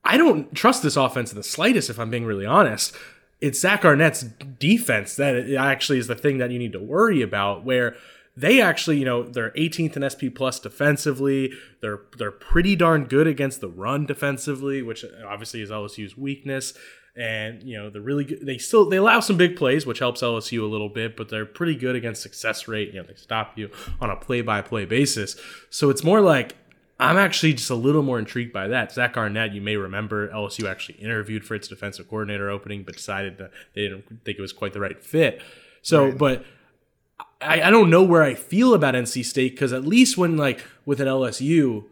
I 0.04 0.16
don't 0.16 0.54
trust 0.54 0.82
this 0.82 0.96
offense 0.96 1.30
in 1.30 1.36
the 1.36 1.44
slightest, 1.44 1.90
if 1.90 1.98
I'm 1.98 2.10
being 2.10 2.24
really 2.24 2.46
honest. 2.46 2.94
It's 3.40 3.60
Zach 3.60 3.84
Arnett's 3.84 4.22
defense 4.22 5.16
that 5.16 5.52
actually 5.58 5.98
is 5.98 6.06
the 6.06 6.14
thing 6.14 6.38
that 6.38 6.50
you 6.50 6.58
need 6.58 6.72
to 6.72 6.80
worry 6.80 7.22
about, 7.22 7.64
where 7.64 7.96
they 8.36 8.60
actually, 8.60 8.98
you 8.98 9.04
know, 9.04 9.22
they're 9.22 9.50
18th 9.50 9.96
in 9.96 10.08
SP 10.08 10.32
plus 10.34 10.58
defensively. 10.58 11.52
They're 11.80 12.00
they're 12.16 12.30
pretty 12.30 12.76
darn 12.76 13.04
good 13.04 13.26
against 13.26 13.60
the 13.60 13.68
run 13.68 14.06
defensively, 14.06 14.82
which 14.82 15.04
uh, 15.04 15.08
obviously 15.26 15.60
is 15.60 15.70
LSU's 15.70 16.16
weakness. 16.16 16.74
And 17.14 17.62
you 17.62 17.76
know 17.76 17.90
they're 17.90 18.00
really 18.00 18.24
good. 18.24 18.46
They 18.46 18.56
still 18.56 18.88
they 18.88 18.96
allow 18.96 19.20
some 19.20 19.36
big 19.36 19.54
plays, 19.54 19.84
which 19.84 19.98
helps 19.98 20.22
LSU 20.22 20.62
a 20.62 20.66
little 20.66 20.88
bit, 20.88 21.14
but 21.14 21.28
they're 21.28 21.44
pretty 21.44 21.74
good 21.74 21.94
against 21.94 22.22
success 22.22 22.66
rate. 22.66 22.94
You 22.94 23.02
know 23.02 23.06
they 23.06 23.16
stop 23.16 23.58
you 23.58 23.70
on 24.00 24.08
a 24.08 24.16
play 24.16 24.40
by 24.40 24.62
play 24.62 24.86
basis. 24.86 25.36
So 25.68 25.90
it's 25.90 26.02
more 26.02 26.22
like 26.22 26.56
I'm 27.02 27.16
actually 27.16 27.54
just 27.54 27.70
a 27.70 27.74
little 27.74 28.02
more 28.02 28.18
intrigued 28.18 28.52
by 28.52 28.68
that. 28.68 28.92
Zach 28.92 29.16
Arnett, 29.16 29.52
you 29.52 29.60
may 29.60 29.76
remember 29.76 30.28
LSU 30.28 30.68
actually 30.70 30.98
interviewed 30.98 31.44
for 31.44 31.54
its 31.54 31.68
defensive 31.68 32.08
coordinator 32.08 32.48
opening, 32.50 32.84
but 32.84 32.94
decided 32.94 33.38
that 33.38 33.50
they 33.74 33.82
didn't 33.82 34.24
think 34.24 34.38
it 34.38 34.40
was 34.40 34.52
quite 34.52 34.72
the 34.72 34.80
right 34.80 35.02
fit. 35.02 35.42
So, 35.82 36.06
right. 36.06 36.18
but 36.18 36.44
I, 37.40 37.62
I 37.62 37.70
don't 37.70 37.90
know 37.90 38.02
where 38.02 38.22
I 38.22 38.34
feel 38.34 38.74
about 38.74 38.94
NC 38.94 39.24
State 39.24 39.52
because 39.52 39.72
at 39.72 39.84
least 39.84 40.16
when 40.16 40.36
like 40.36 40.64
with 40.86 41.00
an 41.00 41.08
LSU, 41.08 41.84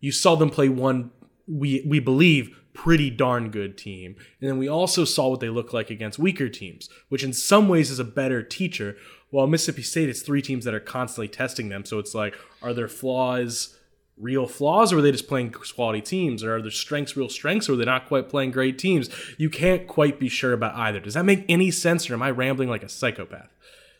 you 0.00 0.12
saw 0.12 0.34
them 0.34 0.50
play 0.50 0.68
one 0.68 1.10
we 1.48 1.82
we 1.86 2.00
believe 2.00 2.58
pretty 2.72 3.08
darn 3.08 3.50
good 3.50 3.78
team, 3.78 4.16
and 4.40 4.50
then 4.50 4.58
we 4.58 4.68
also 4.68 5.04
saw 5.04 5.28
what 5.28 5.40
they 5.40 5.48
look 5.48 5.72
like 5.72 5.90
against 5.90 6.18
weaker 6.18 6.48
teams, 6.48 6.90
which 7.08 7.24
in 7.24 7.32
some 7.32 7.68
ways 7.68 7.90
is 7.90 7.98
a 7.98 8.04
better 8.04 8.42
teacher. 8.42 8.96
While 9.30 9.46
Mississippi 9.46 9.82
State, 9.82 10.08
it's 10.08 10.22
three 10.22 10.42
teams 10.42 10.64
that 10.64 10.74
are 10.74 10.80
constantly 10.80 11.28
testing 11.28 11.68
them, 11.68 11.84
so 11.84 11.98
it's 11.98 12.14
like, 12.14 12.34
are 12.62 12.74
there 12.74 12.88
flaws? 12.88 13.75
Real 14.18 14.46
flaws 14.46 14.92
or 14.92 14.98
are 14.98 15.02
they 15.02 15.12
just 15.12 15.28
playing 15.28 15.50
quality 15.52 16.00
teams? 16.00 16.42
Or 16.42 16.56
are 16.56 16.62
their 16.62 16.70
strengths 16.70 17.16
real 17.16 17.28
strengths 17.28 17.68
or 17.68 17.74
are 17.74 17.76
they 17.76 17.84
not 17.84 18.06
quite 18.06 18.28
playing 18.28 18.50
great 18.50 18.78
teams? 18.78 19.10
You 19.36 19.50
can't 19.50 19.86
quite 19.86 20.18
be 20.18 20.28
sure 20.28 20.52
about 20.52 20.74
either. 20.74 21.00
Does 21.00 21.14
that 21.14 21.24
make 21.24 21.44
any 21.48 21.70
sense 21.70 22.08
or 22.08 22.14
am 22.14 22.22
i 22.22 22.30
rambling 22.30 22.68
like 22.68 22.82
a 22.82 22.88
psychopath? 22.88 23.50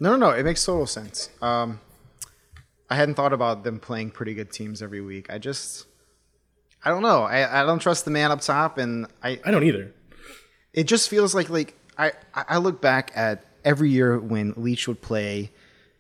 No 0.00 0.10
no 0.10 0.16
no 0.16 0.30
it 0.30 0.44
makes 0.44 0.64
total 0.64 0.86
sense. 0.86 1.30
Um, 1.42 1.80
i 2.88 2.96
hadn't 2.96 3.16
thought 3.16 3.32
about 3.32 3.64
them 3.64 3.78
playing 3.80 4.10
pretty 4.10 4.34
good 4.34 4.50
teams 4.50 4.82
every 4.82 5.00
week. 5.00 5.30
I 5.30 5.38
just 5.38 5.86
i 6.84 6.90
don't 6.90 7.02
know. 7.02 7.22
I, 7.22 7.62
I 7.62 7.66
don't 7.66 7.80
trust 7.80 8.04
the 8.04 8.10
man 8.10 8.30
up 8.30 8.40
top 8.40 8.78
and 8.78 9.06
i 9.22 9.38
i 9.44 9.50
don't 9.50 9.64
either. 9.64 9.92
It 10.72 10.84
just 10.84 11.10
feels 11.10 11.34
like 11.34 11.50
like 11.50 11.74
i 11.98 12.12
i 12.34 12.56
look 12.56 12.80
back 12.80 13.10
at 13.14 13.44
every 13.64 13.90
year 13.90 14.18
when 14.18 14.54
leach 14.56 14.88
would 14.88 15.02
play 15.02 15.50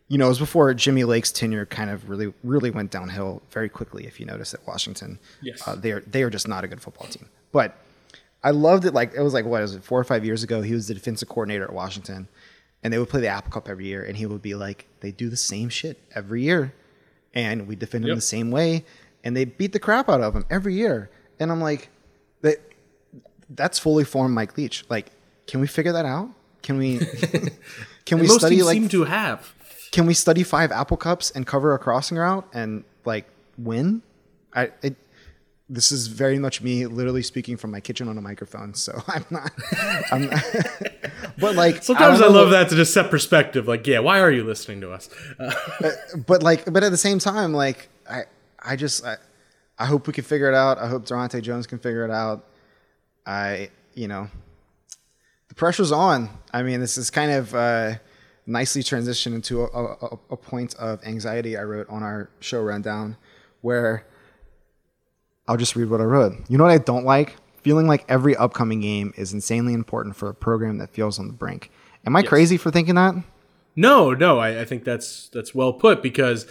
you 0.08 0.18
know, 0.18 0.26
it 0.26 0.28
was 0.28 0.38
before 0.38 0.72
Jimmy 0.74 1.04
Lake's 1.04 1.32
tenure 1.32 1.66
kind 1.66 1.90
of 1.90 2.08
really, 2.08 2.32
really 2.44 2.70
went 2.70 2.90
downhill 2.90 3.42
very 3.50 3.68
quickly. 3.68 4.06
If 4.06 4.20
you 4.20 4.26
notice 4.26 4.54
at 4.54 4.66
Washington, 4.66 5.18
yes, 5.42 5.66
uh, 5.66 5.74
they 5.74 5.92
are 5.92 6.00
they 6.00 6.22
are 6.22 6.30
just 6.30 6.46
not 6.46 6.64
a 6.64 6.68
good 6.68 6.80
football 6.80 7.08
team. 7.08 7.28
But 7.50 7.76
I 8.44 8.50
loved 8.50 8.84
it. 8.84 8.94
Like 8.94 9.14
it 9.14 9.20
was 9.22 9.34
like 9.34 9.44
what 9.44 9.62
was 9.62 9.74
it 9.74 9.82
four 9.84 9.98
or 9.98 10.04
five 10.04 10.24
years 10.24 10.44
ago? 10.44 10.62
He 10.62 10.74
was 10.74 10.86
the 10.86 10.94
defensive 10.94 11.28
coordinator 11.28 11.64
at 11.64 11.72
Washington, 11.72 12.28
and 12.84 12.92
they 12.92 12.98
would 12.98 13.08
play 13.08 13.20
the 13.20 13.28
Apple 13.28 13.50
Cup 13.50 13.68
every 13.68 13.86
year, 13.86 14.04
and 14.04 14.16
he 14.16 14.26
would 14.26 14.42
be 14.42 14.54
like, 14.54 14.86
they 15.00 15.10
do 15.10 15.28
the 15.28 15.36
same 15.36 15.68
shit 15.68 16.00
every 16.14 16.42
year, 16.42 16.72
and 17.34 17.66
we 17.66 17.74
defend 17.74 18.04
them 18.04 18.10
yep. 18.10 18.18
the 18.18 18.22
same 18.22 18.52
way, 18.52 18.84
and 19.24 19.36
they 19.36 19.44
beat 19.44 19.72
the 19.72 19.80
crap 19.80 20.08
out 20.08 20.20
of 20.20 20.34
them 20.34 20.46
every 20.48 20.74
year. 20.74 21.10
And 21.40 21.50
I'm 21.50 21.60
like, 21.60 21.88
that 22.42 22.58
that's 23.50 23.80
fully 23.80 24.04
formed 24.04 24.36
Mike 24.36 24.56
Leach. 24.56 24.84
Like, 24.88 25.10
can 25.48 25.60
we 25.60 25.66
figure 25.66 25.92
that 25.92 26.04
out? 26.04 26.30
Can 26.62 26.78
we? 26.78 26.98
can 28.04 28.18
we 28.20 28.28
study 28.28 28.62
like 28.62 28.74
seem 28.74 28.88
to 28.90 29.02
have 29.02 29.55
can 29.96 30.04
we 30.04 30.12
study 30.12 30.42
five 30.42 30.70
apple 30.72 30.98
cups 30.98 31.30
and 31.30 31.46
cover 31.46 31.72
a 31.72 31.78
crossing 31.78 32.18
route 32.18 32.46
and 32.52 32.84
like 33.06 33.24
win? 33.56 34.02
I 34.54 34.70
it, 34.82 34.94
this 35.70 35.90
is 35.90 36.08
very 36.08 36.38
much 36.38 36.60
me 36.60 36.84
literally 36.84 37.22
speaking 37.22 37.56
from 37.56 37.70
my 37.70 37.80
kitchen 37.80 38.06
on 38.06 38.18
a 38.18 38.20
microphone, 38.20 38.74
so 38.74 39.02
I'm 39.08 39.24
not. 39.30 39.52
I'm 40.12 40.26
not 40.26 40.44
but 41.38 41.56
like 41.56 41.82
sometimes 41.82 42.20
I, 42.20 42.26
I 42.26 42.28
love 42.28 42.50
that 42.50 42.68
to 42.68 42.76
just 42.76 42.92
set 42.92 43.10
perspective. 43.10 43.66
Like, 43.66 43.86
yeah, 43.86 44.00
why 44.00 44.20
are 44.20 44.30
you 44.30 44.44
listening 44.44 44.82
to 44.82 44.92
us? 44.92 45.08
Uh, 45.38 45.90
but 46.26 46.42
like, 46.42 46.70
but 46.70 46.84
at 46.84 46.90
the 46.90 46.98
same 46.98 47.18
time, 47.18 47.54
like, 47.54 47.88
I 48.08 48.24
I 48.62 48.76
just 48.76 49.02
I, 49.02 49.16
I 49.78 49.86
hope 49.86 50.06
we 50.06 50.12
can 50.12 50.24
figure 50.24 50.48
it 50.50 50.54
out. 50.54 50.76
I 50.76 50.88
hope 50.88 51.06
Daronte 51.06 51.40
Jones 51.40 51.66
can 51.66 51.78
figure 51.78 52.04
it 52.04 52.10
out. 52.10 52.44
I 53.24 53.70
you 53.94 54.08
know 54.08 54.28
the 55.48 55.54
pressure's 55.54 55.92
on. 55.92 56.28
I 56.52 56.62
mean, 56.62 56.80
this 56.80 56.98
is 56.98 57.10
kind 57.10 57.32
of 57.32 57.54
uh, 57.54 57.94
nicely 58.46 58.82
transitioned 58.82 59.34
into 59.34 59.62
a, 59.62 59.66
a, 59.66 60.18
a, 60.30 60.36
point 60.36 60.74
of 60.76 61.04
anxiety 61.04 61.56
I 61.56 61.62
wrote 61.64 61.88
on 61.88 62.02
our 62.02 62.30
show 62.40 62.62
rundown, 62.62 63.16
where 63.60 64.06
I'll 65.48 65.56
just 65.56 65.76
read 65.76 65.90
what 65.90 66.00
I 66.00 66.04
wrote. 66.04 66.34
You 66.48 66.58
know 66.58 66.64
what 66.64 66.72
I 66.72 66.78
don't 66.78 67.04
like? 67.04 67.36
Feeling 67.62 67.88
like 67.88 68.04
every 68.08 68.36
upcoming 68.36 68.80
game 68.80 69.12
is 69.16 69.32
insanely 69.32 69.74
important 69.74 70.16
for 70.16 70.28
a 70.28 70.34
program 70.34 70.78
that 70.78 70.90
feels 70.90 71.18
on 71.18 71.26
the 71.26 71.32
brink. 71.32 71.70
Am 72.06 72.14
I 72.14 72.20
yes. 72.20 72.28
crazy 72.28 72.56
for 72.56 72.70
thinking 72.70 72.94
that? 72.94 73.16
No, 73.74 74.12
no, 74.12 74.38
I, 74.38 74.60
I 74.60 74.64
think 74.64 74.84
that's 74.84 75.28
that's 75.28 75.54
well 75.54 75.72
put 75.72 76.02
because 76.02 76.46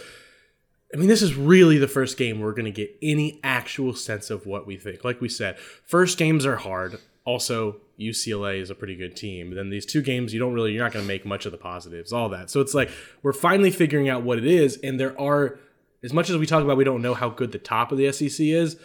I 0.94 0.98
mean, 0.98 1.08
this 1.08 1.22
is 1.22 1.34
really 1.34 1.78
the 1.78 1.88
first 1.88 2.16
game 2.16 2.40
we're 2.40 2.52
going 2.52 2.66
to 2.66 2.70
get 2.70 2.96
any 3.02 3.40
actual 3.42 3.94
sense 3.94 4.30
of 4.30 4.46
what 4.46 4.66
we 4.66 4.76
think. 4.76 5.04
Like 5.04 5.20
we 5.20 5.28
said, 5.28 5.58
first 5.58 6.18
games 6.18 6.46
are 6.46 6.56
hard. 6.56 6.98
Also, 7.26 7.76
UCLA 7.98 8.60
is 8.60 8.70
a 8.70 8.74
pretty 8.74 8.96
good 8.96 9.16
team. 9.16 9.54
Then 9.54 9.68
these 9.68 9.84
two 9.84 10.00
games, 10.00 10.32
you 10.32 10.40
don't 10.40 10.54
really, 10.54 10.72
you're 10.72 10.82
not 10.82 10.92
going 10.92 11.04
to 11.04 11.08
make 11.08 11.26
much 11.26 11.44
of 11.44 11.52
the 11.52 11.58
positives, 11.58 12.12
all 12.12 12.30
that. 12.30 12.48
So 12.48 12.60
it's 12.60 12.72
like 12.72 12.90
we're 13.22 13.34
finally 13.34 13.70
figuring 13.70 14.08
out 14.08 14.22
what 14.22 14.38
it 14.38 14.46
is. 14.46 14.78
And 14.78 14.98
there 14.98 15.18
are, 15.20 15.58
as 16.02 16.12
much 16.12 16.30
as 16.30 16.38
we 16.38 16.46
talk 16.46 16.62
about, 16.62 16.78
we 16.78 16.84
don't 16.84 17.02
know 17.02 17.14
how 17.14 17.28
good 17.28 17.52
the 17.52 17.58
top 17.58 17.92
of 17.92 17.98
the 17.98 18.10
SEC 18.12 18.46
is. 18.46 18.78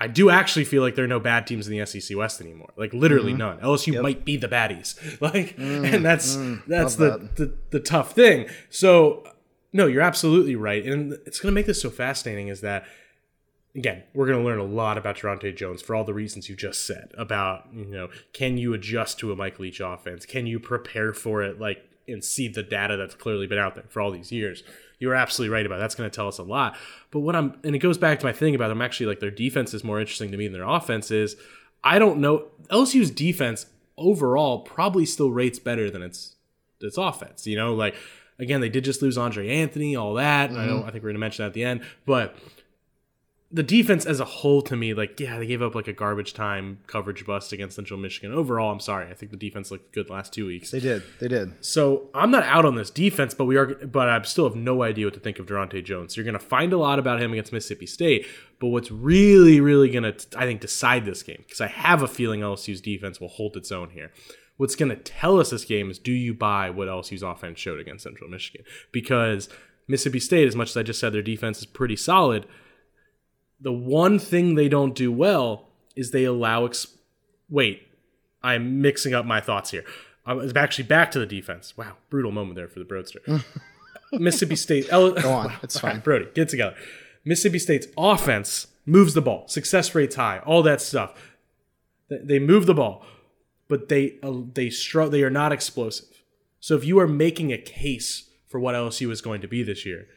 I 0.00 0.06
do 0.06 0.30
actually 0.30 0.64
feel 0.64 0.82
like 0.82 0.94
there 0.94 1.04
are 1.04 1.08
no 1.08 1.18
bad 1.18 1.46
teams 1.46 1.66
in 1.66 1.76
the 1.76 1.84
SEC 1.84 2.16
West 2.16 2.40
anymore. 2.40 2.72
Like 2.76 2.92
literally 2.92 3.32
mm-hmm. 3.32 3.38
none. 3.38 3.58
LSU 3.58 3.94
yep. 3.94 4.02
might 4.02 4.24
be 4.24 4.36
the 4.36 4.48
baddies. 4.48 4.96
Like, 5.20 5.56
mm, 5.56 5.92
and 5.92 6.04
that's 6.04 6.36
mm, 6.36 6.64
that's 6.68 6.94
the, 6.94 7.18
that. 7.18 7.36
the 7.36 7.52
the 7.70 7.80
tough 7.80 8.12
thing. 8.12 8.46
So 8.70 9.24
no, 9.72 9.86
you're 9.86 10.02
absolutely 10.02 10.54
right, 10.54 10.84
and 10.84 11.14
it's 11.26 11.40
going 11.40 11.52
to 11.52 11.54
make 11.54 11.66
this 11.66 11.82
so 11.82 11.90
fascinating. 11.90 12.48
Is 12.48 12.60
that 12.60 12.86
again, 13.74 14.02
we're 14.14 14.26
going 14.26 14.38
to 14.38 14.44
learn 14.44 14.58
a 14.58 14.64
lot 14.64 14.98
about 14.98 15.16
Daronte 15.16 15.54
Jones 15.56 15.82
for 15.82 15.94
all 15.94 16.04
the 16.04 16.14
reasons 16.14 16.48
you 16.48 16.56
just 16.56 16.86
said 16.86 17.12
about, 17.16 17.66
you 17.72 17.84
know, 17.84 18.08
can 18.32 18.58
you 18.58 18.74
adjust 18.74 19.18
to 19.20 19.32
a 19.32 19.36
Mike 19.36 19.58
Leach 19.58 19.80
offense? 19.80 20.26
Can 20.26 20.46
you 20.46 20.58
prepare 20.58 21.12
for 21.12 21.42
it 21.42 21.60
like 21.60 21.84
and 22.06 22.24
see 22.24 22.48
the 22.48 22.62
data 22.62 22.96
that's 22.96 23.14
clearly 23.14 23.46
been 23.46 23.58
out 23.58 23.74
there 23.74 23.84
for 23.88 24.00
all 24.00 24.10
these 24.10 24.32
years? 24.32 24.62
You're 24.98 25.14
absolutely 25.14 25.54
right 25.54 25.64
about 25.64 25.76
it. 25.76 25.80
that's 25.80 25.94
going 25.94 26.10
to 26.10 26.14
tell 26.14 26.28
us 26.28 26.38
a 26.38 26.42
lot. 26.42 26.76
But 27.10 27.20
what 27.20 27.36
I'm 27.36 27.58
and 27.62 27.74
it 27.74 27.78
goes 27.78 27.98
back 27.98 28.18
to 28.20 28.26
my 28.26 28.32
thing 28.32 28.54
about 28.54 28.68
them 28.68 28.82
actually 28.82 29.06
like 29.06 29.20
their 29.20 29.30
defense 29.30 29.72
is 29.74 29.84
more 29.84 30.00
interesting 30.00 30.30
to 30.32 30.36
me 30.36 30.48
than 30.48 30.54
their 30.54 30.68
offense 30.68 31.10
is. 31.10 31.36
I 31.84 31.98
don't 31.98 32.18
know 32.18 32.46
LSU's 32.70 33.10
defense 33.10 33.66
overall 33.96 34.60
probably 34.60 35.06
still 35.06 35.30
rates 35.30 35.58
better 35.58 35.90
than 35.90 36.02
its 36.02 36.34
its 36.80 36.98
offense. 36.98 37.46
You 37.46 37.56
know, 37.56 37.74
like 37.74 37.94
again, 38.40 38.60
they 38.60 38.68
did 38.68 38.84
just 38.84 39.02
lose 39.02 39.16
Andre 39.16 39.48
Anthony, 39.48 39.94
all 39.94 40.14
that. 40.14 40.50
Mm-hmm. 40.50 40.58
I 40.58 40.66
don't 40.66 40.84
I 40.84 40.90
think 40.90 41.04
we're 41.04 41.10
gonna 41.10 41.20
mention 41.20 41.44
that 41.44 41.48
at 41.48 41.54
the 41.54 41.64
end. 41.64 41.82
But 42.04 42.36
the 43.50 43.62
defense 43.62 44.04
as 44.04 44.20
a 44.20 44.26
whole 44.26 44.60
to 44.60 44.76
me, 44.76 44.92
like, 44.92 45.18
yeah, 45.18 45.38
they 45.38 45.46
gave 45.46 45.62
up 45.62 45.74
like 45.74 45.88
a 45.88 45.92
garbage 45.94 46.34
time 46.34 46.80
coverage 46.86 47.24
bust 47.24 47.50
against 47.50 47.76
Central 47.76 47.98
Michigan. 47.98 48.30
Overall, 48.30 48.70
I'm 48.70 48.80
sorry. 48.80 49.10
I 49.10 49.14
think 49.14 49.30
the 49.30 49.38
defense 49.38 49.70
looked 49.70 49.92
good 49.92 50.10
last 50.10 50.34
two 50.34 50.46
weeks. 50.46 50.70
They 50.70 50.80
did. 50.80 51.02
They 51.18 51.28
did. 51.28 51.64
So 51.64 52.10
I'm 52.12 52.30
not 52.30 52.42
out 52.42 52.66
on 52.66 52.74
this 52.74 52.90
defense, 52.90 53.32
but 53.32 53.46
we 53.46 53.56
are 53.56 53.66
but 53.86 54.08
I 54.10 54.20
still 54.22 54.46
have 54.46 54.56
no 54.56 54.82
idea 54.82 55.06
what 55.06 55.14
to 55.14 55.20
think 55.20 55.38
of 55.38 55.46
Daronte 55.46 55.82
Jones. 55.82 56.14
You're 56.14 56.26
gonna 56.26 56.38
find 56.38 56.74
a 56.74 56.78
lot 56.78 56.98
about 56.98 57.22
him 57.22 57.32
against 57.32 57.50
Mississippi 57.50 57.86
State, 57.86 58.26
but 58.60 58.66
what's 58.66 58.90
really, 58.90 59.62
really 59.62 59.88
gonna 59.88 60.14
I 60.36 60.44
think 60.44 60.60
decide 60.60 61.06
this 61.06 61.22
game, 61.22 61.42
because 61.46 61.62
I 61.62 61.68
have 61.68 62.02
a 62.02 62.08
feeling 62.08 62.40
LSU's 62.40 62.82
defense 62.82 63.18
will 63.18 63.28
hold 63.28 63.56
its 63.56 63.72
own 63.72 63.90
here. 63.90 64.12
What's 64.58 64.76
gonna 64.76 64.96
tell 64.96 65.40
us 65.40 65.48
this 65.48 65.64
game 65.64 65.90
is 65.90 65.98
do 65.98 66.12
you 66.12 66.34
buy 66.34 66.68
what 66.68 66.88
LSU's 66.88 67.22
offense 67.22 67.58
showed 67.58 67.80
against 67.80 68.04
Central 68.04 68.28
Michigan? 68.28 68.66
Because 68.92 69.48
Mississippi 69.86 70.20
State, 70.20 70.46
as 70.46 70.54
much 70.54 70.68
as 70.68 70.76
I 70.76 70.82
just 70.82 71.00
said 71.00 71.14
their 71.14 71.22
defense 71.22 71.60
is 71.60 71.66
pretty 71.66 71.96
solid 71.96 72.44
the 73.60 73.72
one 73.72 74.18
thing 74.18 74.54
they 74.54 74.68
don't 74.68 74.94
do 74.94 75.10
well 75.12 75.68
is 75.96 76.10
they 76.10 76.24
allow. 76.24 76.66
Ex- 76.66 76.88
Wait, 77.50 77.82
I'm 78.42 78.82
mixing 78.82 79.14
up 79.14 79.24
my 79.24 79.40
thoughts 79.40 79.70
here. 79.70 79.84
I'm 80.26 80.52
actually 80.56 80.84
back 80.84 81.10
to 81.12 81.18
the 81.18 81.26
defense. 81.26 81.76
Wow, 81.76 81.96
brutal 82.10 82.30
moment 82.30 82.56
there 82.56 82.68
for 82.68 82.78
the 82.78 82.84
Broadster. 82.84 83.20
Mississippi 84.12 84.56
State. 84.56 84.88
Go 84.90 85.14
on, 85.32 85.52
it's 85.62 85.78
fine. 85.80 86.00
Brody, 86.00 86.28
get 86.34 86.48
together. 86.50 86.76
Mississippi 87.24 87.58
State's 87.58 87.86
offense 87.96 88.66
moves 88.86 89.14
the 89.14 89.20
ball, 89.22 89.48
success 89.48 89.94
rates 89.94 90.16
high, 90.16 90.38
all 90.46 90.62
that 90.62 90.80
stuff. 90.80 91.14
They 92.10 92.38
move 92.38 92.66
the 92.66 92.74
ball, 92.74 93.04
but 93.68 93.88
they 93.88 94.16
uh, 94.22 94.40
they 94.54 94.70
str- 94.70 95.04
They 95.04 95.22
are 95.22 95.30
not 95.30 95.52
explosive. 95.52 96.22
So 96.60 96.74
if 96.74 96.84
you 96.84 96.98
are 96.98 97.08
making 97.08 97.52
a 97.52 97.58
case 97.58 98.30
for 98.46 98.58
what 98.60 98.74
LSU 98.74 99.10
is 99.10 99.20
going 99.20 99.40
to 99.42 99.48
be 99.48 99.62
this 99.62 99.84
year, 99.84 100.08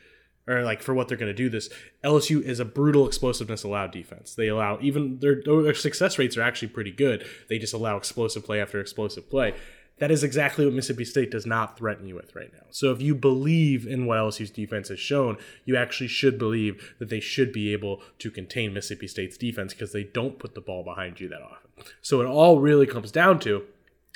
or 0.47 0.63
like 0.63 0.81
for 0.81 0.93
what 0.93 1.07
they're 1.07 1.17
going 1.17 1.29
to 1.29 1.33
do 1.33 1.49
this 1.49 1.69
lsu 2.03 2.41
is 2.41 2.59
a 2.59 2.65
brutal 2.65 3.07
explosiveness 3.07 3.63
allowed 3.63 3.91
defense. 3.91 4.35
They 4.35 4.47
allow 4.47 4.79
even 4.81 5.19
their, 5.19 5.41
their 5.43 5.73
success 5.73 6.17
rates 6.17 6.37
are 6.37 6.41
actually 6.41 6.69
pretty 6.69 6.91
good. 6.91 7.25
They 7.49 7.59
just 7.59 7.73
allow 7.73 7.97
explosive 7.97 8.45
play 8.45 8.61
after 8.61 8.79
explosive 8.79 9.29
play. 9.29 9.55
That 9.99 10.09
is 10.09 10.23
exactly 10.23 10.65
what 10.65 10.73
mississippi 10.73 11.05
state 11.05 11.29
does 11.29 11.45
not 11.45 11.77
threaten 11.77 12.07
you 12.07 12.15
with 12.15 12.35
right 12.35 12.51
now. 12.51 12.65
So 12.71 12.91
if 12.91 13.03
you 13.03 13.13
believe 13.13 13.85
in 13.85 14.07
what 14.07 14.17
lsu's 14.17 14.49
defense 14.51 14.89
has 14.89 14.99
shown 14.99 15.37
you 15.65 15.75
actually 15.77 16.07
should 16.07 16.39
believe 16.39 16.95
that 16.99 17.09
they 17.09 17.19
should 17.19 17.53
be 17.53 17.71
able 17.71 18.01
to 18.19 18.31
contain 18.31 18.73
mississippi 18.73 19.07
state's 19.07 19.37
defense 19.37 19.73
because 19.73 19.93
they 19.93 20.03
don't 20.03 20.39
put 20.39 20.55
the 20.55 20.61
ball 20.61 20.83
behind 20.83 21.19
you 21.19 21.29
that 21.29 21.41
often. 21.41 21.85
So 22.01 22.21
it 22.21 22.25
all 22.25 22.59
really 22.59 22.87
comes 22.87 23.11
down 23.11 23.39
to 23.41 23.63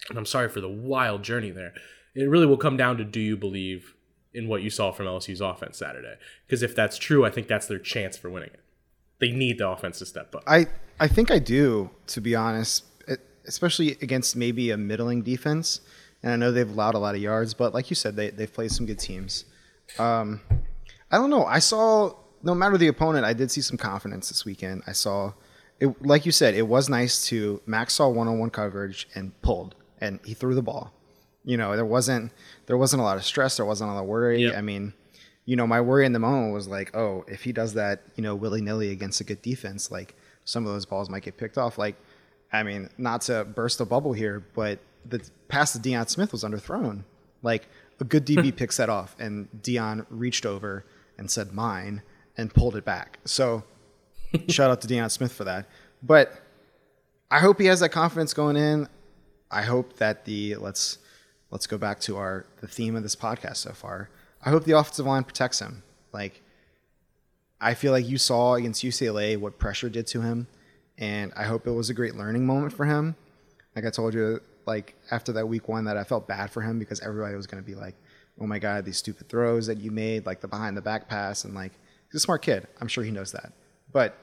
and 0.09 0.17
i'm 0.17 0.25
sorry 0.25 0.49
for 0.49 0.61
the 0.61 0.69
wild 0.69 1.23
journey 1.23 1.51
there 1.51 1.73
it 2.15 2.29
really 2.29 2.45
will 2.45 2.57
come 2.57 2.77
down 2.77 2.97
to 2.97 3.03
do 3.03 3.19
you 3.19 3.37
believe 3.37 3.95
in 4.35 4.47
what 4.47 4.61
you 4.61 4.69
saw 4.69 4.91
from 4.91 5.05
LSU's 5.05 5.41
offense 5.41 5.77
Saturday. 5.77 6.15
Because 6.45 6.61
if 6.61 6.75
that's 6.75 6.97
true, 6.97 7.25
I 7.25 7.29
think 7.29 7.47
that's 7.47 7.67
their 7.67 7.79
chance 7.79 8.17
for 8.17 8.29
winning 8.29 8.49
it. 8.53 8.59
They 9.19 9.31
need 9.31 9.57
the 9.57 9.69
offense 9.69 9.99
to 9.99 10.05
step 10.05 10.35
up. 10.35 10.43
I, 10.45 10.67
I 10.99 11.07
think 11.07 11.31
I 11.31 11.39
do, 11.39 11.89
to 12.07 12.21
be 12.21 12.35
honest, 12.35 12.83
especially 13.47 13.91
against 14.01 14.35
maybe 14.35 14.71
a 14.71 14.77
middling 14.77 15.21
defense. 15.21 15.81
And 16.23 16.33
I 16.33 16.35
know 16.35 16.51
they've 16.51 16.69
allowed 16.69 16.95
a 16.95 16.99
lot 16.99 17.15
of 17.15 17.21
yards, 17.21 17.53
but 17.53 17.73
like 17.73 17.89
you 17.89 17.95
said, 17.95 18.15
they, 18.15 18.29
they've 18.31 18.51
played 18.51 18.71
some 18.71 18.85
good 18.85 18.99
teams. 18.99 19.45
Um, 19.99 20.41
I 21.11 21.17
don't 21.17 21.29
know. 21.29 21.45
I 21.45 21.59
saw, 21.59 22.13
no 22.43 22.55
matter 22.55 22.77
the 22.77 22.87
opponent, 22.87 23.25
I 23.25 23.33
did 23.33 23.51
see 23.51 23.61
some 23.61 23.77
confidence 23.77 24.29
this 24.29 24.43
weekend. 24.43 24.83
I 24.87 24.91
saw, 24.91 25.33
it, 25.79 26.05
like 26.05 26.25
you 26.25 26.31
said, 26.31 26.55
it 26.55 26.67
was 26.67 26.89
nice 26.89 27.27
to, 27.27 27.61
Max 27.65 27.93
saw 27.93 28.09
one 28.09 28.27
on 28.27 28.39
one 28.39 28.49
coverage 28.49 29.07
and 29.15 29.39
pulled, 29.41 29.75
and 30.01 30.19
he 30.25 30.33
threw 30.33 30.55
the 30.55 30.63
ball. 30.63 30.93
You 31.45 31.57
know, 31.57 31.75
there 31.75 31.85
wasn't 31.85 32.31
there 32.65 32.77
wasn't 32.77 33.01
a 33.01 33.03
lot 33.03 33.17
of 33.17 33.23
stress. 33.23 33.57
There 33.57 33.65
wasn't 33.65 33.91
a 33.91 33.93
lot 33.93 34.01
of 34.01 34.07
worry. 34.07 34.43
Yep. 34.43 34.55
I 34.57 34.61
mean, 34.61 34.93
you 35.45 35.55
know, 35.55 35.67
my 35.67 35.79
worry 35.79 36.05
in 36.05 36.13
the 36.13 36.19
moment 36.19 36.53
was 36.53 36.67
like, 36.67 36.95
oh, 36.95 37.23
if 37.27 37.43
he 37.43 37.51
does 37.51 37.75
that, 37.75 38.01
you 38.15 38.23
know, 38.23 38.35
willy 38.35 38.61
nilly 38.61 38.89
against 38.91 39.21
a 39.21 39.23
good 39.23 39.41
defense, 39.41 39.91
like 39.91 40.15
some 40.43 40.65
of 40.65 40.73
those 40.73 40.85
balls 40.85 41.09
might 41.09 41.23
get 41.23 41.37
picked 41.37 41.57
off. 41.57 41.77
Like, 41.77 41.95
I 42.51 42.63
mean, 42.63 42.89
not 42.97 43.21
to 43.21 43.45
burst 43.45 43.79
a 43.79 43.85
bubble 43.85 44.13
here, 44.13 44.45
but 44.55 44.79
the 45.05 45.21
pass 45.47 45.73
to 45.73 45.79
Deion 45.79 46.09
Smith 46.09 46.31
was 46.31 46.43
underthrown. 46.43 47.03
Like 47.43 47.67
a 47.99 48.03
good 48.03 48.25
DB 48.25 48.49
hmm. 48.49 48.55
picks 48.55 48.77
that 48.77 48.89
off, 48.89 49.15
and 49.19 49.47
Deion 49.61 50.05
reached 50.09 50.45
over 50.45 50.85
and 51.17 51.29
said 51.29 51.53
mine 51.53 52.01
and 52.37 52.53
pulled 52.53 52.75
it 52.75 52.83
back. 52.83 53.19
So 53.25 53.63
shout 54.49 54.71
out 54.71 54.81
to 54.81 54.87
Deion 54.87 55.11
Smith 55.11 55.31
for 55.31 55.43
that. 55.43 55.69
But 56.01 56.33
I 57.29 57.39
hope 57.39 57.59
he 57.59 57.67
has 57.67 57.79
that 57.79 57.89
confidence 57.89 58.33
going 58.33 58.57
in. 58.57 58.87
I 59.51 59.61
hope 59.61 59.97
that 59.97 60.25
the 60.25 60.55
let's 60.55 60.97
let's 61.55 61.67
go 61.67 61.77
back 61.77 62.01
to 62.01 62.17
our 62.17 62.45
the 62.59 62.67
theme 62.67 62.97
of 62.97 63.03
this 63.03 63.15
podcast 63.15 63.55
so 63.55 63.71
far. 63.71 64.09
I 64.43 64.49
hope 64.49 64.65
the 64.65 64.77
offensive 64.77 65.05
line 65.05 65.23
protects 65.23 65.59
him. 65.59 65.83
Like 66.11 66.41
I 67.61 67.75
feel 67.75 67.93
like 67.93 68.05
you 68.05 68.17
saw 68.17 68.55
against 68.55 68.83
UCLA 68.83 69.37
what 69.37 69.57
pressure 69.57 69.87
did 69.87 70.05
to 70.07 70.19
him, 70.19 70.47
and 70.97 71.31
I 71.33 71.45
hope 71.45 71.65
it 71.65 71.71
was 71.71 71.89
a 71.89 71.93
great 71.93 72.15
learning 72.15 72.45
moment 72.45 72.73
for 72.73 72.83
him. 72.85 73.15
Like 73.73 73.85
I 73.85 73.89
told 73.89 74.13
you, 74.13 74.41
like 74.65 74.95
after 75.11 75.31
that 75.31 75.47
week 75.47 75.69
one, 75.69 75.85
that 75.85 75.95
I 75.95 76.03
felt 76.03 76.27
bad 76.27 76.51
for 76.51 76.61
him 76.61 76.77
because 76.77 76.99
everybody 76.99 77.37
was 77.37 77.47
going 77.47 77.63
to 77.63 77.65
be 77.65 77.75
like, 77.75 77.95
"Oh 78.37 78.45
my 78.45 78.59
god, 78.59 78.83
these 78.83 78.97
stupid 78.97 79.29
throws 79.29 79.65
that 79.67 79.77
you 79.77 79.91
made, 79.91 80.25
like 80.25 80.41
the 80.41 80.49
behind 80.49 80.75
the 80.75 80.81
back 80.81 81.07
pass," 81.07 81.45
and 81.45 81.55
like 81.55 81.71
he's 82.11 82.15
a 82.15 82.19
smart 82.19 82.41
kid. 82.41 82.67
I'm 82.81 82.89
sure 82.89 83.05
he 83.05 83.11
knows 83.11 83.31
that, 83.31 83.53
but 83.93 84.17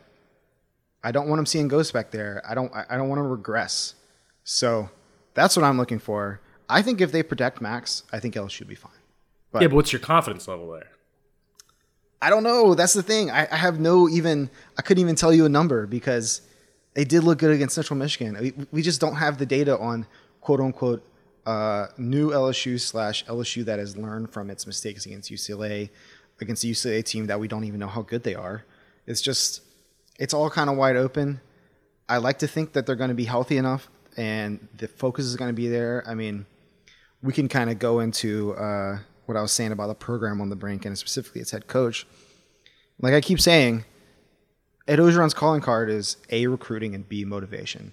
I 1.02 1.12
don't 1.12 1.28
want 1.30 1.38
him 1.38 1.46
seeing 1.46 1.68
ghosts 1.68 1.92
back 1.92 2.10
there. 2.10 2.42
I 2.46 2.54
don't. 2.54 2.70
I 2.74 2.98
don't 2.98 3.08
want 3.08 3.20
to 3.20 3.26
regress. 3.26 3.94
So 4.44 4.90
that's 5.32 5.56
what 5.56 5.64
I'm 5.64 5.78
looking 5.78 5.98
for. 5.98 6.38
I 6.72 6.82
think 6.82 7.00
if 7.00 7.12
they 7.12 7.22
protect 7.22 7.60
Max, 7.60 8.04
I 8.12 8.18
think 8.18 8.34
LSU 8.34 8.50
should 8.50 8.68
be 8.68 8.74
fine. 8.74 8.92
But 9.50 9.62
yeah, 9.62 9.68
but 9.68 9.76
what's 9.76 9.92
your 9.92 10.00
confidence 10.00 10.48
level 10.48 10.70
there? 10.72 10.88
I 12.20 12.30
don't 12.30 12.42
know. 12.42 12.74
That's 12.74 12.94
the 12.94 13.02
thing. 13.02 13.30
I, 13.30 13.48
I, 13.50 13.56
have 13.56 13.80
no 13.80 14.08
even. 14.08 14.48
I 14.78 14.82
couldn't 14.82 15.00
even 15.00 15.16
tell 15.16 15.32
you 15.32 15.44
a 15.44 15.48
number 15.48 15.86
because 15.86 16.40
they 16.94 17.04
did 17.04 17.24
look 17.24 17.38
good 17.38 17.50
against 17.50 17.74
Central 17.74 17.98
Michigan. 17.98 18.36
We, 18.40 18.52
we 18.70 18.82
just 18.82 19.00
don't 19.00 19.16
have 19.16 19.38
the 19.38 19.46
data 19.46 19.76
on 19.78 20.06
quote 20.40 20.60
unquote 20.60 21.04
uh, 21.46 21.88
new 21.98 22.30
LSU 22.30 22.80
slash 22.80 23.24
LSU 23.26 23.64
that 23.64 23.78
has 23.78 23.96
learned 23.96 24.30
from 24.30 24.50
its 24.50 24.66
mistakes 24.66 25.06
against 25.06 25.30
UCLA, 25.30 25.90
against 26.40 26.62
the 26.62 26.70
UCLA 26.70 27.04
team 27.04 27.26
that 27.26 27.40
we 27.40 27.48
don't 27.48 27.64
even 27.64 27.80
know 27.80 27.88
how 27.88 28.02
good 28.02 28.22
they 28.22 28.34
are. 28.34 28.64
It's 29.06 29.20
just, 29.20 29.62
it's 30.18 30.32
all 30.32 30.48
kind 30.48 30.70
of 30.70 30.76
wide 30.76 30.96
open. 30.96 31.40
I 32.08 32.18
like 32.18 32.38
to 32.40 32.46
think 32.46 32.72
that 32.74 32.86
they're 32.86 32.96
going 32.96 33.08
to 33.08 33.14
be 33.14 33.24
healthy 33.24 33.56
enough 33.56 33.88
and 34.16 34.68
the 34.76 34.86
focus 34.86 35.24
is 35.24 35.36
going 35.36 35.48
to 35.48 35.54
be 35.54 35.68
there. 35.68 36.04
I 36.06 36.14
mean, 36.14 36.46
we 37.22 37.32
can 37.32 37.48
kind 37.48 37.70
of 37.70 37.78
go 37.78 38.00
into 38.00 38.54
uh, 38.54 38.98
what 39.26 39.36
I 39.36 39.42
was 39.42 39.52
saying 39.52 39.72
about 39.72 39.86
the 39.86 39.94
program 39.94 40.40
on 40.40 40.48
the 40.48 40.56
brink 40.56 40.84
and 40.84 40.96
specifically 40.98 41.40
its 41.40 41.52
head 41.52 41.66
coach. 41.66 42.06
Like 43.00 43.14
I 43.14 43.20
keep 43.20 43.40
saying, 43.40 43.84
Ed 44.88 44.98
Orgeron's 44.98 45.34
calling 45.34 45.60
card 45.60 45.88
is 45.88 46.16
A, 46.30 46.46
recruiting, 46.46 46.94
and 46.94 47.08
B, 47.08 47.24
motivation. 47.24 47.92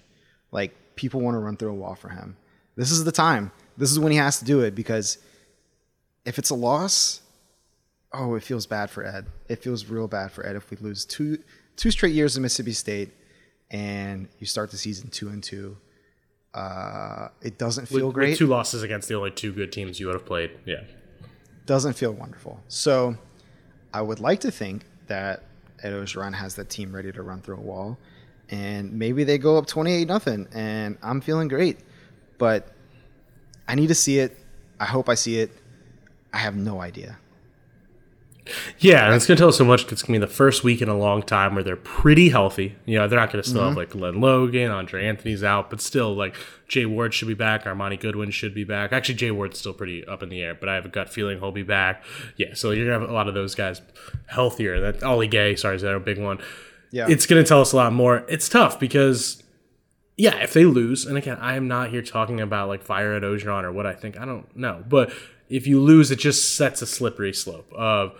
Like 0.50 0.74
people 0.96 1.20
want 1.20 1.34
to 1.34 1.38
run 1.38 1.56
through 1.56 1.70
a 1.70 1.74
wall 1.74 1.94
for 1.94 2.08
him. 2.08 2.36
This 2.76 2.90
is 2.90 3.04
the 3.04 3.12
time. 3.12 3.52
This 3.76 3.90
is 3.90 3.98
when 3.98 4.12
he 4.12 4.18
has 4.18 4.38
to 4.40 4.44
do 4.44 4.60
it 4.60 4.74
because 4.74 5.18
if 6.24 6.38
it's 6.38 6.50
a 6.50 6.54
loss, 6.54 7.22
oh, 8.12 8.34
it 8.34 8.42
feels 8.42 8.66
bad 8.66 8.90
for 8.90 9.04
Ed. 9.04 9.26
It 9.48 9.62
feels 9.62 9.86
real 9.86 10.08
bad 10.08 10.32
for 10.32 10.44
Ed 10.46 10.56
if 10.56 10.70
we 10.70 10.76
lose 10.78 11.04
two 11.04 11.38
two 11.76 11.90
straight 11.90 12.14
years 12.14 12.36
of 12.36 12.42
Mississippi 12.42 12.72
State 12.72 13.10
and 13.70 14.28
you 14.38 14.46
start 14.46 14.70
the 14.70 14.76
season 14.76 15.08
two 15.08 15.28
and 15.28 15.42
two. 15.42 15.76
Uh, 16.52 17.28
it 17.42 17.58
doesn't 17.58 17.86
feel 17.86 18.06
with, 18.06 18.14
great. 18.14 18.30
With 18.30 18.38
two 18.38 18.46
losses 18.46 18.82
against 18.82 19.08
the 19.08 19.14
only 19.14 19.30
two 19.30 19.52
good 19.52 19.72
teams 19.72 20.00
you 20.00 20.06
would 20.06 20.14
have 20.14 20.26
played. 20.26 20.50
Yeah. 20.64 20.82
Doesn't 21.66 21.94
feel 21.94 22.12
wonderful. 22.12 22.60
So 22.68 23.16
I 23.92 24.02
would 24.02 24.20
like 24.20 24.40
to 24.40 24.50
think 24.50 24.84
that 25.06 25.44
Ed 25.82 25.92
Orgeron 25.92 26.34
has 26.34 26.56
that 26.56 26.68
team 26.68 26.94
ready 26.94 27.12
to 27.12 27.22
run 27.22 27.40
through 27.40 27.56
a 27.56 27.60
wall. 27.60 27.98
And 28.48 28.92
maybe 28.92 29.22
they 29.22 29.38
go 29.38 29.56
up 29.56 29.66
28 29.66 30.08
nothing 30.08 30.48
and 30.52 30.98
I'm 31.02 31.20
feeling 31.20 31.48
great. 31.48 31.78
But 32.38 32.68
I 33.68 33.76
need 33.76 33.88
to 33.88 33.94
see 33.94 34.18
it. 34.18 34.36
I 34.80 34.86
hope 34.86 35.08
I 35.08 35.14
see 35.14 35.38
it. 35.38 35.52
I 36.32 36.38
have 36.38 36.56
no 36.56 36.80
idea. 36.80 37.18
Yeah, 38.78 39.06
and 39.06 39.14
it's 39.14 39.26
going 39.26 39.36
to 39.36 39.40
tell 39.40 39.48
us 39.48 39.58
so 39.58 39.64
much 39.64 39.84
because 39.84 40.00
it's 40.00 40.02
going 40.02 40.20
to 40.20 40.26
be 40.26 40.30
the 40.30 40.34
first 40.34 40.64
week 40.64 40.80
in 40.80 40.88
a 40.88 40.96
long 40.96 41.22
time 41.22 41.54
where 41.54 41.62
they're 41.62 41.76
pretty 41.76 42.30
healthy. 42.30 42.76
You 42.86 42.98
know, 42.98 43.08
they're 43.08 43.18
not 43.18 43.32
going 43.32 43.42
to 43.42 43.48
still 43.48 43.60
mm-hmm. 43.60 43.68
have 43.68 43.76
like 43.76 43.90
Glen 43.90 44.20
Logan, 44.20 44.70
Andre 44.70 45.06
Anthony's 45.06 45.44
out, 45.44 45.70
but 45.70 45.80
still, 45.80 46.14
like 46.14 46.34
Jay 46.68 46.86
Ward 46.86 47.14
should 47.14 47.28
be 47.28 47.34
back. 47.34 47.64
Armoni 47.64 48.00
Goodwin 48.00 48.30
should 48.30 48.54
be 48.54 48.64
back. 48.64 48.92
Actually, 48.92 49.16
Jay 49.16 49.30
Ward's 49.30 49.58
still 49.58 49.74
pretty 49.74 50.06
up 50.06 50.22
in 50.22 50.28
the 50.28 50.42
air, 50.42 50.54
but 50.54 50.68
I 50.68 50.74
have 50.74 50.86
a 50.86 50.88
gut 50.90 51.08
feeling 51.08 51.38
he'll 51.38 51.52
be 51.52 51.62
back. 51.62 52.02
Yeah, 52.36 52.54
so 52.54 52.70
you're 52.70 52.86
going 52.86 52.98
to 52.98 53.00
have 53.00 53.10
a 53.10 53.14
lot 53.14 53.28
of 53.28 53.34
those 53.34 53.54
guys 53.54 53.82
healthier. 54.26 54.80
That 54.80 55.02
Ali 55.02 55.28
Gaye, 55.28 55.54
sorry, 55.54 55.76
is 55.76 55.82
that 55.82 55.94
a 55.94 56.00
big 56.00 56.18
one? 56.18 56.38
Yeah. 56.90 57.06
It's 57.08 57.26
going 57.26 57.42
to 57.42 57.48
tell 57.48 57.60
us 57.60 57.72
a 57.72 57.76
lot 57.76 57.92
more. 57.92 58.24
It's 58.28 58.48
tough 58.48 58.80
because 58.80 59.42
yeah, 60.20 60.36
if 60.42 60.52
they 60.52 60.66
lose, 60.66 61.06
and 61.06 61.16
again, 61.16 61.38
I 61.40 61.56
am 61.56 61.66
not 61.66 61.90
here 61.90 62.02
talking 62.02 62.40
about 62.40 62.68
like 62.68 62.82
fire 62.82 63.14
at 63.14 63.22
Orgeron 63.22 63.64
or 63.64 63.72
what 63.72 63.86
I 63.86 63.94
think. 63.94 64.20
I 64.20 64.26
don't 64.26 64.54
know, 64.54 64.84
but 64.86 65.10
if 65.50 65.66
you 65.66 65.80
lose, 65.80 66.10
it 66.10 66.18
just 66.18 66.56
sets 66.56 66.80
a 66.80 66.86
slippery 66.86 67.34
slope 67.34 67.70
of 67.72 68.18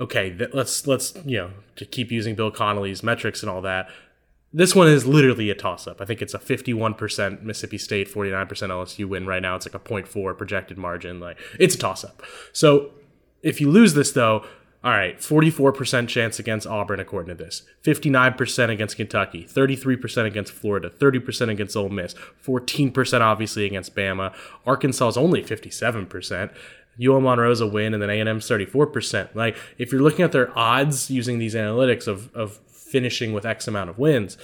okay, 0.00 0.34
let's 0.52 0.86
let's 0.86 1.14
you 1.26 1.36
know 1.36 1.50
to 1.76 1.84
keep 1.84 2.10
using 2.10 2.34
Bill 2.34 2.50
Connelly's 2.50 3.02
metrics 3.02 3.42
and 3.42 3.50
all 3.50 3.60
that. 3.62 3.90
This 4.52 4.74
one 4.74 4.88
is 4.88 5.06
literally 5.06 5.50
a 5.50 5.54
toss 5.54 5.86
up. 5.86 6.00
I 6.00 6.04
think 6.04 6.20
it's 6.20 6.34
a 6.34 6.38
51% 6.38 7.42
Mississippi 7.42 7.78
State, 7.78 8.12
49% 8.12 8.48
LSU 8.48 9.08
win 9.08 9.24
right 9.24 9.40
now. 9.40 9.54
It's 9.54 9.64
like 9.64 9.76
a 9.76 9.78
0.4 9.78 10.36
projected 10.36 10.76
margin. 10.76 11.20
Like 11.20 11.38
it's 11.58 11.74
a 11.74 11.78
toss 11.78 12.04
up. 12.04 12.22
So 12.52 12.90
if 13.42 13.60
you 13.60 13.70
lose 13.70 13.94
this 13.94 14.12
though, 14.12 14.44
all 14.82 14.92
right, 14.92 15.18
44% 15.18 16.08
chance 16.08 16.38
against 16.38 16.66
Auburn, 16.66 17.00
according 17.00 17.36
to 17.36 17.44
this. 17.44 17.64
59% 17.84 18.70
against 18.70 18.96
Kentucky. 18.96 19.44
33% 19.44 20.24
against 20.24 20.52
Florida. 20.52 20.88
30% 20.88 21.50
against 21.50 21.76
Ole 21.76 21.90
Miss. 21.90 22.14
14% 22.42 23.20
obviously 23.20 23.66
against 23.66 23.94
Bama. 23.94 24.34
Arkansas 24.64 25.08
is 25.08 25.16
only 25.18 25.42
57%. 25.42 26.50
UL 27.02 27.20
Monroe's 27.20 27.60
a 27.60 27.66
win, 27.66 27.92
and 27.92 28.02
then 28.02 28.08
A&M's 28.08 28.48
34%. 28.48 29.34
Like, 29.34 29.56
if 29.76 29.92
you're 29.92 30.02
looking 30.02 30.24
at 30.24 30.32
their 30.32 30.56
odds 30.58 31.10
using 31.10 31.38
these 31.38 31.54
analytics 31.54 32.06
of, 32.06 32.34
of 32.34 32.56
finishing 32.68 33.34
with 33.34 33.44
X 33.44 33.68
amount 33.68 33.90
of 33.90 33.98
wins, 33.98 34.38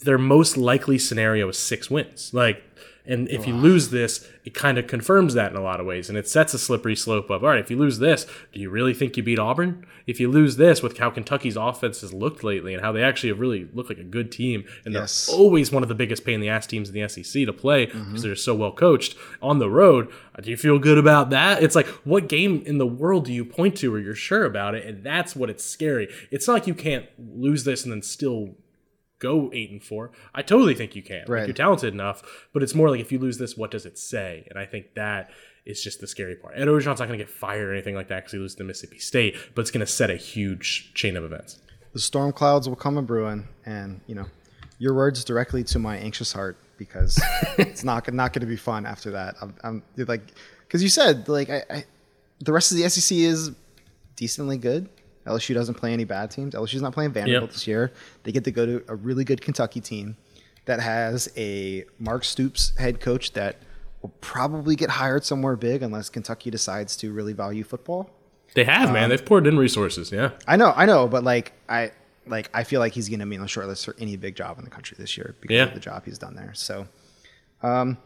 their 0.00 0.18
most 0.18 0.56
likely 0.56 0.98
scenario 0.98 1.48
is 1.48 1.58
six 1.58 1.90
wins. 1.90 2.32
Like, 2.32 2.62
and 3.06 3.28
if 3.28 3.46
you 3.46 3.54
lose 3.54 3.90
this, 3.90 4.28
it 4.44 4.54
kind 4.54 4.78
of 4.78 4.86
confirms 4.86 5.34
that 5.34 5.50
in 5.50 5.56
a 5.56 5.62
lot 5.62 5.80
of 5.80 5.86
ways. 5.86 6.08
And 6.08 6.18
it 6.18 6.28
sets 6.28 6.54
a 6.54 6.58
slippery 6.58 6.96
slope 6.96 7.30
of, 7.30 7.44
all 7.44 7.50
right, 7.50 7.60
if 7.60 7.70
you 7.70 7.76
lose 7.76 7.98
this, 7.98 8.26
do 8.52 8.60
you 8.60 8.70
really 8.70 8.94
think 8.94 9.16
you 9.16 9.22
beat 9.22 9.38
Auburn? 9.38 9.86
If 10.06 10.20
you 10.20 10.30
lose 10.30 10.56
this 10.56 10.82
with 10.82 10.98
how 10.98 11.10
Kentucky's 11.10 11.56
offense 11.56 12.00
has 12.00 12.12
looked 12.12 12.44
lately 12.44 12.74
and 12.74 12.82
how 12.82 12.92
they 12.92 13.02
actually 13.02 13.30
have 13.30 13.40
really 13.40 13.68
looked 13.72 13.88
like 13.88 13.98
a 13.98 14.04
good 14.04 14.30
team, 14.32 14.64
and 14.84 14.94
yes. 14.94 15.26
they're 15.26 15.36
always 15.36 15.72
one 15.72 15.82
of 15.82 15.88
the 15.88 15.94
biggest 15.94 16.24
pain 16.24 16.36
in 16.36 16.40
the 16.40 16.48
ass 16.48 16.66
teams 16.66 16.88
in 16.88 16.94
the 16.94 17.08
SEC 17.08 17.44
to 17.46 17.52
play 17.52 17.86
because 17.86 18.02
mm-hmm. 18.02 18.20
they're 18.20 18.36
so 18.36 18.54
well 18.54 18.72
coached 18.72 19.16
on 19.40 19.58
the 19.58 19.70
road, 19.70 20.10
uh, 20.34 20.42
do 20.42 20.50
you 20.50 20.56
feel 20.56 20.78
good 20.78 20.98
about 20.98 21.30
that? 21.30 21.62
It's 21.62 21.74
like, 21.74 21.86
what 22.04 22.28
game 22.28 22.62
in 22.66 22.78
the 22.78 22.86
world 22.86 23.24
do 23.24 23.32
you 23.32 23.44
point 23.44 23.76
to 23.78 23.90
where 23.90 24.00
you're 24.00 24.14
sure 24.14 24.44
about 24.44 24.74
it? 24.74 24.84
And 24.84 25.04
that's 25.04 25.34
what 25.34 25.50
it's 25.50 25.64
scary. 25.64 26.08
It's 26.30 26.46
not 26.46 26.54
like 26.54 26.66
you 26.66 26.74
can't 26.74 27.06
lose 27.18 27.64
this 27.64 27.84
and 27.84 27.92
then 27.92 28.02
still 28.02 28.56
go 29.18 29.50
eight 29.52 29.70
and 29.70 29.82
four. 29.82 30.12
I 30.34 30.42
totally 30.42 30.74
think 30.74 30.94
you 30.94 31.02
can. 31.02 31.24
Right. 31.26 31.40
Like 31.40 31.48
you're 31.48 31.54
talented 31.54 31.92
enough, 31.92 32.22
but 32.52 32.62
it's 32.62 32.74
more 32.74 32.90
like 32.90 33.00
if 33.00 33.12
you 33.12 33.18
lose 33.18 33.38
this, 33.38 33.56
what 33.56 33.70
does 33.70 33.86
it 33.86 33.98
say? 33.98 34.46
And 34.50 34.58
I 34.58 34.66
think 34.66 34.94
that 34.94 35.30
is 35.64 35.82
just 35.82 36.00
the 36.00 36.06
scary 36.06 36.36
part. 36.36 36.54
Ed 36.56 36.68
Orgeron's 36.68 37.00
not 37.00 37.08
going 37.08 37.18
to 37.18 37.24
get 37.24 37.28
fired 37.28 37.68
or 37.68 37.72
anything 37.72 37.94
like 37.94 38.08
that 38.08 38.16
because 38.16 38.32
he 38.32 38.38
loses 38.38 38.56
to 38.56 38.64
Mississippi 38.64 38.98
State, 38.98 39.36
but 39.54 39.62
it's 39.62 39.70
going 39.70 39.84
to 39.84 39.90
set 39.90 40.10
a 40.10 40.16
huge 40.16 40.92
chain 40.94 41.16
of 41.16 41.24
events. 41.24 41.58
The 41.92 41.98
storm 41.98 42.32
clouds 42.32 42.68
will 42.68 42.76
come 42.76 42.96
a 42.98 43.02
brewing, 43.02 43.48
and 43.64 44.00
you 44.06 44.14
know, 44.14 44.26
your 44.78 44.94
words 44.94 45.24
directly 45.24 45.64
to 45.64 45.78
my 45.78 45.96
anxious 45.96 46.32
heart 46.32 46.58
because 46.76 47.20
it's 47.58 47.82
not 47.82 48.12
not 48.12 48.32
going 48.32 48.40
to 48.40 48.46
be 48.46 48.56
fun 48.56 48.86
after 48.86 49.10
that. 49.12 49.34
I'm, 49.40 49.54
I'm 49.64 49.82
like, 49.96 50.20
because 50.66 50.82
you 50.82 50.88
said 50.88 51.28
like 51.28 51.50
I, 51.50 51.64
I, 51.70 51.84
the 52.40 52.52
rest 52.52 52.70
of 52.70 52.78
the 52.78 52.88
SEC 52.88 53.16
is 53.16 53.50
decently 54.14 54.58
good. 54.58 54.88
LSU 55.26 55.54
doesn't 55.54 55.74
play 55.74 55.92
any 55.92 56.04
bad 56.04 56.30
teams. 56.30 56.54
LSU's 56.54 56.82
not 56.82 56.92
playing 56.92 57.12
Vanderbilt 57.12 57.42
yep. 57.42 57.52
this 57.52 57.66
year. 57.66 57.92
They 58.22 58.32
get 58.32 58.44
to 58.44 58.50
go 58.50 58.64
to 58.64 58.84
a 58.88 58.94
really 58.94 59.24
good 59.24 59.40
Kentucky 59.40 59.80
team 59.80 60.16
that 60.66 60.80
has 60.80 61.30
a 61.36 61.84
Mark 61.98 62.24
Stoops 62.24 62.76
head 62.76 63.00
coach 63.00 63.32
that 63.32 63.56
will 64.02 64.12
probably 64.20 64.76
get 64.76 64.90
hired 64.90 65.24
somewhere 65.24 65.56
big 65.56 65.82
unless 65.82 66.08
Kentucky 66.08 66.50
decides 66.50 66.96
to 66.98 67.12
really 67.12 67.32
value 67.32 67.64
football. 67.64 68.10
They 68.54 68.64
have, 68.64 68.88
um, 68.88 68.94
man. 68.94 69.10
They've 69.10 69.24
poured 69.24 69.46
in 69.46 69.58
resources. 69.58 70.12
Yeah, 70.12 70.30
I 70.46 70.56
know, 70.56 70.72
I 70.74 70.86
know, 70.86 71.08
but 71.08 71.24
like 71.24 71.52
I 71.68 71.90
like 72.26 72.50
I 72.54 72.64
feel 72.64 72.80
like 72.80 72.92
he's 72.92 73.08
going 73.08 73.20
to 73.20 73.26
be 73.26 73.36
on 73.36 73.42
the 73.42 73.48
shortlist 73.48 73.84
for 73.84 73.96
any 73.98 74.16
big 74.16 74.36
job 74.36 74.58
in 74.58 74.64
the 74.64 74.70
country 74.70 74.96
this 74.98 75.16
year 75.16 75.34
because 75.40 75.54
yeah. 75.54 75.64
of 75.64 75.74
the 75.74 75.80
job 75.80 76.04
he's 76.04 76.18
done 76.18 76.34
there. 76.34 76.52
So, 76.54 76.86
um, 77.62 77.98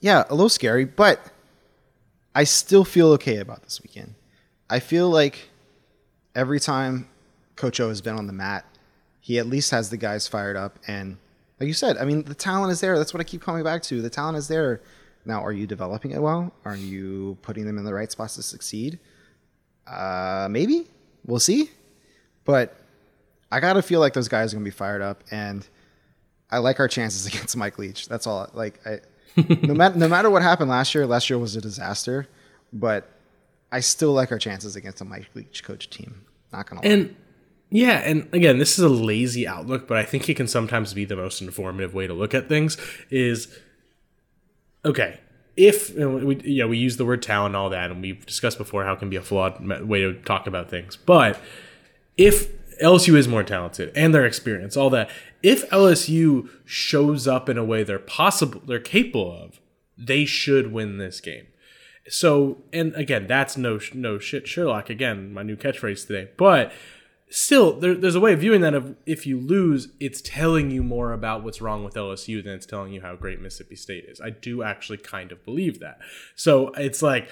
yeah, 0.00 0.24
a 0.28 0.34
little 0.34 0.48
scary, 0.48 0.84
but 0.84 1.32
I 2.34 2.44
still 2.44 2.84
feel 2.84 3.08
okay 3.12 3.38
about 3.38 3.62
this 3.62 3.82
weekend. 3.82 4.14
I 4.68 4.80
feel 4.80 5.08
like 5.08 5.48
every 6.34 6.60
time 6.60 7.08
Coach 7.56 7.80
O 7.80 7.88
has 7.88 8.00
been 8.00 8.16
on 8.16 8.26
the 8.26 8.32
mat, 8.32 8.64
he 9.20 9.38
at 9.38 9.46
least 9.46 9.70
has 9.70 9.90
the 9.90 9.96
guys 9.96 10.28
fired 10.28 10.56
up. 10.56 10.78
And 10.86 11.16
like 11.60 11.66
you 11.66 11.72
said, 11.72 11.96
I 11.98 12.04
mean, 12.04 12.24
the 12.24 12.34
talent 12.34 12.72
is 12.72 12.80
there. 12.80 12.98
That's 12.98 13.14
what 13.14 13.20
I 13.20 13.24
keep 13.24 13.40
coming 13.40 13.64
back 13.64 13.82
to. 13.84 14.02
The 14.02 14.10
talent 14.10 14.36
is 14.38 14.48
there. 14.48 14.80
Now, 15.24 15.42
are 15.42 15.52
you 15.52 15.66
developing 15.66 16.10
it 16.10 16.20
well? 16.20 16.52
Are 16.64 16.76
you 16.76 17.38
putting 17.42 17.64
them 17.64 17.78
in 17.78 17.84
the 17.84 17.94
right 17.94 18.10
spots 18.10 18.34
to 18.36 18.42
succeed? 18.42 18.98
Uh, 19.86 20.48
maybe 20.50 20.86
we'll 21.24 21.40
see. 21.40 21.70
But 22.44 22.76
I 23.50 23.60
gotta 23.60 23.80
feel 23.80 24.00
like 24.00 24.12
those 24.12 24.28
guys 24.28 24.52
are 24.52 24.56
gonna 24.56 24.64
be 24.64 24.70
fired 24.70 25.00
up, 25.00 25.22
and 25.30 25.66
I 26.50 26.58
like 26.58 26.78
our 26.80 26.88
chances 26.88 27.26
against 27.32 27.56
Mike 27.56 27.78
Leach. 27.78 28.08
That's 28.08 28.26
all. 28.26 28.50
Like, 28.52 28.80
I, 28.86 29.00
no 29.62 29.74
matter 29.74 29.98
no 29.98 30.08
matter 30.08 30.28
what 30.28 30.42
happened 30.42 30.68
last 30.68 30.94
year, 30.94 31.06
last 31.06 31.30
year 31.30 31.38
was 31.38 31.56
a 31.56 31.60
disaster. 31.60 32.28
But 32.72 33.08
I 33.74 33.80
still 33.80 34.12
like 34.12 34.30
our 34.32 34.38
chances 34.38 34.76
against 34.76 35.00
a 35.00 35.04
Mike 35.04 35.28
Leach 35.34 35.64
coach 35.64 35.90
team. 35.90 36.24
Not 36.52 36.68
gonna 36.68 36.82
lie. 36.82 36.88
And 36.88 37.16
yeah, 37.70 37.98
and 38.04 38.28
again, 38.32 38.58
this 38.58 38.78
is 38.78 38.84
a 38.84 38.88
lazy 38.88 39.46
outlook, 39.46 39.88
but 39.88 39.98
I 39.98 40.04
think 40.04 40.28
it 40.28 40.34
can 40.34 40.46
sometimes 40.46 40.94
be 40.94 41.04
the 41.04 41.16
most 41.16 41.42
informative 41.42 41.92
way 41.92 42.06
to 42.06 42.14
look 42.14 42.34
at 42.34 42.48
things. 42.48 42.76
Is 43.10 43.58
okay 44.84 45.18
if 45.56 45.90
you 45.90 46.00
know, 46.00 46.16
we 46.16 46.40
you 46.42 46.62
know, 46.62 46.68
we 46.68 46.78
use 46.78 46.96
the 46.96 47.04
word 47.04 47.22
talent 47.22 47.50
and 47.50 47.56
all 47.56 47.70
that, 47.70 47.90
and 47.90 48.00
we've 48.00 48.24
discussed 48.26 48.58
before 48.58 48.84
how 48.84 48.92
it 48.92 48.98
can 48.98 49.10
be 49.10 49.16
a 49.16 49.22
flawed 49.22 49.64
way 49.86 50.00
to 50.00 50.14
talk 50.14 50.46
about 50.46 50.70
things, 50.70 50.96
but 50.96 51.40
if 52.16 52.50
LSU 52.82 53.16
is 53.16 53.28
more 53.28 53.44
talented 53.44 53.92
and 53.94 54.14
their 54.14 54.26
experience, 54.26 54.76
all 54.76 54.90
that. 54.90 55.10
If 55.42 55.68
LSU 55.70 56.48
shows 56.64 57.28
up 57.28 57.48
in 57.48 57.58
a 57.58 57.64
way 57.64 57.84
they're 57.84 57.98
possible, 57.98 58.62
they're 58.66 58.80
capable 58.80 59.30
of, 59.30 59.60
they 59.96 60.24
should 60.24 60.72
win 60.72 60.98
this 60.98 61.20
game. 61.20 61.46
So, 62.08 62.58
and 62.72 62.94
again, 62.94 63.26
that's 63.26 63.56
no 63.56 63.78
no 63.94 64.18
shit 64.18 64.46
Sherlock. 64.46 64.90
Again, 64.90 65.32
my 65.32 65.42
new 65.42 65.56
catchphrase 65.56 66.06
today. 66.06 66.30
But 66.36 66.72
still, 67.30 67.78
there, 67.78 67.94
there's 67.94 68.14
a 68.14 68.20
way 68.20 68.34
of 68.34 68.40
viewing 68.40 68.60
that. 68.60 68.74
Of 68.74 68.96
if 69.06 69.26
you 69.26 69.40
lose, 69.40 69.88
it's 70.00 70.20
telling 70.20 70.70
you 70.70 70.82
more 70.82 71.12
about 71.12 71.42
what's 71.42 71.60
wrong 71.60 71.82
with 71.82 71.94
LSU 71.94 72.44
than 72.44 72.54
it's 72.54 72.66
telling 72.66 72.92
you 72.92 73.00
how 73.00 73.16
great 73.16 73.40
Mississippi 73.40 73.76
State 73.76 74.04
is. 74.06 74.20
I 74.20 74.30
do 74.30 74.62
actually 74.62 74.98
kind 74.98 75.32
of 75.32 75.44
believe 75.44 75.80
that. 75.80 75.98
So 76.36 76.68
it's 76.72 77.02
like 77.02 77.28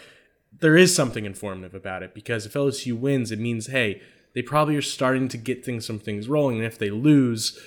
there 0.61 0.77
is 0.77 0.95
something 0.95 1.25
informative 1.25 1.75
about 1.75 2.03
it 2.03 2.15
because 2.15 2.47
if 2.47 2.55
LSU 2.55 2.99
wins, 2.99 3.31
it 3.31 3.39
means 3.39 3.67
hey, 3.67 4.01
they 4.35 4.43
probably 4.43 4.77
are 4.77 4.83
starting 4.83 5.29
to 5.29 5.37
get 5.37 5.65
things 5.65 5.87
some 5.87 5.99
things 5.99 6.29
rolling, 6.29 6.57
and 6.57 6.67
if 6.67 6.79
they 6.79 6.91
lose 6.91 7.59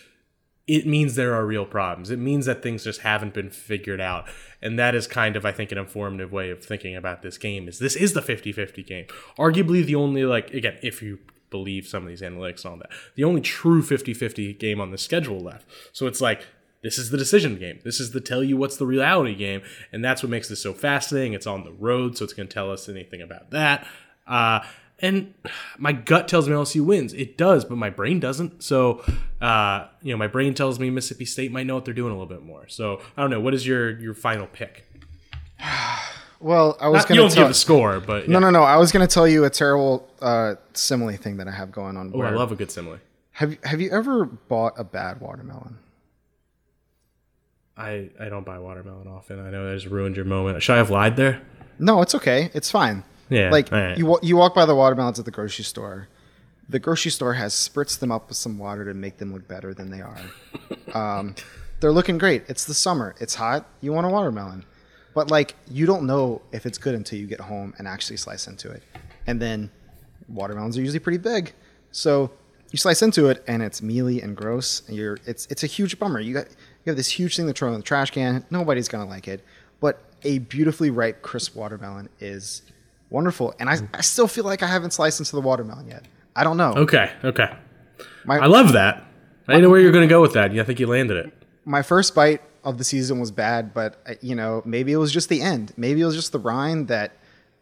it 0.68 0.88
means 0.88 1.16
there 1.16 1.34
are 1.34 1.46
real 1.46 1.66
problems. 1.66 2.10
It 2.10 2.18
means 2.18 2.48
that 2.48 2.64
things 2.64 2.84
just 2.84 3.02
haven't 3.02 3.34
been 3.34 3.52
figured 3.52 4.02
out. 4.02 4.28
And 4.62 4.80
that 4.80 4.96
is 4.96 5.06
kind 5.06 5.36
of, 5.36 5.46
I 5.46 5.52
think, 5.52 5.72
an 5.72 5.78
informative 5.78 6.32
way 6.32 6.50
of 6.50 6.64
thinking 6.64 6.96
about 6.96 7.22
this 7.22 7.38
game 7.38 7.68
is 7.68 7.78
this 7.78 7.96
is 7.96 8.14
the 8.14 8.22
50-50 8.22 8.86
game. 8.86 9.06
Arguably 9.38 9.86
the 9.86 9.96
only, 9.96 10.26
like, 10.26 10.54
again, 10.54 10.78
if 10.82 11.04
you 11.04 11.20
believe 11.52 11.88
some 11.88 12.04
of 12.04 12.10
these 12.10 12.22
analytics 12.22 12.66
and 12.66 12.72
all 12.72 12.78
that, 12.78 12.90
the 13.14 13.24
only 13.24 13.42
true 13.42 13.84
50-50 13.84 14.58
game 14.58 14.82
on 14.82 14.90
the 14.90 14.98
schedule 14.98 15.40
left. 15.40 15.68
So 15.94 16.08
it's 16.08 16.22
like, 16.22 16.48
this 16.82 16.98
is 16.98 17.12
the 17.12 17.18
decision 17.18 17.58
game. 17.58 17.80
This 17.84 18.00
is 18.00 18.12
the 18.12 18.22
tell 18.22 18.44
you 18.44 18.58
what's 18.58 18.78
the 18.78 18.86
reality 18.88 19.36
game. 19.36 19.62
And 19.92 20.04
that's 20.04 20.24
what 20.24 20.30
makes 20.32 20.50
this 20.50 20.62
so 20.62 20.74
fascinating. 20.74 21.34
It's 21.34 21.48
on 21.48 21.64
the 21.64 21.74
road, 21.74 22.18
so 22.18 22.24
it's 22.24 22.34
going 22.34 22.48
to 22.48 22.54
tell 22.54 22.72
us 22.72 22.90
anything 22.90 23.22
about 23.22 23.52
that. 23.52 23.88
Uh, 24.28 24.62
and 25.00 25.34
my 25.78 25.92
gut 25.92 26.28
tells 26.28 26.48
me 26.48 26.56
LSU 26.56 26.86
wins. 26.86 27.14
It 27.14 27.38
does, 27.38 27.66
but 27.66 27.78
my 27.78 27.90
brain 27.90 28.20
doesn't. 28.20 28.64
So, 28.64 29.04
uh, 29.42 29.88
you 30.02 30.12
know, 30.12 30.18
my 30.18 30.28
brain 30.28 30.54
tells 30.54 30.80
me 30.80 30.90
Mississippi 30.90 31.26
State 31.26 31.52
might 31.52 31.66
know 31.66 31.76
what 31.76 31.86
they're 31.86 31.94
doing 31.94 32.12
a 32.12 32.16
little 32.18 32.34
bit 32.34 32.44
more. 32.44 32.68
So, 32.68 33.02
I 33.18 33.22
don't 33.22 33.30
know. 33.30 33.40
What 33.40 33.54
is 33.54 33.68
your 33.68 34.00
your 34.00 34.14
final 34.14 34.48
pick? 34.48 34.86
Well, 36.42 36.78
I 36.80 36.90
was 36.90 37.06
going 37.06 37.18
to 37.18 37.24
you 37.24 37.30
don't 37.30 37.36
give 37.36 37.50
a 37.50 37.54
score, 37.54 38.00
but 38.00 38.28
yeah. 38.28 38.34
no, 38.34 38.40
no, 38.40 38.50
no. 38.52 38.62
I 38.62 38.76
was 38.76 38.92
going 38.92 39.08
to 39.08 39.12
tell 39.12 39.28
you 39.28 39.46
a 39.46 39.50
terrible 39.50 40.08
uh, 40.22 40.56
simile 40.74 41.16
thing 41.16 41.38
that 41.38 41.48
I 41.48 41.52
have 41.52 41.72
going 41.72 41.98
on. 41.98 42.12
Oh, 42.14 42.22
I 42.22 42.30
love 42.32 42.52
a 42.52 42.56
good 42.56 42.70
simile. 42.70 43.00
Have 43.32 43.58
Have 43.64 43.82
you 43.82 43.90
ever 43.90 44.26
bought 44.26 44.74
a 44.78 44.84
bad 44.84 45.22
watermelon? 45.22 45.80
I 47.78 48.10
I 48.20 48.30
don't 48.30 48.46
buy 48.46 48.60
watermelon 48.60 49.08
often. 49.08 49.40
I 49.40 49.50
know 49.50 49.68
that 49.68 49.76
just 49.76 49.88
ruined 49.88 50.16
your 50.16 50.26
moment. 50.26 50.62
Should 50.62 50.74
I 50.74 50.78
have 50.78 50.90
lied 50.90 51.16
there? 51.16 51.42
No, 51.80 52.02
it's 52.02 52.14
okay. 52.14 52.52
It's 52.54 52.70
fine. 52.70 53.04
Yeah. 53.30 53.50
Like 53.52 53.72
right. 53.72 53.98
you 53.98 54.18
you 54.22 54.38
walk 54.38 54.54
by 54.54 54.66
the 54.66 54.76
watermelons 54.76 55.20
at 55.20 55.26
the 55.26 55.32
grocery 55.32 55.66
store. 55.66 56.08
The 56.68 56.80
grocery 56.80 57.12
store 57.12 57.34
has 57.34 57.54
spritzed 57.54 58.00
them 58.00 58.12
up 58.12 58.28
with 58.28 58.38
some 58.38 58.58
water 58.58 58.86
to 58.86 58.94
make 58.94 59.18
them 59.18 59.32
look 59.32 59.48
better 59.48 59.74
than 59.74 59.92
they 59.92 60.02
are. 60.02 60.18
um, 60.94 61.36
they're 61.80 61.92
looking 61.92 62.18
great. 62.18 62.44
It's 62.48 62.66
the 62.66 62.74
summer. 62.74 63.16
It's 63.20 63.36
hot. 63.36 63.68
You 63.82 63.94
want 63.94 64.08
a 64.08 64.10
watermelon. 64.10 64.66
But 65.14 65.32
like 65.32 65.56
you 65.70 65.86
don't 65.86 66.06
know 66.06 66.42
if 66.52 66.66
it's 66.66 66.78
good 66.78 66.96
until 66.96 67.20
you 67.20 67.28
get 67.28 67.40
home 67.40 67.74
and 67.78 67.88
actually 67.88 68.18
slice 68.18 68.48
into 68.48 68.72
it. 68.72 68.84
And 69.28 69.42
then 69.42 69.72
watermelons 70.28 70.78
are 70.78 70.82
usually 70.82 71.00
pretty 71.00 71.18
big. 71.18 71.54
So 71.92 72.32
you 72.72 72.78
slice 72.78 73.02
into 73.02 73.30
it 73.30 73.44
and 73.48 73.64
it's 73.64 73.82
mealy 73.82 74.22
and 74.22 74.36
gross. 74.36 74.84
And 74.88 74.98
you're 74.98 75.18
it's 75.26 75.46
it's 75.48 75.64
a 75.64 75.68
huge 75.68 75.98
bummer. 76.00 76.20
You 76.20 76.34
got 76.34 76.48
you 76.50 76.90
have 76.90 76.98
this 76.98 77.10
huge 77.10 77.36
thing 77.36 77.48
to 77.48 77.54
throw 77.54 77.70
in 77.70 77.76
the 77.76 77.84
trash 77.84 78.12
can. 78.12 78.46
Nobody's 78.50 78.88
gonna 78.88 79.10
like 79.10 79.28
it. 79.28 79.44
But 79.80 80.02
a 80.24 80.40
beautifully 80.40 80.90
ripe, 80.90 81.22
crisp 81.22 81.56
watermelon 81.56 82.10
is 82.20 82.64
wonderful. 83.16 83.56
And 83.60 83.70
I, 83.70 83.78
I 83.94 84.02
still 84.02 84.28
feel 84.28 84.44
like 84.44 84.62
I 84.62 84.68
haven't 84.68 84.92
sliced 84.92 85.20
into 85.20 85.32
the 85.32 85.42
watermelon 85.42 85.88
yet. 85.88 86.06
I 86.36 86.44
don't 86.44 86.58
know. 86.58 86.74
Okay, 86.74 87.10
okay. 87.24 87.56
My, 88.26 88.38
I 88.40 88.46
love 88.46 88.74
that. 88.74 89.04
I 89.48 89.54
didn't 89.54 89.64
know 89.64 89.70
where 89.70 89.80
you 89.80 89.86
were 89.86 89.94
going 89.94 90.08
to 90.08 90.14
go 90.14 90.22
with 90.22 90.34
that. 90.34 90.52
I 90.52 90.64
think 90.64 90.80
you 90.80 90.88
landed 90.88 91.18
it. 91.26 91.34
My 91.64 91.82
first 91.82 92.14
bite 92.14 92.42
of 92.64 92.78
the 92.78 92.84
season 92.84 93.20
was 93.20 93.32
bad, 93.32 93.74
but 93.74 94.02
uh, 94.06 94.16
you 94.22 94.36
know, 94.36 94.62
maybe 94.66 94.92
it 94.92 94.98
was 94.98 95.12
just 95.12 95.30
the 95.30 95.42
end. 95.42 95.74
Maybe 95.78 96.02
it 96.02 96.06
was 96.06 96.16
just 96.16 96.32
the 96.32 96.40
rind 96.40 96.90
that 96.90 97.14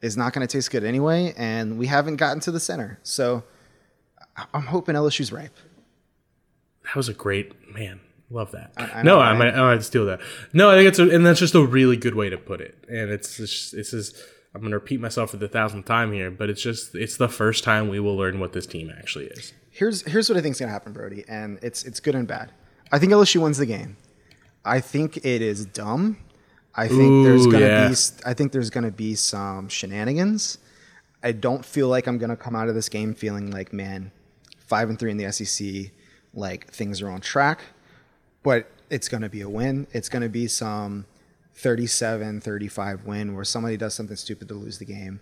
is 0.01 0.17
not 0.17 0.33
going 0.33 0.45
to 0.45 0.51
taste 0.51 0.71
good 0.71 0.83
anyway, 0.83 1.33
and 1.37 1.77
we 1.77 1.87
haven't 1.87 2.15
gotten 2.15 2.39
to 2.41 2.51
the 2.51 2.59
center. 2.59 2.99
So 3.03 3.43
I'm 4.53 4.63
hoping 4.63 4.95
LSU's 4.95 5.31
ripe. 5.31 5.55
That 6.85 6.95
was 6.95 7.09
a 7.09 7.13
great 7.13 7.73
man. 7.73 7.99
Love 8.29 8.51
that. 8.51 8.73
I, 8.77 8.99
I 8.99 9.03
no, 9.03 9.19
I 9.19 9.33
might, 9.33 9.53
I 9.53 9.61
might 9.61 9.83
steal 9.83 10.05
that. 10.07 10.19
No, 10.53 10.71
I 10.71 10.75
think 10.75 10.87
it's 10.87 10.99
a, 10.99 11.07
and 11.09 11.25
that's 11.25 11.39
just 11.39 11.53
a 11.53 11.63
really 11.63 11.97
good 11.97 12.15
way 12.15 12.29
to 12.29 12.37
put 12.37 12.61
it. 12.61 12.75
And 12.89 13.11
it's 13.11 13.37
just, 13.37 13.75
it's 13.75 13.91
just 13.91 14.15
I'm 14.55 14.61
going 14.61 14.71
to 14.71 14.77
repeat 14.77 14.99
myself 14.99 15.31
for 15.31 15.37
the 15.37 15.47
thousandth 15.47 15.85
time 15.85 16.11
here, 16.13 16.29
but 16.29 16.49
it's 16.49 16.61
just 16.61 16.93
it's 16.95 17.17
the 17.17 17.29
first 17.29 17.63
time 17.63 17.89
we 17.89 17.99
will 17.99 18.15
learn 18.15 18.39
what 18.39 18.53
this 18.53 18.67
team 18.67 18.91
actually 18.95 19.25
is. 19.25 19.53
Here's 19.71 20.03
here's 20.03 20.29
what 20.29 20.37
I 20.37 20.41
think 20.41 20.53
is 20.53 20.59
going 20.59 20.69
to 20.69 20.73
happen, 20.73 20.93
Brody, 20.93 21.23
and 21.27 21.57
it's 21.61 21.83
it's 21.83 21.99
good 21.99 22.15
and 22.15 22.27
bad. 22.27 22.51
I 22.91 22.99
think 22.99 23.11
LSU 23.11 23.41
wins 23.41 23.57
the 23.57 23.65
game. 23.65 23.97
I 24.63 24.79
think 24.79 25.17
it 25.17 25.41
is 25.41 25.65
dumb. 25.65 26.17
I 26.75 26.87
think 26.87 27.01
Ooh, 27.01 27.23
there's 27.23 27.45
gonna 27.45 27.65
yeah. 27.65 27.89
be 27.89 27.95
I 28.25 28.33
think 28.33 28.51
there's 28.51 28.69
gonna 28.69 28.91
be 28.91 29.15
some 29.15 29.69
shenanigans. 29.69 30.57
I 31.21 31.31
don't 31.31 31.63
feel 31.63 31.87
like 31.87 32.07
I'm 32.07 32.17
gonna 32.17 32.35
come 32.35 32.55
out 32.55 32.67
of 32.67 32.75
this 32.75 32.89
game 32.89 33.13
feeling 33.13 33.51
like, 33.51 33.73
man, 33.73 34.11
five 34.57 34.89
and 34.89 34.97
three 34.97 35.11
in 35.11 35.17
the 35.17 35.31
SEC, 35.31 35.91
like 36.33 36.71
things 36.71 37.01
are 37.01 37.09
on 37.09 37.21
track. 37.21 37.61
But 38.41 38.69
it's 38.89 39.07
gonna 39.07 39.29
be 39.29 39.41
a 39.41 39.49
win. 39.49 39.87
It's 39.91 40.09
gonna 40.09 40.29
be 40.29 40.47
some 40.47 41.05
37 41.55 42.41
35 42.41 43.05
win 43.05 43.35
where 43.35 43.43
somebody 43.43 43.77
does 43.77 43.93
something 43.93 44.15
stupid 44.17 44.47
to 44.47 44.55
lose 44.55 44.79
the 44.79 44.85
game 44.85 45.19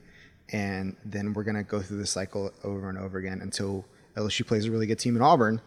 and 0.51 0.95
then 1.05 1.33
we're 1.33 1.43
going 1.43 1.55
to 1.55 1.63
go 1.63 1.81
through 1.81 1.97
the 1.97 2.05
cycle 2.05 2.51
over 2.63 2.89
and 2.89 2.97
over 2.97 3.17
again 3.17 3.41
until 3.41 3.85
LSU 4.15 4.45
plays 4.45 4.65
a 4.65 4.71
really 4.71 4.85
good 4.85 4.99
team 4.99 5.15
in 5.15 5.21
Auburn. 5.21 5.61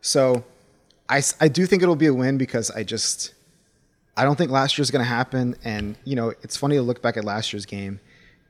So 0.00 0.44
I, 1.08 1.22
I 1.40 1.48
do 1.48 1.66
think 1.66 1.82
it'll 1.82 1.96
be 1.96 2.06
a 2.06 2.14
win 2.14 2.38
because 2.38 2.70
I 2.70 2.84
just 2.84 3.34
I 4.16 4.24
don't 4.24 4.36
think 4.36 4.50
last 4.50 4.78
year's 4.78 4.90
going 4.90 5.04
to 5.04 5.08
happen 5.08 5.56
and 5.64 5.96
you 6.04 6.16
know 6.16 6.30
it's 6.42 6.56
funny 6.56 6.76
to 6.76 6.82
look 6.82 7.02
back 7.02 7.16
at 7.16 7.24
last 7.24 7.52
year's 7.52 7.66
game 7.66 8.00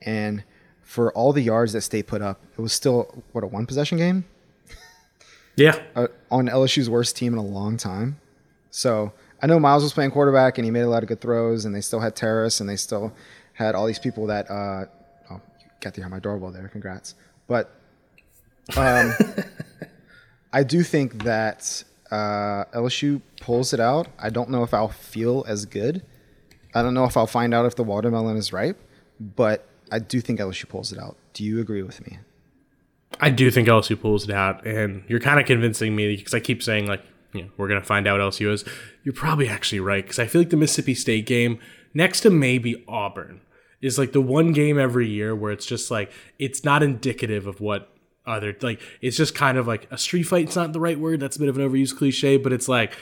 and 0.02 0.42
for 0.82 1.12
all 1.12 1.32
the 1.32 1.42
yards 1.42 1.72
that 1.74 1.82
State 1.82 2.06
put 2.06 2.22
up 2.22 2.40
it 2.56 2.60
was 2.60 2.72
still 2.72 3.22
what 3.32 3.44
a 3.44 3.46
one 3.46 3.66
possession 3.66 3.98
game. 3.98 4.24
Yeah. 5.56 5.80
Uh, 5.96 6.06
on 6.30 6.46
LSU's 6.46 6.88
worst 6.88 7.16
team 7.16 7.32
in 7.32 7.38
a 7.38 7.44
long 7.44 7.76
time. 7.76 8.20
So 8.70 9.12
I 9.40 9.46
know 9.46 9.60
Myles 9.60 9.82
was 9.82 9.92
playing 9.92 10.10
quarterback 10.10 10.58
and 10.58 10.64
he 10.64 10.70
made 10.70 10.82
a 10.82 10.88
lot 10.88 11.02
of 11.02 11.08
good 11.08 11.20
throws, 11.20 11.64
and 11.64 11.74
they 11.74 11.80
still 11.80 12.00
had 12.00 12.16
Terrace 12.16 12.60
and 12.60 12.68
they 12.68 12.76
still 12.76 13.12
had 13.54 13.74
all 13.74 13.86
these 13.86 13.98
people 13.98 14.26
that. 14.26 14.50
Uh, 14.50 14.86
oh, 15.30 15.40
you 15.60 15.66
got 15.80 15.94
to 15.94 16.00
hear 16.00 16.08
my 16.08 16.18
doorbell 16.18 16.50
there. 16.50 16.68
Congrats. 16.68 17.14
But 17.46 17.70
um, 18.76 19.12
I 20.52 20.62
do 20.62 20.82
think 20.82 21.24
that 21.24 21.84
uh, 22.10 22.64
LSU 22.74 23.20
pulls 23.40 23.72
it 23.72 23.80
out. 23.80 24.08
I 24.18 24.30
don't 24.30 24.50
know 24.50 24.62
if 24.62 24.74
I'll 24.74 24.88
feel 24.88 25.44
as 25.46 25.66
good. 25.66 26.02
I 26.74 26.82
don't 26.82 26.94
know 26.94 27.04
if 27.04 27.16
I'll 27.16 27.26
find 27.26 27.54
out 27.54 27.66
if 27.66 27.76
the 27.76 27.84
watermelon 27.84 28.36
is 28.36 28.52
ripe, 28.52 28.78
but 29.20 29.66
I 29.90 29.98
do 29.98 30.20
think 30.20 30.38
LSU 30.38 30.68
pulls 30.68 30.92
it 30.92 30.98
out. 30.98 31.16
Do 31.32 31.44
you 31.44 31.60
agree 31.60 31.82
with 31.82 32.04
me? 32.06 32.18
I 33.20 33.30
do 33.30 33.50
think 33.50 33.68
LSU 33.68 34.00
pulls 34.00 34.24
it 34.24 34.30
out, 34.30 34.66
and 34.66 35.02
you're 35.08 35.20
kind 35.20 35.40
of 35.40 35.46
convincing 35.46 35.96
me 35.96 36.14
because 36.16 36.34
I 36.34 36.40
keep 36.40 36.62
saying 36.62 36.86
like 36.86 37.02
you 37.32 37.42
know, 37.42 37.48
we're 37.56 37.68
going 37.68 37.80
to 37.80 37.86
find 37.86 38.06
out 38.06 38.20
LSU 38.20 38.52
is, 38.52 38.64
you're 39.04 39.14
probably 39.14 39.48
actually 39.48 39.80
right. 39.80 40.04
Because 40.04 40.18
I 40.18 40.26
feel 40.26 40.40
like 40.40 40.50
the 40.50 40.56
Mississippi 40.56 40.94
State 40.94 41.26
game, 41.26 41.58
next 41.94 42.20
to 42.22 42.30
maybe 42.30 42.84
Auburn, 42.88 43.40
is 43.80 43.98
like 43.98 44.12
the 44.12 44.20
one 44.20 44.52
game 44.52 44.78
every 44.78 45.08
year 45.08 45.34
where 45.36 45.52
it's 45.52 45.66
just 45.66 45.90
like, 45.90 46.10
it's 46.38 46.64
not 46.64 46.82
indicative 46.82 47.46
of 47.46 47.60
what 47.60 47.92
other, 48.26 48.56
like, 48.62 48.80
it's 49.00 49.16
just 49.16 49.34
kind 49.34 49.56
of 49.58 49.66
like 49.66 49.86
a 49.90 49.98
street 49.98 50.24
fight. 50.24 50.46
It's 50.46 50.56
not 50.56 50.72
the 50.72 50.80
right 50.80 50.98
word. 50.98 51.20
That's 51.20 51.36
a 51.36 51.40
bit 51.40 51.48
of 51.48 51.58
an 51.58 51.68
overused 51.68 51.96
cliche, 51.96 52.36
but 52.36 52.52
it's 52.52 52.68
like, 52.68 52.96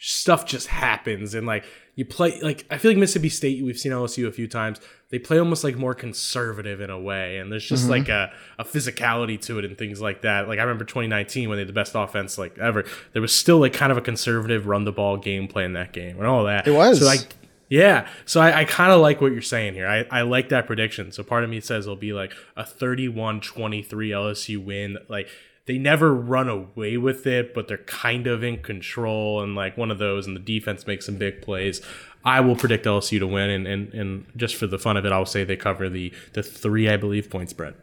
stuff 0.00 0.46
just 0.46 0.68
happens 0.68 1.34
and 1.34 1.46
like 1.46 1.64
you 1.98 2.04
play 2.04 2.40
like 2.42 2.64
I 2.70 2.78
feel 2.78 2.92
like 2.92 2.98
Mississippi 2.98 3.28
State 3.28 3.64
we've 3.64 3.76
seen 3.76 3.90
LSU 3.90 4.28
a 4.28 4.32
few 4.32 4.46
times. 4.46 4.80
They 5.10 5.18
play 5.18 5.40
almost 5.40 5.64
like 5.64 5.74
more 5.74 5.94
conservative 5.94 6.80
in 6.80 6.90
a 6.90 7.00
way 7.00 7.38
and 7.38 7.50
there's 7.50 7.64
just 7.64 7.82
mm-hmm. 7.82 7.90
like 7.90 8.08
a, 8.08 8.32
a 8.56 8.64
physicality 8.64 9.40
to 9.46 9.58
it 9.58 9.64
and 9.64 9.76
things 9.76 10.00
like 10.00 10.22
that. 10.22 10.46
Like 10.46 10.60
I 10.60 10.62
remember 10.62 10.84
2019 10.84 11.48
when 11.48 11.56
they 11.56 11.62
had 11.62 11.68
the 11.68 11.72
best 11.72 11.96
offense 11.96 12.38
like 12.38 12.56
ever. 12.56 12.84
There 13.14 13.20
was 13.20 13.34
still 13.34 13.58
like 13.58 13.72
kind 13.72 13.90
of 13.90 13.98
a 13.98 14.00
conservative 14.00 14.68
run 14.68 14.84
the 14.84 14.92
ball 14.92 15.18
gameplay 15.18 15.64
in 15.64 15.72
that 15.72 15.92
game 15.92 16.18
and 16.18 16.26
all 16.26 16.44
that. 16.44 16.68
It 16.68 16.70
was. 16.70 17.00
So 17.00 17.04
like 17.04 17.34
yeah. 17.68 18.06
So 18.26 18.40
I, 18.40 18.60
I 18.60 18.64
kind 18.64 18.92
of 18.92 19.00
like 19.00 19.20
what 19.20 19.32
you're 19.32 19.42
saying 19.42 19.74
here. 19.74 19.88
I, 19.88 20.06
I 20.08 20.22
like 20.22 20.50
that 20.50 20.68
prediction. 20.68 21.10
So 21.10 21.24
part 21.24 21.42
of 21.42 21.50
me 21.50 21.60
says 21.60 21.86
it'll 21.86 21.96
be 21.96 22.12
like 22.12 22.32
a 22.56 22.62
31-23 22.62 23.42
LSU 23.88 24.64
win. 24.64 24.98
Like 25.08 25.28
they 25.68 25.76
never 25.76 26.14
run 26.14 26.48
away 26.48 26.96
with 26.96 27.26
it, 27.26 27.52
but 27.52 27.68
they're 27.68 27.76
kind 27.76 28.26
of 28.26 28.42
in 28.42 28.62
control 28.62 29.42
and 29.42 29.54
like 29.54 29.76
one 29.76 29.90
of 29.90 29.98
those, 29.98 30.26
and 30.26 30.34
the 30.34 30.40
defense 30.40 30.86
makes 30.86 31.04
some 31.04 31.16
big 31.16 31.42
plays. 31.42 31.82
I 32.24 32.40
will 32.40 32.56
predict 32.56 32.86
LSU 32.86 33.18
to 33.18 33.26
win, 33.26 33.50
and, 33.50 33.66
and, 33.66 33.92
and 33.92 34.26
just 34.34 34.56
for 34.56 34.66
the 34.66 34.78
fun 34.78 34.96
of 34.96 35.04
it, 35.04 35.12
I'll 35.12 35.26
say 35.26 35.44
they 35.44 35.56
cover 35.56 35.90
the 35.90 36.10
the 36.32 36.42
three, 36.42 36.88
I 36.88 36.96
believe, 36.96 37.28
point 37.28 37.50
spread. 37.50 37.74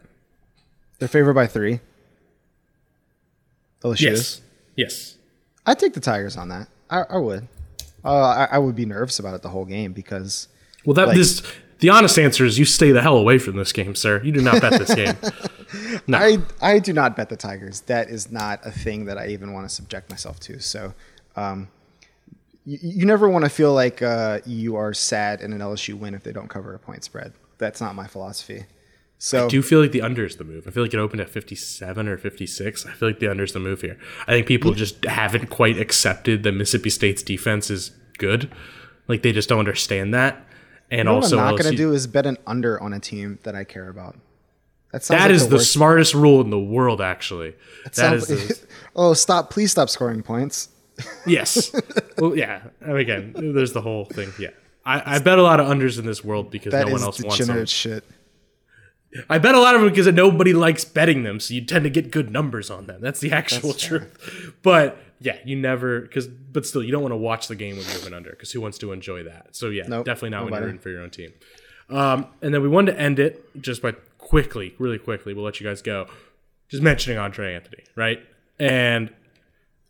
They're 0.97 1.07
favored 1.07 1.35
by 1.35 1.45
three. 1.45 1.79
LSU 3.83 4.01
yes. 4.01 4.17
Is? 4.17 4.41
Yes. 4.75 5.17
I'd 5.67 5.77
take 5.77 5.93
the 5.93 5.99
Tigers 5.99 6.37
on 6.37 6.49
that. 6.49 6.67
I, 6.89 7.03
I 7.07 7.17
would. 7.17 7.47
Uh, 8.03 8.17
I, 8.19 8.47
I, 8.51 8.57
would 8.57 8.75
be 8.75 8.85
nervous 8.85 9.19
about 9.19 9.35
it 9.35 9.43
the 9.43 9.49
whole 9.49 9.65
game 9.65 9.93
because. 9.93 10.47
Well, 10.85 10.95
that 10.95 11.09
like, 11.09 11.17
this 11.17 11.43
the 11.79 11.89
honest 11.89 12.17
answer 12.17 12.45
is 12.45 12.57
you 12.57 12.65
stay 12.65 12.91
the 12.91 13.01
hell 13.01 13.17
away 13.17 13.37
from 13.37 13.57
this 13.57 13.71
game, 13.71 13.93
sir. 13.93 14.21
You 14.23 14.31
do 14.31 14.41
not 14.41 14.59
bet 14.61 14.79
this 14.79 14.95
game. 14.95 15.15
No. 16.07 16.17
I 16.17 16.37
I 16.61 16.79
do 16.79 16.93
not 16.93 17.15
bet 17.15 17.29
the 17.29 17.37
Tigers. 17.37 17.81
That 17.81 18.09
is 18.09 18.31
not 18.31 18.65
a 18.65 18.71
thing 18.71 19.05
that 19.05 19.17
I 19.17 19.27
even 19.27 19.53
want 19.53 19.67
to 19.67 19.73
subject 19.73 20.09
myself 20.09 20.39
to. 20.41 20.59
So, 20.59 20.93
um, 21.35 21.69
you, 22.65 22.79
you 22.81 23.05
never 23.05 23.29
want 23.29 23.45
to 23.45 23.49
feel 23.49 23.73
like 23.73 24.01
uh, 24.01 24.39
you 24.45 24.75
are 24.75 24.93
sad 24.93 25.41
in 25.41 25.53
an 25.53 25.59
LSU 25.59 25.95
win 25.95 26.13
if 26.13 26.23
they 26.23 26.31
don't 26.31 26.49
cover 26.49 26.73
a 26.73 26.79
point 26.79 27.03
spread. 27.03 27.33
That's 27.57 27.81
not 27.81 27.95
my 27.95 28.07
philosophy. 28.07 28.65
So 29.17 29.45
I 29.45 29.47
do 29.47 29.61
feel 29.61 29.81
like 29.81 29.91
the 29.91 30.01
under 30.01 30.25
is 30.25 30.35
the 30.35 30.43
move. 30.43 30.67
I 30.67 30.71
feel 30.71 30.83
like 30.83 30.93
it 30.93 30.99
opened 30.99 31.21
at 31.21 31.29
57 31.29 32.07
or 32.07 32.17
56. 32.17 32.85
I 32.85 32.91
feel 32.91 33.09
like 33.09 33.19
the 33.19 33.29
under 33.29 33.43
is 33.43 33.53
the 33.53 33.59
move 33.59 33.81
here. 33.81 33.97
I 34.27 34.33
think 34.33 34.47
people 34.47 34.73
just 34.73 35.03
haven't 35.05 35.49
quite 35.49 35.79
accepted 35.79 36.43
that 36.43 36.51
Mississippi 36.51 36.89
State's 36.89 37.23
defense 37.23 37.69
is 37.69 37.91
good. 38.17 38.51
Like 39.07 39.21
they 39.21 39.31
just 39.31 39.47
don't 39.47 39.59
understand 39.59 40.13
that. 40.13 40.45
And 40.91 40.99
you 40.99 41.03
know 41.05 41.15
also, 41.15 41.37
what 41.37 41.45
I'm 41.45 41.51
not 41.55 41.61
going 41.61 41.71
to 41.71 41.77
do 41.77 41.93
is 41.93 42.07
bet 42.07 42.25
an 42.25 42.37
under 42.45 42.79
on 42.81 42.93
a 42.93 42.99
team 42.99 43.39
that 43.43 43.55
I 43.55 43.63
care 43.63 43.89
about. 43.89 44.17
That, 44.95 45.03
that 45.09 45.21
like 45.23 45.31
is 45.31 45.49
the, 45.49 45.57
the 45.57 45.63
smartest 45.63 46.13
rule 46.13 46.39
in 46.41 46.49
the 46.49 46.59
world, 46.59 47.01
actually. 47.01 47.55
That, 47.83 47.93
that 47.95 48.13
is. 48.13 48.27
The, 48.27 48.67
oh, 48.95 49.13
stop! 49.13 49.49
Please 49.49 49.71
stop 49.71 49.89
scoring 49.89 50.23
points. 50.23 50.69
yes. 51.25 51.75
Well, 52.17 52.37
yeah. 52.37 52.61
again, 52.81 53.33
there's 53.35 53.73
the 53.73 53.81
whole 53.81 54.05
thing. 54.05 54.31
Yeah. 54.39 54.51
I, 54.85 55.15
I 55.15 55.19
bet 55.19 55.37
a 55.37 55.43
lot 55.43 55.59
of 55.59 55.67
unders 55.67 55.99
in 55.99 56.05
this 56.05 56.23
world 56.23 56.49
because 56.49 56.71
that 56.71 56.87
no 56.87 56.93
one 56.93 57.01
else 57.01 57.21
wants 57.21 57.45
them. 57.45 57.65
shit. 57.65 58.05
I 59.29 59.37
bet 59.37 59.55
a 59.55 59.59
lot 59.59 59.75
of 59.75 59.81
them 59.81 59.89
because 59.89 60.07
nobody 60.13 60.53
likes 60.53 60.85
betting 60.85 61.23
them, 61.23 61.39
so 61.39 61.53
you 61.53 61.61
tend 61.65 61.83
to 61.83 61.89
get 61.89 62.11
good 62.11 62.29
numbers 62.29 62.69
on 62.69 62.85
them. 62.85 63.01
That's 63.01 63.19
the 63.19 63.31
actual 63.31 63.71
That's 63.71 63.83
truth. 63.83 64.53
But 64.61 64.97
yeah, 65.19 65.37
you 65.45 65.55
never 65.55 66.01
because 66.01 66.27
but 66.27 66.65
still 66.65 66.83
you 66.83 66.91
don't 66.91 67.01
want 67.01 67.13
to 67.13 67.17
watch 67.17 67.47
the 67.47 67.55
game 67.55 67.77
when 67.77 67.85
you're 67.93 68.07
an 68.07 68.13
under 68.13 68.31
because 68.31 68.51
who 68.51 68.61
wants 68.61 68.77
to 68.79 68.91
enjoy 68.91 69.23
that? 69.23 69.55
So 69.55 69.69
yeah, 69.69 69.83
nope, 69.87 70.05
definitely 70.05 70.31
not 70.31 70.45
nobody. 70.45 70.53
when 70.53 70.61
you're 70.61 70.69
in 70.69 70.79
for 70.79 70.89
your 70.89 71.01
own 71.01 71.09
team. 71.09 71.33
Um, 71.89 72.27
and 72.41 72.53
then 72.53 72.61
we 72.61 72.67
wanted 72.67 72.93
to 72.93 72.99
end 72.99 73.19
it 73.19 73.61
just 73.61 73.81
by 73.81 73.93
quickly, 74.35 74.75
really 74.79 74.99
quickly. 74.99 75.33
We'll 75.33 75.45
let 75.45 75.61
you 75.61 75.65
guys 75.65 75.81
go. 75.81 76.07
Just 76.67 76.83
mentioning 76.83 77.17
Andre 77.17 77.55
Anthony, 77.55 77.83
right? 77.95 78.19
And 78.59 79.09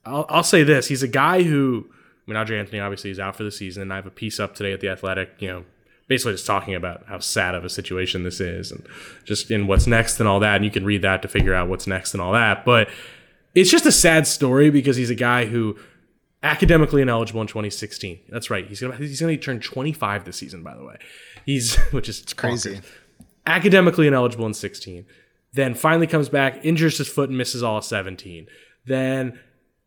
I'll, 0.05 0.27
I'll 0.29 0.43
say 0.43 0.61
this: 0.61 0.87
he's 0.87 1.01
a 1.01 1.07
guy 1.07 1.41
who, 1.41 1.87
I 1.89 2.29
mean, 2.29 2.37
Andre 2.37 2.59
Anthony 2.59 2.79
obviously 2.79 3.09
is 3.09 3.19
out 3.19 3.35
for 3.35 3.43
the 3.43 3.49
season. 3.49 3.81
And 3.81 3.91
I 3.91 3.95
have 3.95 4.05
a 4.05 4.11
piece 4.11 4.39
up 4.39 4.53
today 4.53 4.71
at 4.71 4.81
the 4.81 4.89
Athletic, 4.89 5.31
you 5.39 5.47
know, 5.47 5.65
basically 6.07 6.33
just 6.33 6.45
talking 6.45 6.75
about 6.75 7.05
how 7.07 7.17
sad 7.17 7.55
of 7.55 7.65
a 7.65 7.69
situation 7.69 8.21
this 8.21 8.39
is, 8.39 8.71
and 8.71 8.85
just 9.23 9.49
in 9.49 9.65
what's 9.65 9.87
next 9.87 10.19
and 10.19 10.29
all 10.29 10.39
that. 10.41 10.57
And 10.57 10.65
you 10.65 10.69
can 10.69 10.85
read 10.85 11.01
that 11.01 11.23
to 11.23 11.27
figure 11.27 11.55
out 11.55 11.67
what's 11.67 11.87
next 11.87 12.13
and 12.13 12.21
all 12.21 12.33
that. 12.33 12.65
But 12.65 12.87
it's 13.55 13.71
just 13.71 13.87
a 13.87 13.91
sad 13.91 14.27
story 14.27 14.69
because 14.69 14.95
he's 14.95 15.09
a 15.09 15.15
guy 15.15 15.45
who 15.45 15.75
academically 16.43 17.01
ineligible 17.01 17.41
in 17.41 17.47
2016. 17.47 18.19
That's 18.29 18.51
right. 18.51 18.67
He's 18.67 18.79
gonna 18.79 18.95
he's 18.97 19.19
gonna 19.19 19.37
turn 19.37 19.59
25 19.59 20.25
this 20.25 20.37
season, 20.37 20.61
by 20.61 20.75
the 20.75 20.85
way. 20.85 20.97
He's 21.47 21.77
which 21.91 22.09
is 22.09 22.21
crazy. 22.35 22.81
Academically 23.45 24.07
ineligible 24.07 24.45
in 24.45 24.53
16. 24.53 25.05
Then 25.53 25.73
finally 25.73 26.07
comes 26.07 26.29
back, 26.29 26.63
injures 26.63 26.97
his 26.97 27.07
foot 27.07 27.29
and 27.29 27.37
misses 27.37 27.63
all 27.63 27.77
of 27.77 27.85
17. 27.85 28.47
Then 28.85 29.39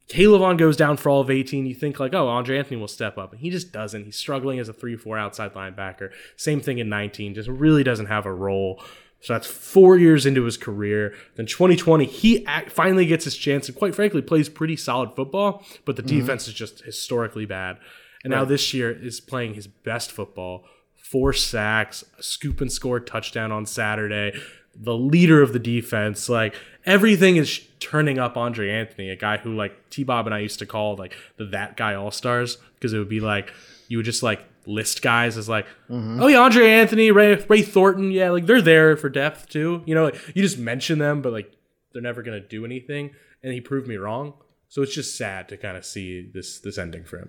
K'Lavon 0.09 0.57
goes 0.57 0.77
down 0.77 0.97
for 0.97 1.11
all 1.11 1.21
of 1.21 1.31
18. 1.31 1.67
You 1.67 1.75
think 1.75 2.01
like, 2.01 2.15
oh, 2.15 2.29
Andre 2.29 2.59
Anthony 2.59 2.81
will 2.81 2.89
step 2.89 3.19
up. 3.19 3.33
And 3.33 3.41
he 3.41 3.51
just 3.51 3.73
doesn't. 3.73 4.05
He's 4.05 4.17
struggling 4.17 4.59
as 4.59 4.69
a 4.69 4.73
3-4 4.73 5.21
outside 5.21 5.53
linebacker. 5.53 6.11
Same 6.37 6.61
thing 6.61 6.79
in 6.79 6.89
19. 6.89 7.35
Just 7.35 7.49
really 7.49 7.85
doesn't 7.85 8.07
have 8.07 8.25
a 8.25 8.33
role. 8.33 8.83
So 9.21 9.33
that's 9.33 9.47
four 9.47 9.99
years 9.99 10.25
into 10.25 10.45
his 10.45 10.57
career. 10.57 11.15
Then 11.37 11.47
2020, 11.47 12.07
he 12.07 12.47
finally 12.69 13.05
gets 13.05 13.25
his 13.25 13.37
chance 13.37 13.69
and 13.69 13.77
quite 13.77 13.95
frankly 13.95 14.23
plays 14.23 14.49
pretty 14.49 14.77
solid 14.77 15.15
football, 15.15 15.65
but 15.85 15.97
the 15.97 16.03
mm-hmm. 16.03 16.21
defense 16.21 16.47
is 16.47 16.55
just 16.55 16.85
historically 16.85 17.45
bad. 17.45 17.79
And 18.23 18.33
right. 18.33 18.41
now 18.41 18.45
this 18.45 18.73
year 18.73 18.91
is 18.91 19.21
playing 19.21 19.55
his 19.55 19.67
best 19.67 20.13
football. 20.13 20.65
Four 21.11 21.33
sacks, 21.33 22.05
scoop 22.21 22.61
and 22.61 22.71
score 22.71 23.01
touchdown 23.01 23.51
on 23.51 23.65
Saturday, 23.65 24.39
the 24.75 24.97
leader 24.97 25.41
of 25.43 25.53
the 25.53 25.59
defense. 25.59 26.29
Like 26.29 26.55
everything 26.85 27.37
is 27.37 27.61
turning 27.81 28.19
up 28.19 28.37
Andre 28.37 28.71
Anthony, 28.71 29.11
a 29.11 29.17
guy 29.17 29.39
who 29.39 29.55
like 29.55 29.91
T 29.91 30.05
Bob 30.05 30.27
and 30.27 30.35
I 30.35 30.41
used 30.41 30.59
to 30.59 30.67
call 30.67 30.97
like 30.97 31.15
the 31.37 31.47
that 31.47 31.77
guy 31.77 31.95
all 31.95 32.11
stars 32.11 32.59
because 32.75 32.93
it 32.93 32.99
would 32.99 33.09
be 33.09 33.21
like 33.21 33.53
you 33.89 33.97
would 33.99 34.07
just 34.07 34.23
like 34.23 34.45
list 34.67 35.01
guys 35.01 35.37
as 35.37 35.49
like, 35.49 35.67
mm-hmm. 35.89 36.21
oh 36.23 36.27
yeah, 36.27 36.41
Andre 36.41 36.69
Anthony, 36.69 37.11
Ray, 37.11 37.37
Ray 37.49 37.63
Thornton, 37.63 38.11
yeah, 38.11 38.31
like 38.31 38.47
they're 38.47 38.61
there 38.61 38.97
for 38.97 39.09
depth 39.09 39.49
too. 39.49 39.83
You 39.87 39.95
know, 39.95 40.05
like, 40.05 40.21
you 40.35 40.43
just 40.43 40.59
mention 40.59 40.99
them, 40.99 41.23
but 41.23 41.33
like 41.33 41.51
they're 41.93 42.03
never 42.03 42.23
gonna 42.23 42.41
do 42.41 42.65
anything. 42.65 43.15
And 43.43 43.53
he 43.53 43.61
proved 43.61 43.89
me 43.89 43.97
wrong. 43.97 44.35
So 44.69 44.83
it's 44.83 44.95
just 44.95 45.17
sad 45.17 45.49
to 45.49 45.57
kind 45.57 45.77
of 45.77 45.85
see 45.87 46.29
this 46.33 46.61
this 46.61 46.77
ending 46.77 47.05
for 47.05 47.19
him. 47.19 47.29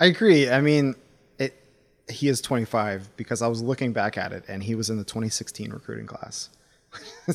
I 0.00 0.06
agree. 0.06 0.48
I 0.48 0.60
mean, 0.60 0.94
he 2.10 2.28
is 2.28 2.40
25 2.40 3.16
because 3.16 3.42
I 3.42 3.48
was 3.48 3.62
looking 3.62 3.92
back 3.92 4.16
at 4.16 4.32
it 4.32 4.44
and 4.48 4.62
he 4.62 4.74
was 4.74 4.90
in 4.90 4.96
the 4.96 5.04
2016 5.04 5.72
recruiting 5.72 6.06
class. 6.06 6.50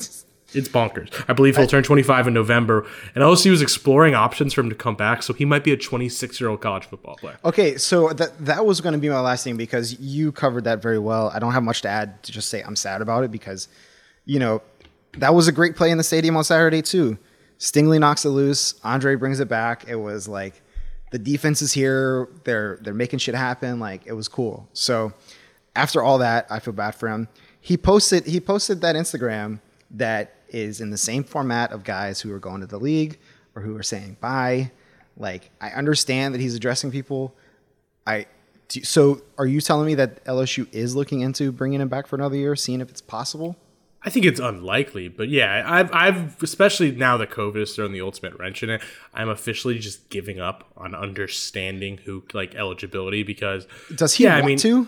it's 0.55 0.69
bonkers. 0.69 1.24
I 1.28 1.34
believe 1.34 1.55
he'll 1.55 1.65
I, 1.65 1.67
turn 1.67 1.84
25 1.84 2.28
in 2.28 2.34
November, 2.34 2.86
and 3.15 3.24
LSU 3.24 3.51
was 3.51 3.61
exploring 3.61 4.15
options 4.15 4.53
for 4.53 4.61
him 4.61 4.69
to 4.69 4.76
come 4.76 4.95
back, 4.95 5.24
so 5.24 5.34
he 5.34 5.45
might 5.45 5.63
be 5.63 5.71
a 5.71 5.78
26 5.78 6.39
year 6.39 6.49
old 6.49 6.61
college 6.61 6.86
football 6.86 7.15
player. 7.15 7.38
Okay, 7.45 7.78
so 7.78 8.09
that 8.13 8.38
that 8.45 8.65
was 8.65 8.82
going 8.82 8.93
to 8.93 8.99
be 8.99 9.09
my 9.09 9.19
last 9.19 9.43
thing 9.43 9.57
because 9.57 9.99
you 9.99 10.32
covered 10.32 10.63
that 10.65 10.82
very 10.82 10.99
well. 10.99 11.32
I 11.34 11.39
don't 11.39 11.53
have 11.53 11.63
much 11.63 11.82
to 11.84 11.89
add 11.89 12.21
to 12.24 12.32
just 12.32 12.49
say 12.49 12.61
I'm 12.61 12.76
sad 12.76 13.01
about 13.01 13.24
it 13.24 13.32
because, 13.32 13.67
you 14.26 14.39
know, 14.39 14.61
that 15.17 15.34
was 15.34 15.47
a 15.47 15.51
great 15.51 15.76
play 15.76 15.91
in 15.91 15.97
the 15.97 16.03
stadium 16.03 16.36
on 16.38 16.43
Saturday 16.43 16.82
too. 16.82 17.17
Stingley 17.59 17.99
knocks 17.99 18.26
it 18.26 18.30
loose. 18.30 18.76
Andre 18.84 19.15
brings 19.15 19.39
it 19.39 19.47
back. 19.47 19.88
It 19.88 19.95
was 19.95 20.28
like 20.28 20.61
the 21.14 21.20
defense 21.20 21.61
is 21.61 21.72
here. 21.72 22.28
They're 22.43 22.80
they're 22.82 22.93
making 22.95 23.20
shit 23.20 23.36
happen. 23.36 23.80
Like 23.80 24.01
it 24.07 24.14
was 24.14 24.28
cool. 24.28 24.68
So 24.74 25.14
after 25.76 26.01
all 26.01 26.18
that, 26.18 26.47
I 26.49 26.57
feel 26.57 26.74
bad 26.74 26.95
for 26.95 27.07
him. 27.07 27.28
He 27.61 27.78
posted 27.78 28.26
he 28.26 28.39
posted 28.39 28.82
that 28.82 28.95
Instagram 28.95 29.59
that 29.91 30.34
is 30.49 30.82
in 30.82 30.89
the 30.89 30.97
same 30.97 31.24
format 31.24 31.72
of 31.72 31.84
guys 31.84 32.20
who 32.20 32.34
are 32.34 32.39
going 32.39 32.61
to 32.61 32.68
the 32.68 32.80
league 32.80 33.20
or 33.55 33.61
who 33.61 33.78
are 33.78 33.84
saying 33.84 34.18
bye. 34.22 34.72
Like 35.16 35.51
I 35.61 35.70
understand 35.70 36.34
that 36.34 36.41
he's 36.41 36.55
addressing 36.55 36.89
people. 36.89 37.36
I 38.07 38.26
so 38.70 39.22
are 39.38 39.45
you 39.45 39.61
telling 39.61 39.86
me 39.86 39.93
that 39.93 40.26
LSU 40.26 40.68
is 40.72 40.95
looking 40.95 41.22
into 41.22 41.51
bringing 41.51 41.80
him 41.80 41.89
back 41.89 42.07
for 42.07 42.16
another 42.16 42.38
year, 42.38 42.55
seeing 42.55 42.82
if 42.82 42.89
it's 42.89 43.01
possible? 43.01 43.55
I 44.05 44.09
think 44.09 44.25
it's 44.25 44.39
unlikely, 44.39 45.07
but 45.07 45.29
yeah, 45.29 45.63
I've, 45.65 45.89
I've 45.93 46.43
especially 46.43 46.91
now 46.91 47.15
that 47.17 47.29
COVID 47.29 47.59
has 47.59 47.75
thrown 47.75 47.93
the 47.93 48.01
ultimate 48.01 48.37
wrench 48.37 48.61
in 48.61 48.69
it, 48.69 48.81
I'm 49.13 49.29
officially 49.29 49.79
just 49.79 50.09
giving 50.09 50.41
up 50.41 50.65
on 50.75 50.93
understanding 50.93 51.99
who 51.99 52.23
like 52.33 52.53
eligibility 52.55 53.23
because 53.23 53.65
does 53.95 54.15
he 54.15 54.25
yeah, 54.25 54.33
want 54.33 54.43
I 54.43 54.47
mean, 54.47 54.57
to? 54.59 54.87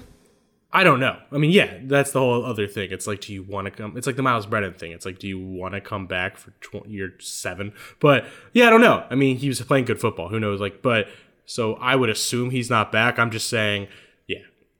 I 0.74 0.84
don't 0.84 1.00
know. 1.00 1.18
I 1.32 1.38
mean, 1.38 1.52
yeah, 1.52 1.78
that's 1.84 2.12
the 2.12 2.20
whole 2.20 2.44
other 2.44 2.68
thing. 2.68 2.92
It's 2.92 3.08
like, 3.08 3.22
do 3.22 3.32
you 3.32 3.44
want 3.44 3.64
to 3.66 3.72
come? 3.72 3.96
It's 3.96 4.06
like 4.06 4.18
the 4.18 4.22
Myles 4.22 4.46
Brennan 4.46 4.74
thing. 4.74 4.92
It's 4.92 5.06
like, 5.06 5.20
do 5.20 5.28
you 5.30 5.40
want 5.40 5.74
to 5.74 5.80
come 5.80 6.06
back 6.06 6.36
for 6.36 6.52
tw- 6.60 6.86
year 6.86 7.14
seven? 7.20 7.72
But 8.02 8.26
yeah, 8.52 8.68
I 8.68 8.70
don't 8.70 8.82
know. 8.82 9.06
I 9.10 9.16
mean, 9.16 9.38
he 9.38 9.48
was 9.48 9.62
playing 9.62 9.86
good 9.86 10.02
football. 10.02 10.28
Who 10.28 10.42
knows? 10.42 10.60
Like, 10.60 10.82
but 10.82 11.08
so 11.46 11.76
I 11.76 11.96
would 11.96 12.10
assume 12.10 12.50
he's 12.50 12.70
not 12.70 12.92
back. 12.92 13.18
I'm 13.18 13.32
just 13.32 13.48
saying 13.48 13.88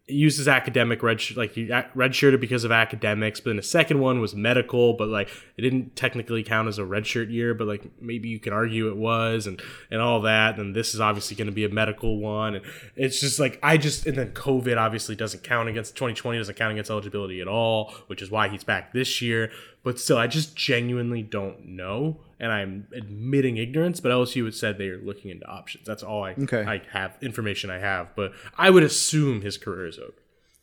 uses 0.08 0.48
academic 0.48 1.02
red 1.02 1.20
like 1.36 1.56
redshirted 1.56 2.40
because 2.40 2.64
of 2.64 2.72
academics 2.72 3.40
but 3.40 3.50
then 3.50 3.56
the 3.56 3.64
second 3.64 4.00
one 4.00 4.22
was 4.22 4.36
medical 4.36 4.94
but 4.94 5.08
like 5.08 5.30
it 5.58 5.64
didn't 5.64 5.96
technically 5.96 6.44
count 6.44 6.68
as 6.68 6.78
a 6.78 6.84
redshirt 6.84 7.32
year 7.32 7.56
but 7.56 7.66
like 7.66 7.90
maybe 8.00 8.30
you 8.30 8.38
can 8.38 8.54
argue 8.54 8.88
it 8.88 8.96
was 8.96 9.48
and 9.48 9.60
and 9.90 10.00
all 10.00 10.22
that 10.22 10.60
and 10.60 10.76
this 10.76 10.94
is 10.94 11.02
obviously 11.02 11.36
going 11.36 11.48
to 11.48 11.52
be 11.52 11.66
a 11.66 11.70
medical 11.70 12.20
one 12.20 12.54
and 12.54 12.66
it's 12.96 13.20
just 13.20 13.40
like 13.40 13.58
i 13.64 13.78
just 13.78 14.06
and 14.06 14.16
then 14.16 14.30
covid 14.34 14.78
obviously 14.78 15.16
doesn't 15.16 15.44
count 15.44 15.68
against 15.68 15.96
2020 15.96 16.38
doesn't 16.38 16.56
count 16.56 16.72
against 16.72 16.92
eligibility 16.92 17.42
at 17.42 17.48
all 17.48 17.92
which 18.06 18.22
is 18.22 18.30
why 18.30 18.48
he's 18.48 18.64
back 18.64 18.94
this 18.94 19.24
year 19.24 19.52
but 19.86 19.98
still 19.98 20.18
i 20.18 20.28
just 20.28 20.54
genuinely 20.54 21.22
don't 21.22 21.66
know 21.66 22.18
and 22.40 22.52
I'm 22.52 22.88
admitting 22.94 23.58
ignorance, 23.58 24.00
but 24.00 24.12
LSU 24.12 24.46
had 24.46 24.54
said 24.54 24.78
they 24.78 24.90
are 24.90 24.98
looking 24.98 25.32
into 25.32 25.48
options. 25.48 25.86
That's 25.86 26.04
all 26.04 26.24
I 26.24 26.32
okay. 26.34 26.66
I 26.66 26.82
have 26.92 27.18
information 27.22 27.70
I 27.70 27.80
have, 27.80 28.16
but 28.16 28.34
I 28.58 28.70
would 28.70 28.84
assume 28.84 29.42
his 29.42 29.58
career 29.58 29.88
is 29.88 29.98
over. 29.98 30.14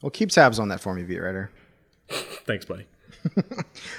Well, 0.02 0.10
keep 0.10 0.30
tabs 0.30 0.58
on 0.58 0.68
that 0.68 0.80
for 0.80 0.94
me, 0.94 1.02
beat 1.02 1.20
writer. 1.20 1.50
Thanks, 2.08 2.64
buddy. 2.64 2.86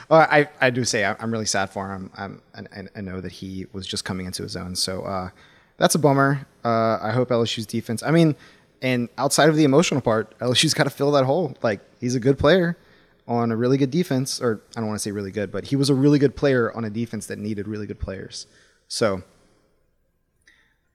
well, 0.09 0.27
I, 0.29 0.49
I 0.59 0.69
do 0.69 0.83
say 0.83 1.05
I'm 1.05 1.31
really 1.31 1.45
sad 1.45 1.69
for 1.69 1.89
him. 1.93 2.11
I'm, 2.15 2.41
I, 2.53 2.83
I 2.95 3.01
know 3.01 3.21
that 3.21 3.31
he 3.31 3.67
was 3.71 3.87
just 3.87 4.03
coming 4.03 4.25
into 4.25 4.43
his 4.43 4.55
own, 4.55 4.75
so 4.75 5.03
uh, 5.03 5.29
that's 5.77 5.95
a 5.95 5.99
bummer. 5.99 6.45
Uh, 6.65 6.99
I 7.01 7.11
hope 7.11 7.29
LSU's 7.29 7.65
defense. 7.65 8.03
I 8.03 8.11
mean, 8.11 8.35
and 8.81 9.07
outside 9.17 9.49
of 9.49 9.55
the 9.55 9.63
emotional 9.63 10.01
part, 10.01 10.37
LSU's 10.39 10.73
got 10.73 10.83
to 10.83 10.89
fill 10.89 11.11
that 11.11 11.23
hole. 11.23 11.55
Like 11.63 11.79
he's 11.99 12.15
a 12.15 12.19
good 12.19 12.37
player 12.37 12.77
on 13.27 13.51
a 13.51 13.55
really 13.55 13.77
good 13.77 13.91
defense, 13.91 14.41
or 14.41 14.61
I 14.75 14.79
don't 14.79 14.87
want 14.87 14.99
to 14.99 15.03
say 15.03 15.11
really 15.11 15.31
good, 15.31 15.51
but 15.51 15.65
he 15.65 15.75
was 15.75 15.89
a 15.89 15.95
really 15.95 16.19
good 16.19 16.35
player 16.35 16.71
on 16.75 16.83
a 16.85 16.89
defense 16.89 17.27
that 17.27 17.39
needed 17.39 17.67
really 17.67 17.87
good 17.87 17.99
players. 17.99 18.47
So 18.87 19.23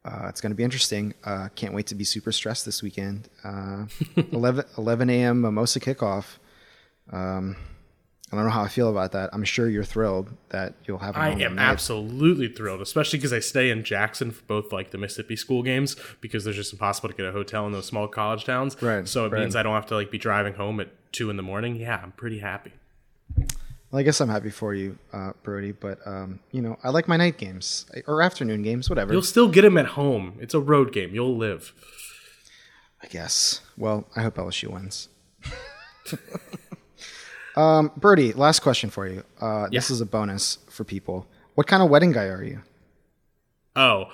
uh, 0.05 0.27
it's 0.29 0.41
going 0.41 0.51
to 0.51 0.57
be 0.57 0.65
interesting. 0.65 1.15
Uh, 1.25 1.49
can't 1.55 1.75
wait 1.75 1.87
to 1.89 1.95
be 1.95 2.05
super 2.05 2.33
stressed 2.33 2.65
this 2.65 2.83
weekend. 2.83 3.29
Uh, 3.45 3.87
11, 4.33 4.65
11 4.77 5.11
a.m. 5.11 5.41
mimosa 5.41 5.81
kickoff. 5.81 6.39
Um, 7.11 7.57
I 8.31 8.37
don't 8.37 8.45
know 8.45 8.51
how 8.51 8.63
I 8.63 8.69
feel 8.69 8.91
about 8.91 9.13
that. 9.13 9.31
I'm 9.33 9.45
sure 9.45 9.71
you're 9.71 9.85
thrilled 9.85 10.31
that 10.51 10.75
you'll 10.85 10.99
have. 10.99 11.17
I 11.17 11.31
am 11.31 11.55
night. 11.55 11.63
absolutely 11.63 12.49
thrilled, 12.49 12.83
especially 12.83 13.19
because 13.19 13.33
I 13.33 13.39
stay 13.39 13.71
in 13.71 13.85
Jackson 13.85 14.33
for 14.33 14.43
both 14.43 14.71
like 14.71 14.91
the 14.91 14.99
Mississippi 14.99 15.35
school 15.35 15.63
games 15.63 15.97
because 16.21 16.45
there's 16.45 16.57
just 16.57 16.73
impossible 16.73 17.09
to 17.09 17.15
get 17.15 17.25
a 17.25 17.33
hotel 17.33 17.67
in 17.67 17.73
those 17.73 17.87
small 17.87 18.07
college 18.07 18.45
towns. 18.45 18.81
Right. 18.83 19.09
So 19.09 19.25
it 19.25 19.33
right. 19.33 19.41
means 19.41 19.57
I 19.57 19.63
don't 19.63 19.75
have 19.75 19.87
to 19.87 19.95
like 19.95 20.11
be 20.11 20.19
driving 20.19 20.55
home 20.55 20.79
at 20.79 20.89
two 21.11 21.31
in 21.31 21.39
the 21.39 21.43
morning. 21.43 21.77
Yeah, 21.77 22.01
I'm 22.03 22.13
pretty 22.13 22.41
happy. 22.41 22.73
Well, 23.91 24.01
I 24.01 24.03
guess 24.03 24.21
I'm 24.21 24.29
happy 24.29 24.51
for 24.51 24.75
you, 24.75 24.99
uh, 25.15 25.33
Brody. 25.43 25.73
But 25.73 25.99
um, 26.07 26.41
you 26.53 26.61
know, 26.61 26.79
I 26.85 26.91
like 26.91 27.09
my 27.09 27.17
night 27.17 27.39
games 27.39 27.87
or 28.07 28.21
afternoon 28.21 28.63
games, 28.63 28.91
whatever. 28.91 29.13
You'll 29.13 29.23
still 29.23 29.49
get 29.49 29.63
them 29.63 29.79
at 29.79 29.87
home. 29.87 30.37
It's 30.39 30.53
a 30.53 30.61
road 30.61 30.93
game. 30.93 31.15
You'll 31.15 31.37
live. 31.37 31.73
I 33.03 33.07
guess. 33.07 33.63
Well, 33.79 34.07
I 34.15 34.23
hope 34.23 34.35
LSU 34.35 34.69
wins. 34.69 35.09
Um, 37.59 37.91
Birdie, 37.97 38.33
last 38.35 38.61
question 38.61 38.89
for 38.89 39.09
you. 39.09 39.25
Uh, 39.41 39.67
yeah. 39.71 39.79
This 39.79 39.91
is 39.91 40.01
a 40.01 40.07
bonus 40.07 40.59
for 40.71 40.85
people. 40.85 41.27
What 41.57 41.67
kind 41.67 41.83
of 41.83 41.91
wedding 41.91 42.13
guy 42.13 42.27
are 42.27 42.43
you? 42.43 42.61
Oh, 43.75 44.13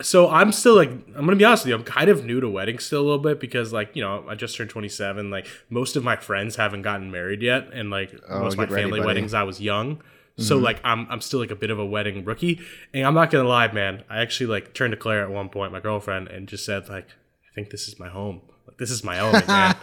so 0.00 0.30
I'm 0.30 0.52
still 0.52 0.74
like 0.74 0.88
I'm 0.88 1.26
gonna 1.26 1.36
be 1.36 1.44
honest 1.44 1.64
with 1.64 1.68
you. 1.68 1.74
I'm 1.74 1.84
kind 1.84 2.08
of 2.08 2.24
new 2.24 2.40
to 2.40 2.48
weddings 2.48 2.84
still 2.84 3.02
a 3.02 3.04
little 3.04 3.18
bit 3.18 3.40
because 3.40 3.74
like 3.74 3.94
you 3.94 4.02
know 4.02 4.24
I 4.26 4.36
just 4.36 4.56
turned 4.56 4.70
27. 4.70 5.30
Like 5.30 5.46
most 5.68 5.96
of 5.96 6.02
my 6.02 6.16
friends 6.16 6.56
haven't 6.56 6.80
gotten 6.80 7.10
married 7.10 7.42
yet, 7.42 7.68
and 7.74 7.90
like 7.90 8.18
oh, 8.26 8.40
most 8.40 8.54
of 8.54 8.58
my 8.58 8.66
family 8.66 9.00
ready, 9.00 9.06
weddings 9.06 9.34
I 9.34 9.42
was 9.42 9.60
young. 9.60 9.96
Mm-hmm. 9.96 10.42
So 10.42 10.56
like 10.56 10.80
I'm 10.82 11.06
I'm 11.10 11.20
still 11.20 11.40
like 11.40 11.50
a 11.50 11.56
bit 11.56 11.70
of 11.70 11.78
a 11.78 11.84
wedding 11.84 12.24
rookie, 12.24 12.58
and 12.94 13.06
I'm 13.06 13.14
not 13.14 13.30
gonna 13.30 13.48
lie, 13.48 13.70
man. 13.70 14.02
I 14.08 14.22
actually 14.22 14.46
like 14.46 14.72
turned 14.72 14.92
to 14.92 14.96
Claire 14.96 15.24
at 15.24 15.30
one 15.30 15.50
point, 15.50 15.72
my 15.72 15.80
girlfriend, 15.80 16.28
and 16.28 16.48
just 16.48 16.64
said 16.64 16.88
like 16.88 17.04
I 17.06 17.54
think 17.54 17.68
this 17.68 17.86
is 17.86 17.98
my 17.98 18.08
home. 18.08 18.40
Like 18.72 18.78
this 18.78 18.90
is 18.90 19.04
my 19.04 19.18
element, 19.18 19.46
man. 19.48 19.76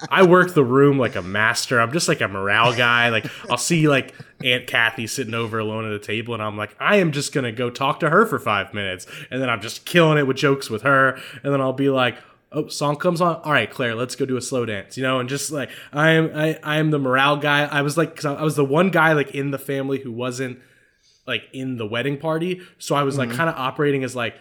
I 0.10 0.22
work 0.22 0.54
the 0.54 0.64
room 0.64 0.98
like 0.98 1.14
a 1.14 1.20
master. 1.20 1.78
I'm 1.78 1.92
just 1.92 2.08
like 2.08 2.22
a 2.22 2.28
morale 2.28 2.74
guy. 2.74 3.10
Like 3.10 3.26
I'll 3.50 3.58
see 3.58 3.86
like 3.86 4.14
Aunt 4.42 4.66
Kathy 4.66 5.06
sitting 5.06 5.34
over 5.34 5.58
alone 5.58 5.84
at 5.84 5.92
a 5.92 5.98
table, 5.98 6.32
and 6.32 6.42
I'm 6.42 6.56
like, 6.56 6.74
I 6.80 6.96
am 6.96 7.12
just 7.12 7.34
gonna 7.34 7.52
go 7.52 7.68
talk 7.68 8.00
to 8.00 8.08
her 8.08 8.24
for 8.24 8.38
five 8.38 8.72
minutes, 8.72 9.06
and 9.30 9.42
then 9.42 9.50
I'm 9.50 9.60
just 9.60 9.84
killing 9.84 10.16
it 10.16 10.26
with 10.26 10.38
jokes 10.38 10.70
with 10.70 10.82
her, 10.82 11.18
and 11.42 11.52
then 11.52 11.60
I'll 11.60 11.74
be 11.74 11.90
like, 11.90 12.16
oh, 12.50 12.68
song 12.68 12.96
comes 12.96 13.20
on. 13.20 13.36
All 13.36 13.52
right, 13.52 13.70
Claire, 13.70 13.94
let's 13.94 14.16
go 14.16 14.24
do 14.24 14.38
a 14.38 14.42
slow 14.42 14.64
dance, 14.64 14.96
you 14.96 15.02
know, 15.02 15.20
and 15.20 15.28
just 15.28 15.52
like 15.52 15.68
I 15.92 16.12
am, 16.12 16.30
I, 16.34 16.58
I 16.62 16.78
am 16.78 16.90
the 16.90 16.98
morale 16.98 17.36
guy. 17.36 17.64
I 17.66 17.82
was 17.82 17.98
like, 17.98 18.10
because 18.10 18.24
I 18.24 18.42
was 18.42 18.56
the 18.56 18.64
one 18.64 18.90
guy 18.90 19.12
like 19.12 19.34
in 19.34 19.50
the 19.50 19.58
family 19.58 19.98
who 20.00 20.12
wasn't 20.12 20.60
like 21.26 21.42
in 21.52 21.76
the 21.76 21.86
wedding 21.86 22.16
party, 22.16 22.62
so 22.78 22.94
I 22.94 23.02
was 23.02 23.18
like 23.18 23.28
mm-hmm. 23.28 23.36
kind 23.36 23.50
of 23.50 23.56
operating 23.56 24.02
as 24.02 24.16
like 24.16 24.34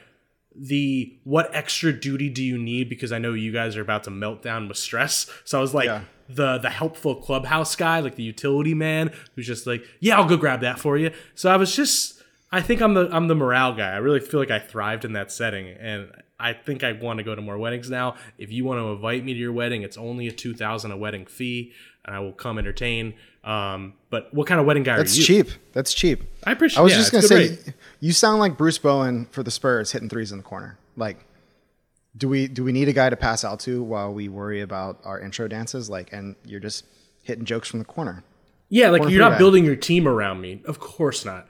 the 0.56 1.18
what 1.24 1.54
extra 1.54 1.93
duty 1.93 2.30
do 2.30 2.43
you 2.43 2.58
need 2.58 2.89
because 2.89 3.12
I 3.12 3.20
know 3.20 3.34
you 3.34 3.52
guys 3.52 3.78
are 3.78 3.82
about 3.82 4.04
to 4.06 4.10
melt 4.10 4.41
down 4.41 4.68
with 4.68 4.78
stress. 4.78 5.30
So 5.45 5.58
I 5.58 5.62
was 5.62 5.74
like 5.74 5.86
yeah. 5.86 6.02
the 6.28 6.58
the 6.58 6.70
helpful 6.70 7.16
clubhouse 7.16 7.76
guy, 7.76 8.00
like 8.00 8.16
the 8.16 8.24
utility 8.24 8.74
man 8.74 9.12
who's 9.36 9.47
just 9.47 9.68
like, 9.68 9.86
yeah, 10.00 10.18
I'll 10.18 10.28
go 10.28 10.38
grab 10.38 10.62
that 10.62 10.80
for 10.80 10.97
you. 10.97 11.12
So 11.36 11.50
I 11.52 11.58
was 11.58 11.76
just 11.76 12.22
I 12.52 12.62
think 12.62 12.82
I'm 12.82 12.93
the 12.93 13.10
I'm 13.12 13.28
the 13.28 13.36
morale 13.36 13.74
guy. 13.74 13.91
I 13.91 13.97
really 13.97 14.20
feel 14.20 14.39
like 14.39 14.52
I 14.52 14.60
thrived 14.60 15.06
in 15.06 15.14
that 15.14 15.32
setting 15.32 15.68
and 15.68 16.12
I 16.39 16.54
think 16.54 16.84
I 16.84 16.93
want 16.93 17.18
to 17.18 17.24
go 17.24 17.36
to 17.36 17.41
more 17.41 17.58
weddings 17.58 17.89
now. 17.89 18.16
If 18.38 18.52
you 18.52 18.64
want 18.64 18.80
to 18.80 18.88
invite 18.88 19.26
me 19.26 19.34
to 19.34 19.39
your 19.39 19.52
wedding, 19.52 19.84
it's 19.84 19.97
only 19.97 20.28
a 20.28 20.32
two 20.32 20.54
thousand 20.54 20.91
a 20.91 20.97
wedding 20.97 21.26
fee, 21.26 21.74
and 22.06 22.16
I 22.16 22.20
will 22.20 22.32
come 22.32 22.58
entertain. 22.58 23.14
Um, 23.44 23.94
but 24.10 24.34
what 24.34 24.48
kind 24.48 24.60
of 24.60 24.66
wedding 24.66 24.84
guy 24.84 24.98
That's 24.98 25.18
are 25.18 25.22
you? 25.22 25.44
That's 25.44 25.52
cheap. 25.52 25.74
That's 25.74 25.94
cheap. 25.94 26.24
I 26.44 26.52
appreciate. 26.52 26.78
It. 26.78 26.82
I 26.82 26.84
was 26.84 26.94
yeah, 26.94 27.00
just 27.00 27.12
gonna 27.12 27.22
say, 27.24 27.50
rate. 27.50 27.74
you 28.00 28.12
sound 28.12 28.40
like 28.40 28.58
Bruce 28.58 28.78
Bowen 28.78 29.26
for 29.32 29.44
the 29.44 29.52
Spurs 29.52 29.92
hitting 29.92 30.10
threes 30.10 30.32
in 30.32 30.38
the 30.38 30.44
corner. 30.44 30.78
Like, 30.98 31.26
do 32.18 32.28
we 32.28 32.48
do 32.48 32.64
we 32.64 32.72
need 32.72 32.90
a 32.90 32.94
guy 32.94 33.10
to 33.10 33.16
pass 33.16 33.44
out 33.44 33.60
to 33.62 33.82
while 33.82 34.14
we 34.14 34.30
worry 34.30 34.62
about 34.62 35.00
our 35.04 35.20
intro 35.20 35.48
dances? 35.48 35.90
Like, 35.90 36.12
and 36.12 36.36
you're 36.44 36.60
just 36.60 36.86
hitting 37.24 37.46
jokes 37.46 37.70
from 37.70 37.80
the 37.80 37.86
corner. 37.86 38.24
Yeah, 38.70 38.90
like 38.90 39.02
corner 39.02 39.14
you're 39.14 39.22
not 39.22 39.34
guy. 39.34 39.38
building 39.38 39.66
your 39.66 39.76
team 39.76 40.08
around 40.08 40.42
me. 40.42 40.62
Of 40.66 40.80
course 40.80 41.26
not 41.26 41.48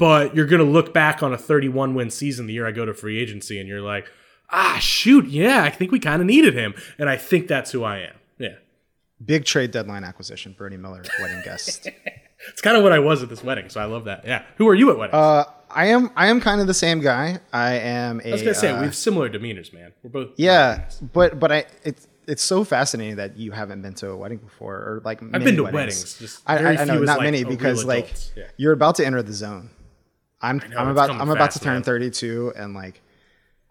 but 0.00 0.34
you're 0.34 0.46
going 0.46 0.64
to 0.64 0.70
look 0.70 0.94
back 0.94 1.22
on 1.22 1.34
a 1.34 1.36
31 1.36 1.94
win 1.94 2.08
season 2.08 2.46
the 2.46 2.54
year 2.54 2.66
I 2.66 2.72
go 2.72 2.86
to 2.86 2.94
free 2.94 3.18
agency 3.18 3.60
and 3.60 3.68
you're 3.68 3.82
like, 3.82 4.10
ah, 4.48 4.78
shoot, 4.80 5.26
yeah, 5.26 5.62
I 5.62 5.68
think 5.68 5.92
we 5.92 6.00
kind 6.00 6.22
of 6.22 6.26
needed 6.26 6.54
him. 6.54 6.72
And 6.98 7.10
I 7.10 7.18
think 7.18 7.48
that's 7.48 7.72
who 7.72 7.84
I 7.84 7.98
am. 7.98 8.14
Big 9.24 9.44
trade 9.44 9.70
deadline 9.70 10.04
acquisition, 10.04 10.54
Bernie 10.56 10.76
Miller, 10.76 11.02
wedding 11.20 11.42
guest. 11.44 11.88
it's 12.48 12.60
kind 12.60 12.76
of 12.76 12.82
what 12.82 12.92
I 12.92 12.98
was 12.98 13.22
at 13.22 13.28
this 13.28 13.44
wedding, 13.44 13.68
so 13.68 13.80
I 13.80 13.84
love 13.84 14.04
that. 14.04 14.24
Yeah. 14.24 14.44
Who 14.56 14.68
are 14.68 14.74
you 14.74 14.90
at 14.90 14.98
weddings? 14.98 15.14
Uh, 15.14 15.44
I 15.70 15.86
am. 15.86 16.10
I 16.16 16.28
am 16.28 16.40
kind 16.40 16.60
of 16.60 16.66
the 16.66 16.74
same 16.74 17.00
guy. 17.00 17.38
I 17.52 17.74
am. 17.74 18.20
A, 18.24 18.28
I 18.28 18.32
was 18.32 18.42
gonna 18.42 18.54
say 18.54 18.70
uh, 18.70 18.80
we 18.80 18.86
have 18.86 18.96
similar 18.96 19.28
demeanors, 19.28 19.72
man. 19.72 19.92
We're 20.02 20.10
both. 20.10 20.30
Yeah, 20.36 20.88
but 21.12 21.38
but 21.38 21.52
I 21.52 21.66
it's 21.84 22.08
it's 22.26 22.42
so 22.42 22.64
fascinating 22.64 23.16
that 23.16 23.36
you 23.36 23.52
haven't 23.52 23.82
been 23.82 23.94
to 23.94 24.10
a 24.10 24.16
wedding 24.16 24.38
before, 24.38 24.76
or 24.76 25.02
like 25.04 25.22
I've 25.22 25.44
been 25.44 25.56
to 25.56 25.64
weddings. 25.64 26.20
weddings 26.20 26.42
I, 26.46 26.58
I, 26.58 26.82
I, 26.82 26.84
know 26.84 27.00
not 27.00 27.18
like 27.18 27.24
many 27.24 27.44
because 27.44 27.84
like 27.84 28.12
yeah. 28.36 28.44
you're 28.56 28.72
about 28.72 28.96
to 28.96 29.06
enter 29.06 29.22
the 29.22 29.32
zone. 29.32 29.70
I'm 30.40 30.58
know, 30.58 30.76
I'm 30.76 30.88
about 30.88 31.10
I'm 31.10 31.30
about 31.30 31.50
to 31.52 31.60
turn 31.60 31.74
man. 31.74 31.82
32, 31.82 32.54
and 32.56 32.74
like, 32.74 33.00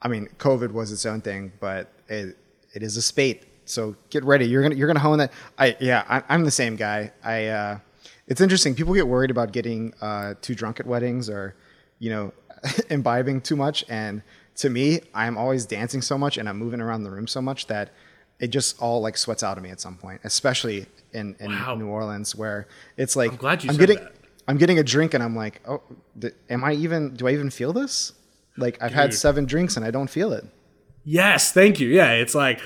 I 0.01 0.07
mean, 0.07 0.27
COVID 0.37 0.71
was 0.71 0.91
its 0.91 1.05
own 1.05 1.21
thing, 1.21 1.51
but 1.59 1.91
it 2.07 2.37
it 2.73 2.83
is 2.83 2.97
a 2.97 3.01
spate. 3.01 3.45
So 3.69 3.95
get 4.09 4.23
ready. 4.23 4.45
You're 4.47 4.63
gonna 4.63 4.75
you're 4.75 4.87
gonna 4.87 4.99
hone 4.99 5.19
that. 5.19 5.31
I 5.57 5.75
yeah, 5.79 6.03
I, 6.07 6.33
am 6.33 6.43
the 6.43 6.51
same 6.51 6.75
guy. 6.75 7.11
I 7.23 7.47
uh, 7.47 7.79
it's 8.27 8.41
interesting. 8.41 8.75
People 8.75 8.93
get 8.93 9.07
worried 9.07 9.31
about 9.31 9.51
getting 9.51 9.93
uh, 10.01 10.35
too 10.41 10.55
drunk 10.55 10.79
at 10.79 10.85
weddings 10.85 11.29
or 11.29 11.55
you 11.99 12.09
know 12.09 12.33
imbibing 12.89 13.41
too 13.41 13.55
much, 13.55 13.85
and 13.89 14.21
to 14.59 14.69
me, 14.69 14.99
I'm 15.13 15.37
always 15.37 15.65
dancing 15.65 16.01
so 16.01 16.17
much 16.17 16.37
and 16.37 16.49
I'm 16.49 16.57
moving 16.57 16.81
around 16.81 17.03
the 17.03 17.11
room 17.11 17.27
so 17.27 17.41
much 17.41 17.67
that 17.67 17.91
it 18.39 18.47
just 18.47 18.81
all 18.81 19.01
like 19.01 19.17
sweats 19.17 19.41
out 19.41 19.57
of 19.57 19.63
me 19.63 19.69
at 19.69 19.79
some 19.79 19.95
point, 19.95 20.19
especially 20.25 20.85
in, 21.13 21.35
in 21.39 21.51
wow. 21.51 21.75
New 21.75 21.87
Orleans 21.87 22.35
where 22.35 22.67
it's 22.97 23.15
like 23.15 23.31
I'm 23.31 23.37
glad 23.37 23.63
you 23.63 23.69
I'm 23.69 23.77
getting 23.77 23.97
that. 23.97 24.13
I'm 24.49 24.57
getting 24.57 24.79
a 24.79 24.83
drink 24.83 25.13
and 25.13 25.23
I'm 25.23 25.35
like, 25.35 25.61
oh, 25.67 25.81
th- 26.19 26.33
am 26.49 26.63
I 26.63 26.73
even? 26.73 27.15
Do 27.15 27.27
I 27.27 27.31
even 27.31 27.49
feel 27.49 27.71
this? 27.71 28.13
Like 28.57 28.81
I've 28.81 28.89
Dude. 28.89 28.97
had 28.97 29.13
seven 29.13 29.45
drinks 29.45 29.77
and 29.77 29.85
I 29.85 29.91
don't 29.91 30.09
feel 30.09 30.33
it. 30.33 30.45
Yes, 31.05 31.51
thank 31.53 31.79
you. 31.79 31.87
Yeah, 31.87 32.11
it's 32.11 32.35
like 32.35 32.59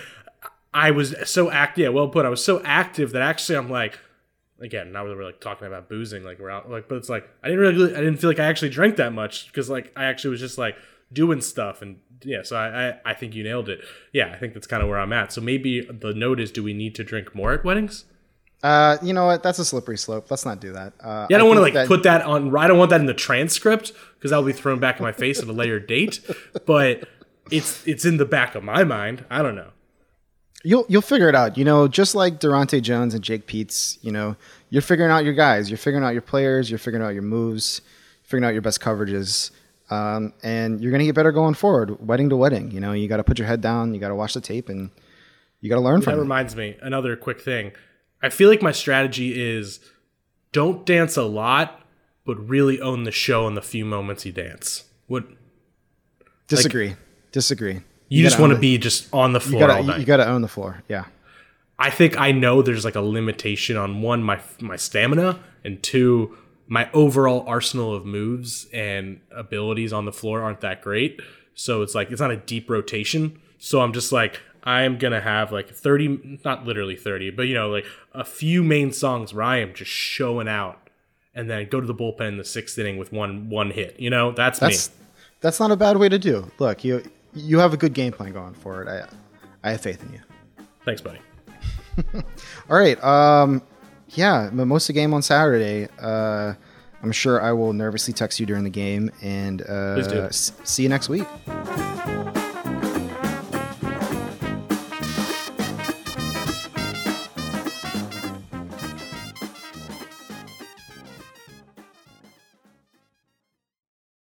I 0.74 0.92
was 0.92 1.16
so 1.26 1.52
active. 1.52 1.84
Yeah, 1.84 1.90
well 1.90 2.08
put. 2.08 2.26
I 2.26 2.30
was 2.30 2.44
so 2.44 2.62
active 2.64 3.12
that 3.12 3.22
actually 3.22 3.58
I'm 3.58 3.70
like, 3.70 4.00
again, 4.60 4.92
now 4.92 5.04
we're 5.04 5.24
like 5.24 5.40
talking 5.40 5.68
about 5.68 5.90
boozing, 5.90 6.24
like 6.24 6.40
we're 6.40 6.50
out, 6.50 6.70
like, 6.70 6.88
but 6.88 6.96
it's 6.96 7.10
like 7.10 7.28
I 7.44 7.50
didn't 7.50 7.62
really, 7.62 7.96
I 7.96 8.00
didn't 8.00 8.18
feel 8.18 8.30
like 8.30 8.40
I 8.40 8.46
actually 8.46 8.70
drank 8.70 8.96
that 8.98 9.14
much 9.14 9.48
because 9.48 9.70
like 9.70 9.92
I 9.96 10.06
actually 10.06 10.32
was 10.32 10.40
just 10.40 10.58
like 10.58 10.76
doing 11.12 11.42
stuff 11.42 11.82
and 11.82 12.00
yeah. 12.24 12.44
So 12.44 12.56
I, 12.56 12.90
I, 12.90 13.00
I 13.06 13.14
think 13.14 13.36
you 13.36 13.44
nailed 13.44 13.70
it. 13.70 13.82
Yeah, 14.12 14.32
I 14.34 14.38
think 14.38 14.54
that's 14.54 14.68
kind 14.68 14.82
of 14.82 14.90
where 14.90 15.00
I'm 15.00 15.14
at. 15.14 15.32
So 15.32 15.42
maybe 15.42 15.82
the 15.82 16.14
note 16.14 16.40
is, 16.40 16.52
do 16.52 16.64
we 16.64 16.74
need 16.74 16.96
to 16.96 17.04
drink 17.04 17.36
more 17.36 17.54
at 17.54 17.64
weddings? 17.64 18.06
Uh, 18.64 18.98
you 19.04 19.12
know 19.12 19.26
what? 19.26 19.44
That's 19.44 19.60
a 19.60 19.66
slippery 19.66 19.98
slope. 19.98 20.32
Let's 20.32 20.46
not 20.46 20.62
do 20.62 20.72
that. 20.72 20.94
Uh, 21.02 21.28
yeah, 21.30 21.36
I 21.36 21.40
don't 21.40 21.50
want 21.50 21.58
to 21.58 21.62
like 21.62 21.74
that... 21.74 21.88
put 21.88 22.04
that 22.04 22.22
on. 22.22 22.56
I 22.56 22.68
don't 22.68 22.78
want 22.78 22.92
that 22.92 23.02
in 23.02 23.08
the 23.08 23.14
transcript 23.14 23.92
because 24.16 24.32
that'll 24.32 24.46
be 24.46 24.54
thrown 24.54 24.80
back 24.80 25.00
in 25.00 25.04
my 25.04 25.12
face 25.12 25.42
at 25.42 25.48
a 25.50 25.52
later 25.52 25.82
date. 25.82 26.22
But 26.66 27.08
it's 27.52 27.86
it's 27.86 28.06
in 28.06 28.16
the 28.18 28.26
back 28.26 28.56
of 28.56 28.64
my 28.64 28.86
mind. 28.86 29.26
I 29.30 29.42
don't 29.42 29.56
know. 29.56 29.72
You'll 30.64 30.86
you'll 30.88 31.02
figure 31.02 31.30
it 31.30 31.36
out. 31.36 31.58
You 31.58 31.66
know, 31.66 31.88
just 31.88 32.16
like 32.16 32.40
Daronte 32.40 32.82
Jones 32.82 33.14
and 33.14 33.24
Jake 33.24 33.48
Peetz, 33.48 33.98
You 34.02 34.12
know, 34.12 34.36
you're 34.70 34.82
figuring 34.82 35.12
out 35.12 35.26
your 35.26 35.34
guys. 35.34 35.70
You're 35.70 35.78
figuring 35.78 36.06
out 36.06 36.14
your 36.14 36.22
players. 36.22 36.70
You're 36.70 36.80
figuring 36.80 37.06
out 37.06 37.14
your 37.14 37.24
moves. 37.24 37.82
Figuring 38.24 38.46
out 38.46 38.54
your 38.54 38.62
best 38.62 38.80
coverages. 38.80 39.52
Um, 39.90 40.34
and 40.42 40.82
you're 40.82 40.92
gonna 40.92 41.04
get 41.04 41.16
better 41.16 41.32
going 41.32 41.54
forward, 41.54 42.06
wedding 42.06 42.30
to 42.30 42.38
wedding. 42.38 42.72
You 42.72 42.80
know, 42.80 42.94
you 42.94 43.08
got 43.08 43.18
to 43.18 43.24
put 43.24 43.38
your 43.38 43.48
head 43.48 43.62
down. 43.62 43.94
You 43.94 44.00
got 44.00 44.08
to 44.08 44.16
watch 44.16 44.34
the 44.34 44.42
tape, 44.42 44.70
and 44.70 44.90
you 45.60 45.70
got 45.70 45.76
to 45.76 45.82
learn 45.82 46.00
that 46.00 46.06
from. 46.06 46.14
That 46.16 46.22
reminds 46.22 46.56
me, 46.56 46.78
another 46.82 47.16
quick 47.16 47.42
thing 47.42 47.74
I 48.24 48.30
feel 48.30 48.50
like 48.50 48.62
my 48.62 48.72
strategy 48.72 49.40
is 49.40 49.82
don't 50.54 50.86
dance 50.86 51.18
a 51.18 51.24
lot, 51.24 51.86
but 52.26 52.36
really 52.48 52.80
own 52.80 53.04
the 53.04 53.12
show 53.12 53.48
in 53.48 53.54
the 53.54 53.62
few 53.62 53.84
moments 53.84 54.26
you 54.26 54.32
dance. 54.32 54.86
What? 55.08 55.26
Disagree. 56.48 56.90
Like, 56.90 56.98
Disagree. 57.34 57.82
You, 58.10 58.20
you 58.20 58.24
just 58.24 58.40
want 58.40 58.54
to 58.54 58.60
be 58.60 58.78
just 58.78 59.12
on 59.14 59.34
the 59.34 59.40
floor 59.40 59.62
you 59.62 59.68
gotta, 59.68 59.80
all 59.80 59.84
night. 59.84 60.00
You 60.00 60.06
got 60.06 60.18
to 60.18 60.28
own 60.28 60.42
the 60.42 60.48
floor. 60.48 60.84
Yeah. 60.88 61.06
I 61.80 61.90
think 61.90 62.20
I 62.20 62.32
know 62.32 62.62
there's 62.62 62.86
like 62.86 62.96
a 62.96 63.02
limitation 63.02 63.76
on 63.78 64.02
one 64.02 64.24
my 64.24 64.40
my 64.62 64.76
stamina 64.76 65.40
and 65.64 65.82
two 65.82 66.38
my 66.68 66.90
overall 66.92 67.44
arsenal 67.48 67.94
of 67.94 68.06
moves 68.06 68.68
and 68.74 69.20
abilities 69.32 69.92
on 69.92 70.06
the 70.06 70.14
floor 70.14 70.42
aren't 70.42 70.62
that 70.62 70.82
great. 70.82 71.20
So 71.56 71.82
it's 71.82 71.94
like 71.94 72.12
it's 72.12 72.22
not 72.22 72.32
a 72.32 72.38
deep 72.38 72.70
rotation. 72.70 73.42
So 73.58 73.82
I'm 73.82 73.94
just 73.94 74.12
like 74.12 74.40
I'm 74.64 74.98
gonna 74.98 75.22
have 75.22 75.52
like 75.52 75.70
30, 75.70 76.40
not 76.46 76.66
literally 76.66 76.96
30, 76.96 77.32
but 77.32 77.44
you 77.44 77.54
know, 77.54 77.70
like 77.70 77.86
a 78.14 78.24
few 78.24 78.64
main 78.64 78.92
songs 78.94 79.34
where 79.34 79.44
I 79.44 79.58
am 79.58 79.74
just 79.74 79.92
showing 79.92 80.48
out, 80.48 80.90
and 81.36 81.50
then 81.50 81.68
go 81.68 81.82
to 81.82 81.88
the 81.88 81.94
bullpen 81.94 82.30
in 82.30 82.38
the 82.38 82.46
sixth 82.46 82.78
inning 82.78 82.98
with 82.98 83.12
one 83.12 83.50
one 83.50 83.72
hit. 83.72 84.00
You 84.00 84.10
know, 84.10 84.32
that's, 84.32 84.60
that's 84.60 84.90
me. 84.90 84.96
That's 85.42 85.60
not 85.60 85.72
a 85.72 85.76
bad 85.76 85.98
way 85.98 86.08
to 86.08 86.18
do. 86.18 86.50
Look, 86.60 86.86
you 86.86 87.04
you 87.36 87.60
have 87.60 87.74
a 87.74 87.78
good 87.78 87.94
game 87.94 88.12
plan 88.12 88.34
going 88.34 88.54
for 88.54 88.82
it. 88.82 88.88
I 88.88 89.08
I 89.68 89.72
have 89.72 89.82
faith 89.82 90.04
in 90.04 90.14
you. 90.14 90.20
Thanks, 90.86 91.02
buddy. 91.02 91.20
All 92.70 92.78
right. 92.78 93.02
Um, 93.04 93.62
yeah, 94.10 94.50
Mimosa 94.52 94.94
game 94.94 95.14
on 95.14 95.22
Saturday. 95.22 95.88
Uh, 96.00 96.54
I'm 97.02 97.12
sure 97.12 97.42
I 97.42 97.52
will 97.52 97.74
nervously 97.74 98.14
text 98.14 98.40
you 98.40 98.46
during 98.46 98.64
the 98.64 98.70
game, 98.70 99.12
and 99.22 99.62
uh, 99.62 100.30
see 100.32 100.84
you 100.84 100.90
next 100.90 101.10
week. 101.10 101.28